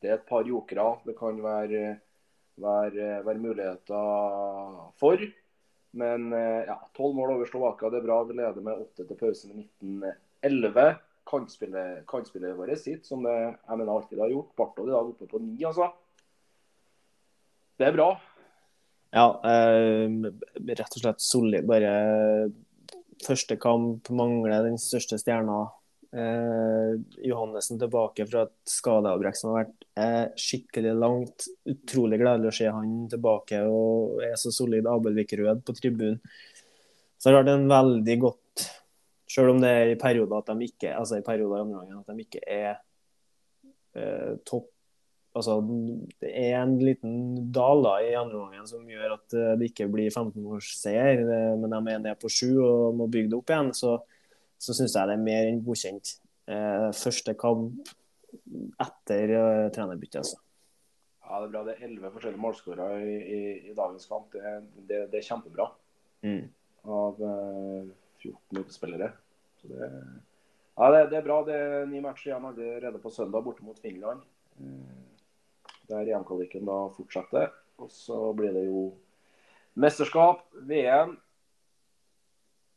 Det 0.00 0.12
er 0.12 0.20
et 0.20 0.28
par 0.28 0.46
jokere. 0.46 0.86
Det 1.08 1.16
kan 1.18 1.42
være, 1.42 1.82
være, 2.62 3.10
være 3.26 3.42
muligheter 3.42 4.86
for. 5.02 5.26
Men 5.96 6.30
ja, 6.68 6.78
tolv 6.96 7.18
mål 7.18 7.34
over 7.34 7.50
Slovakia, 7.50 7.90
det 7.90 8.00
er 8.00 8.06
bra. 8.06 8.22
Vi 8.28 8.38
leder 8.38 8.62
med 8.62 8.86
åtte 8.86 9.08
til 9.08 9.18
pause 9.18 9.50
med 9.50 9.66
1911. 9.66 10.88
Kantspillet, 11.26 12.02
kantspillet 12.06 12.54
vårt 12.54 12.78
sitt, 12.78 13.06
som 13.08 13.24
det 13.26 13.34
jeg 13.34 13.76
mener 13.80 13.96
alltid 13.96 14.20
har 14.22 14.30
gjort. 14.30 14.52
Barthold 14.60 14.92
i 14.92 14.94
dag 14.94 15.08
oppe 15.10 15.26
på 15.30 15.42
ni, 15.42 15.58
altså. 15.66 15.90
Det 17.76 17.88
er 17.88 17.96
bra. 17.96 18.10
Ja, 19.16 19.26
eh, 19.44 20.08
rett 20.66 20.96
og 20.96 21.02
slett 21.02 21.22
solid. 21.22 21.66
Bare 21.68 21.92
første 23.24 23.56
kamp 23.60 24.10
mangler 24.12 24.64
den 24.66 24.78
største 24.80 25.18
stjerna. 25.20 25.66
Eh, 26.16 26.96
Johannessen 27.28 27.80
tilbake 27.80 28.24
fra 28.28 28.46
et 28.46 28.70
skadeavbrekk 28.70 29.36
som 29.36 29.50
har 29.52 29.64
vært 29.64 29.86
eh, 30.00 30.26
skikkelig 30.40 30.94
langt. 30.96 31.48
Utrolig 31.68 32.20
gledelig 32.22 32.52
å 32.52 32.56
se 32.60 32.70
han 32.72 32.94
tilbake 33.12 33.60
og 33.68 34.22
er 34.24 34.36
så 34.40 34.52
solid. 34.54 34.88
Abelvik 34.88 35.36
Rød 35.40 35.64
på 35.66 35.76
tribunen. 35.76 36.20
Så 37.16 37.28
det 37.28 37.34
har 37.34 37.44
vært 37.44 37.54
en 37.56 37.70
veldig 37.70 38.18
godt 38.20 38.42
Selv 39.26 39.50
om 39.54 39.60
det 39.60 39.70
er 39.72 39.88
i 39.90 39.96
perioder 39.98 40.38
at 40.38 40.50
de 40.52 40.66
ikke 40.68 40.92
altså 40.94 41.16
i 41.18 41.24
perioder 41.26 41.64
andre 41.64 41.80
gangen 41.80 41.98
at 41.98 42.12
de 42.12 42.22
ikke 42.22 42.42
er 42.46 42.76
eh, 43.98 44.36
topp 44.46 44.68
altså, 45.36 45.58
det 46.22 46.32
er 46.32 46.56
en 46.58 46.76
liten 46.80 47.16
dal 47.54 47.84
da, 47.84 47.96
i 48.02 48.14
andre 48.18 48.40
omgang 48.40 48.66
som 48.68 48.86
gjør 48.88 49.16
at 49.18 49.36
eh, 49.36 49.54
det 49.60 49.70
ikke 49.70 49.90
blir 49.92 50.10
15-årsseier, 50.10 51.22
men 51.60 51.72
de 51.72 51.80
er 51.80 52.02
nede 52.02 52.16
på 52.20 52.30
sju 52.32 52.56
og 52.64 52.96
må 52.98 53.08
bygge 53.12 53.32
det 53.32 53.38
opp 53.40 53.52
igjen, 53.52 53.72
så, 53.76 53.98
så 54.58 54.76
syns 54.76 54.96
jeg 54.96 55.10
det 55.10 55.18
er 55.18 55.28
mer 55.28 55.50
enn 55.50 55.62
godkjent. 55.66 56.16
Eh, 56.46 56.88
første 56.94 57.34
kamp 57.38 57.94
etter 58.82 59.32
uh, 59.34 59.66
trenerbyttet, 59.74 60.20
altså. 60.22 60.38
Ja, 61.26 61.40
det 61.40 61.46
er 61.48 61.52
bra. 61.52 61.62
Det 61.66 61.74
er 61.74 61.86
elleve 61.88 62.12
forskjellige 62.14 62.42
målskårere 62.42 63.00
i, 63.02 63.16
i, 63.16 63.40
i, 63.70 63.74
dagens 63.74 64.06
kamp. 64.10 64.34
Det, 64.34 64.52
det, 64.88 65.00
det 65.10 65.20
er 65.20 65.26
kjempebra. 65.26 65.66
Mm. 66.26 66.44
Av 66.96 67.22
uh, 67.22 67.88
14 68.22 68.60
utespillere. 68.60 69.10
Så 69.60 69.72
det, 69.72 69.88
ja, 69.88 70.90
det, 70.92 71.02
det, 71.10 71.18
er 71.18 71.26
bra. 71.26 71.40
Det 71.48 71.56
er 71.56 71.90
ni 71.90 72.02
matcher 72.04 72.30
igjen 72.30 72.48
allerede 72.50 73.02
på 73.02 73.12
søndag 73.14 73.42
borte 73.46 73.66
mot 73.66 73.80
Finland. 73.82 74.22
Uh, 74.60 75.05
der 75.88 76.10
EM-kvaliken 76.14 76.66
da 76.68 76.80
fortsetter. 76.96 77.52
Og 77.82 77.90
så 77.92 78.18
blir 78.36 78.54
det 78.56 78.66
jo 78.66 78.88
mesterskap, 79.76 80.44
VM, 80.68 81.16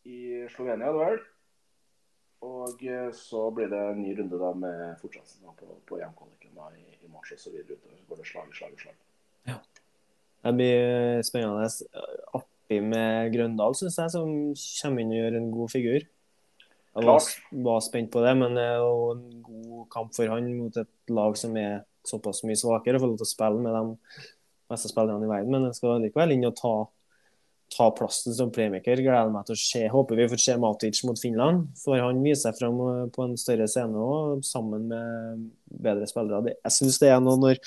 i 0.10 0.48
Slovenia, 0.54 0.92
det 0.92 1.00
vel. 1.00 1.20
Og 2.50 2.84
eh, 2.88 3.10
så 3.16 3.50
blir 3.52 3.72
det 3.72 3.80
en 3.92 4.00
ny 4.00 4.14
runde 4.16 4.40
da 4.40 4.52
med 4.56 5.00
fortsettelsen 5.02 5.56
på, 5.60 5.74
på 5.88 6.00
EM-kvaliken 6.00 6.62
i, 6.80 6.86
i 7.04 7.12
mars 7.12 7.34
videre 7.34 7.76
utover. 7.76 7.98
Så 7.98 8.08
går 8.10 8.22
det 8.22 8.30
slag 8.30 8.48
i 8.52 8.58
slag 8.60 8.78
i 8.78 8.84
slag. 8.84 9.02
Ja. 9.50 9.58
Det 10.44 10.54
blir 10.56 11.26
spennende. 11.28 11.68
Artig 12.40 12.80
med 12.86 13.34
Grøndal, 13.34 13.76
syns 13.76 14.00
jeg, 14.00 14.14
som 14.16 14.32
kommer 14.56 15.04
inn 15.04 15.12
og 15.12 15.20
gjør 15.20 15.38
en 15.40 15.52
god 15.52 15.74
figur. 15.74 16.08
Jeg 17.00 17.06
var, 17.06 17.28
var, 17.68 17.84
spent 17.86 18.10
på 18.12 18.24
det, 18.24 18.32
men 18.40 18.56
det 18.58 18.64
er 18.66 18.80
jo 18.82 19.12
en 19.14 19.44
god 19.46 19.84
kamp 19.94 20.16
for 20.16 20.32
han 20.32 20.48
mot 20.58 20.80
et 20.80 21.14
lag 21.14 21.38
som 21.38 21.56
er 21.60 21.84
såpass 22.10 22.44
mye 22.48 22.60
svakere 22.60 23.00
i 23.00 23.04
lov 23.04 23.18
til 23.20 23.28
å 23.28 23.30
spille 23.30 23.64
med 23.64 23.76
de 23.76 24.28
beste 24.70 24.92
spillerne 24.92 25.26
i 25.26 25.30
verden. 25.30 25.52
Men 25.54 25.70
jeg 25.70 25.80
skal 25.80 26.02
likevel 26.04 26.36
inn 26.36 26.48
og 26.50 26.56
ta, 26.58 26.74
ta 27.76 27.90
plassen 27.98 28.36
som 28.38 28.52
playmaker. 28.54 29.02
Gleder 29.06 29.34
meg 29.34 29.48
til 29.48 29.58
å 29.58 29.62
se. 29.62 29.84
Håper 29.94 30.20
vi 30.20 30.28
får 30.32 30.44
se 30.44 30.58
Matic 30.62 31.04
mot 31.08 31.22
Finland. 31.22 31.70
for 31.84 32.02
han 32.02 32.22
viser 32.26 32.50
seg 32.50 32.60
fram 32.62 32.82
eh, 32.86 33.06
på 33.16 33.26
en 33.26 33.38
større 33.40 33.70
scene 33.72 34.04
òg, 34.04 34.44
sammen 34.48 34.90
med 34.92 35.48
bedre 35.88 36.10
spillere. 36.10 36.58
Jeg 36.60 36.78
syns 36.78 37.02
det 37.02 37.14
er 37.14 37.24
noe 37.24 37.40
når 37.42 37.64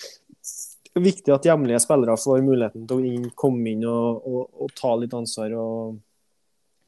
det 0.92 1.00
er 1.00 1.04
viktig 1.06 1.32
at 1.32 1.46
hjemlige 1.48 1.80
spillere 1.80 2.18
får 2.20 2.42
muligheten 2.44 2.82
til 2.84 2.98
å 3.00 3.08
inn, 3.08 3.30
komme 3.38 3.70
inn 3.70 3.86
og, 3.88 4.26
og, 4.28 4.42
og, 4.60 4.72
ta 4.76 4.90
litt 5.00 5.14
ansvar 5.16 5.54
og 5.56 5.94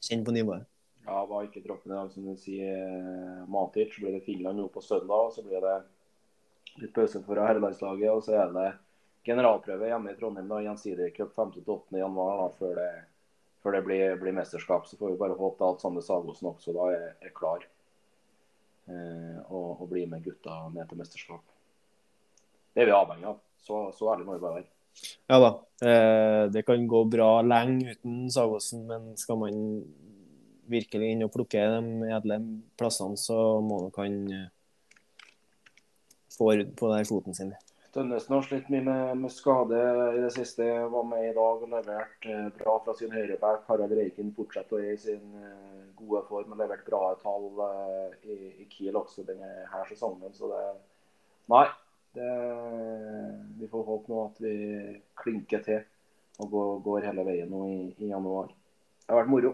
kjenne 0.05 0.27
på 0.27 0.35
nivået. 0.37 0.67
Ja, 1.07 1.23
var 1.29 1.47
ikke 1.47 1.63
troppen 1.65 1.93
i 1.93 1.97
dag, 1.97 2.11
som 2.13 2.27
du 2.29 2.37
sier. 2.41 2.85
Matic. 3.49 3.95
Så 3.95 4.05
blir 4.05 4.17
det 4.17 4.27
Finland 4.27 4.61
nå 4.61 4.69
på 4.73 4.83
søndag. 4.85 5.33
Så 5.33 5.45
blir 5.45 5.65
det 5.65 5.79
litt 6.81 6.95
pause 6.95 7.23
for 7.25 7.41
herrelandslaget. 7.41 8.11
Og 8.13 8.25
så 8.27 8.37
er 8.41 8.53
det 8.55 8.69
generalprøve 9.25 9.89
hjemme 9.89 10.13
i 10.13 10.19
Trondheim, 10.19 10.51
da, 10.51 10.61
gjensidig 10.65 11.13
cup 11.17 11.33
5.-8. 11.37 11.99
januar 12.01 12.43
da, 12.43 12.49
før 12.59 12.77
det, 12.81 12.91
før 13.65 13.79
det 13.79 13.85
blir, 13.87 14.19
blir, 14.21 14.37
mesterskap. 14.37 14.87
Så 14.89 14.99
får 15.01 15.15
vi 15.15 15.23
bare 15.23 15.39
håpe 15.39 15.71
at 15.71 15.83
Sander 15.85 16.05
Sagosen 16.05 16.51
også 16.53 16.77
da 16.77 16.91
er, 16.93 17.09
er 17.25 17.35
klar 17.37 17.65
eh, 17.65 19.41
og, 19.49 19.81
og 19.81 19.89
blir 19.93 20.09
med 20.11 20.25
gutta 20.27 20.65
ned 20.75 20.89
til 20.91 21.01
mesterskap. 21.01 21.45
Det 22.75 22.83
er 22.83 22.91
vi 22.91 22.97
avhengig 22.97 23.31
av. 23.33 23.43
Så, 23.65 23.87
så 23.97 24.11
ærlig 24.13 24.27
må 24.29 24.37
vi 24.37 24.45
bare 24.45 24.61
være. 24.61 24.71
Ja 25.31 25.39
da. 25.41 25.53
Eh, 25.83 26.43
det 26.53 26.67
kan 26.69 26.85
gå 26.91 27.05
bra 27.11 27.39
lenge 27.43 27.95
uten 27.95 28.27
Sagosen, 28.31 28.85
men 28.91 29.15
skal 29.19 29.41
man 29.41 29.57
virkelig 30.71 31.11
inn 31.13 31.25
og 31.27 31.33
plukke 31.33 31.61
de 31.61 32.13
edle 32.17 32.39
plassene, 32.79 33.19
så 33.21 33.37
må 33.65 33.83
nok 33.85 33.99
han 34.01 34.21
får 36.39 36.65
på 36.79 36.91
den 36.93 37.09
foten 37.09 37.37
sin. 37.37 37.55
Tønnesen 37.95 38.35
har 38.35 38.43
slitt 38.43 38.71
mye 38.75 38.83
med, 38.83 39.19
med, 39.23 39.31
skade 39.31 39.79
i 40.17 40.23
det 40.25 40.33
siste. 40.35 40.67
Var 40.91 41.05
med 41.07 41.29
i 41.29 41.35
dag 41.37 41.63
og 41.63 41.71
levert 41.71 42.27
eh, 42.27 42.49
bra 42.59 42.75
fra 42.83 42.95
sin 42.99 43.13
høyreback. 43.15 43.63
Harald 43.69 43.95
Reiken 43.95 44.33
fortsetter 44.35 44.83
i 44.83 44.97
sin 44.99 45.37
eh, 45.39 45.85
gode 45.95 46.25
form 46.27 46.57
og 46.57 46.59
levert 46.59 46.83
bra 46.89 47.13
tall 47.23 47.47
eh, 47.69 48.17
i, 48.27 48.39
i, 48.65 48.67
Kiel 48.73 48.99
også 48.99 49.23
denne 49.29 49.53
her 49.71 49.87
sesongen. 49.91 50.35
Så 50.35 50.51
det 50.51 50.65
Nei. 51.55 51.67
Det, 52.15 52.27
vi 53.59 53.67
får 53.67 53.87
håpe 53.89 54.11
nå 54.11 54.19
at 54.29 54.37
vi 54.43 54.53
klinker 55.19 55.63
til 55.67 55.81
og 56.43 56.51
går, 56.51 56.69
går 56.85 57.07
hele 57.09 57.25
veien 57.27 57.51
nå 57.51 57.63
i, 57.73 57.81
i 58.07 58.11
januar. 58.11 58.53
Det 59.03 59.11
har 59.11 59.19
vært 59.23 59.33
moro. 59.33 59.51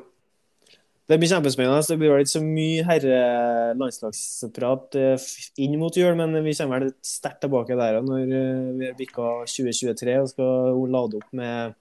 Det 1.11 1.17
blir 1.19 1.27
kjempespennende. 1.27 1.83
Det 1.83 1.97
blir 1.99 2.13
vel 2.13 2.21
ikke 2.23 2.37
så 2.37 2.41
mye 2.45 2.83
herre-landslagsprat 2.87 4.97
eh, 5.01 5.25
inn 5.65 5.73
mot 5.81 5.97
jul, 5.99 6.13
men 6.15 6.37
vi 6.45 6.53
kommer 6.55 6.85
vel 6.85 6.93
sterkt 7.03 7.41
tilbake 7.43 7.75
der 7.79 7.99
når 8.07 8.21
eh, 8.29 8.69
vi 8.79 8.87
har 8.87 8.95
bikka 8.99 9.25
2023 9.51 10.15
og 10.21 10.29
skal 10.31 10.79
lade 10.95 11.19
opp 11.19 11.33
med 11.41 11.75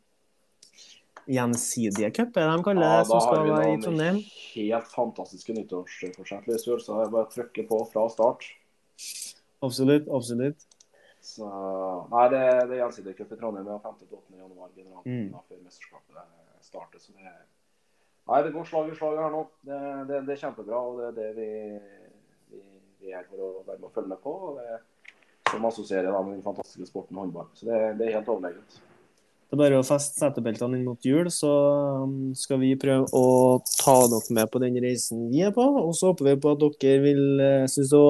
gjensidige 1.29 2.09
cup, 2.15 2.39
er 2.41 2.49
det 2.49 2.55
de 2.57 2.65
kaller 2.65 2.81
det, 2.81 2.89
ja, 2.89 3.03
som 3.05 3.21
skal 3.21 3.51
være 3.51 3.75
i 3.75 3.77
Trondheim? 3.83 4.17
Helt 4.55 4.89
fantastiske 4.95 5.53
nyttårsforsett. 5.59 6.49
Så 6.65 6.97
jeg 7.03 7.13
bare 7.13 7.29
trykker 7.35 7.69
på 7.69 7.77
fra 7.93 8.07
start. 8.09 8.49
Absolutt. 9.61 10.09
Absolutt. 10.09 10.65
Så, 11.21 11.45
nei, 12.09 12.25
det, 12.33 12.41
det 12.65 12.79
er 12.79 12.81
gjensidig 12.81 13.13
cup 13.21 13.37
i 13.37 13.39
Trondheim 13.43 13.69
5.-8. 13.69 14.41
januar, 14.41 14.73
generalprøven 14.73 15.29
mm. 15.29 15.45
før 15.45 15.61
mesterskapet 15.61 16.17
starter. 16.65 16.97
så 16.97 17.13
det 17.13 17.29
er 17.29 17.45
Nei, 18.29 18.43
det 18.45 18.51
går 18.53 18.67
slag 18.69 18.91
i 18.91 18.97
slag 18.97 19.17
her 19.17 19.31
nå. 19.33 19.41
Det, 19.65 19.79
det, 20.09 20.21
det, 20.27 20.35
er 20.35 20.43
kjempebra. 20.43 20.81
og 20.85 20.99
Det 20.99 21.07
er 21.09 21.15
det 21.17 21.29
vi, 21.39 21.47
vi, 22.53 22.61
vi, 23.01 23.13
er 23.13 23.25
for 23.25 23.41
å 23.41 23.49
være 23.63 23.79
med 23.79 23.87
å 23.89 23.95
følge 23.95 24.11
med 24.11 24.21
på. 24.21 24.35
og 24.49 24.59
det 24.59 24.77
Som 25.49 25.65
assosierer 25.65 26.13
med 26.13 26.35
den 26.35 26.45
fantastiske 26.45 26.91
sporten 26.91 27.17
håndball. 27.17 27.49
Så 27.57 27.65
det, 27.71 27.79
det 27.97 28.05
er 28.05 28.19
helt 28.19 28.29
overlegent. 28.29 28.77
Det 29.49 29.57
er 29.57 29.61
bare 29.63 29.79
å 29.81 29.85
feste 29.87 30.21
setebeltene 30.21 30.77
inn 30.77 30.85
mot 30.85 31.05
jul, 31.07 31.25
så 31.33 31.49
um, 32.03 32.35
skal 32.37 32.59
vi 32.61 32.75
prøve 32.77 33.07
å 33.17 33.23
ta 33.79 33.95
dere 34.11 34.35
med 34.37 34.51
på 34.53 34.61
den 34.61 34.77
reisen 34.83 35.23
vi 35.31 35.41
er 35.47 35.55
på. 35.55 35.65
Og 35.65 35.95
så 35.97 36.11
håper 36.11 36.27
vi 36.27 36.35
på 36.43 36.53
at 36.53 36.61
dere 36.83 37.01
vil 37.01 37.41
eh, 37.41 37.65
synes 37.65 37.95
å 37.97 38.05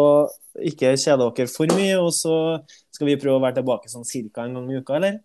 ikke 0.68 0.92
kjede 1.00 1.30
dere 1.30 1.48
for 1.54 1.80
mye. 1.80 1.96
Og 2.04 2.12
så 2.18 2.36
skal 2.92 3.08
vi 3.08 3.16
prøve 3.22 3.40
å 3.40 3.46
være 3.46 3.62
tilbake 3.62 3.88
sånn 3.88 4.04
ca. 4.04 4.44
en 4.44 4.60
gang 4.60 4.68
i 4.68 4.82
uka, 4.84 5.00
eller? 5.00 5.22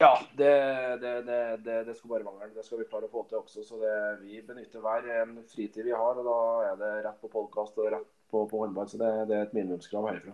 Ja, 0.00 0.20
det, 0.32 0.52
det, 1.00 1.22
det, 1.22 1.84
det, 1.84 1.94
skal 1.94 2.08
bare 2.08 2.24
mangle. 2.24 2.48
Det 2.54 2.62
skal 2.64 2.78
vi 2.80 2.86
klare 2.88 3.04
å 3.04 3.12
få 3.12 3.26
til 3.28 3.42
også. 3.42 3.60
Så 3.68 3.80
vi 4.22 4.40
benytter 4.40 4.80
hver 4.80 5.08
en 5.20 5.34
fritid 5.44 5.84
vi 5.84 5.92
har. 5.92 6.16
og 6.16 6.24
Da 6.24 6.36
er 6.70 6.78
det 6.80 6.92
rett 7.04 7.18
på 7.20 7.28
podkast 7.28 7.76
og 7.76 7.90
rett 7.92 8.06
på, 8.32 8.46
på 8.48 8.62
håndball. 8.62 8.88
Så 8.88 8.96
det, 8.96 9.10
er 9.28 9.44
et 9.44 9.52
minimumskrav 9.52 10.08
herfra. 10.08 10.32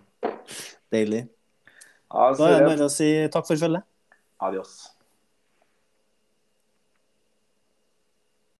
Deilig. 0.94 1.24
Ja, 1.66 2.28
da 2.38 2.52
er 2.52 2.60
det 2.60 2.68
bare 2.70 2.86
å 2.86 2.94
si 2.94 3.10
takk 3.34 3.48
for 3.48 3.58
følget. 3.58 3.82
Adios. 4.46 4.78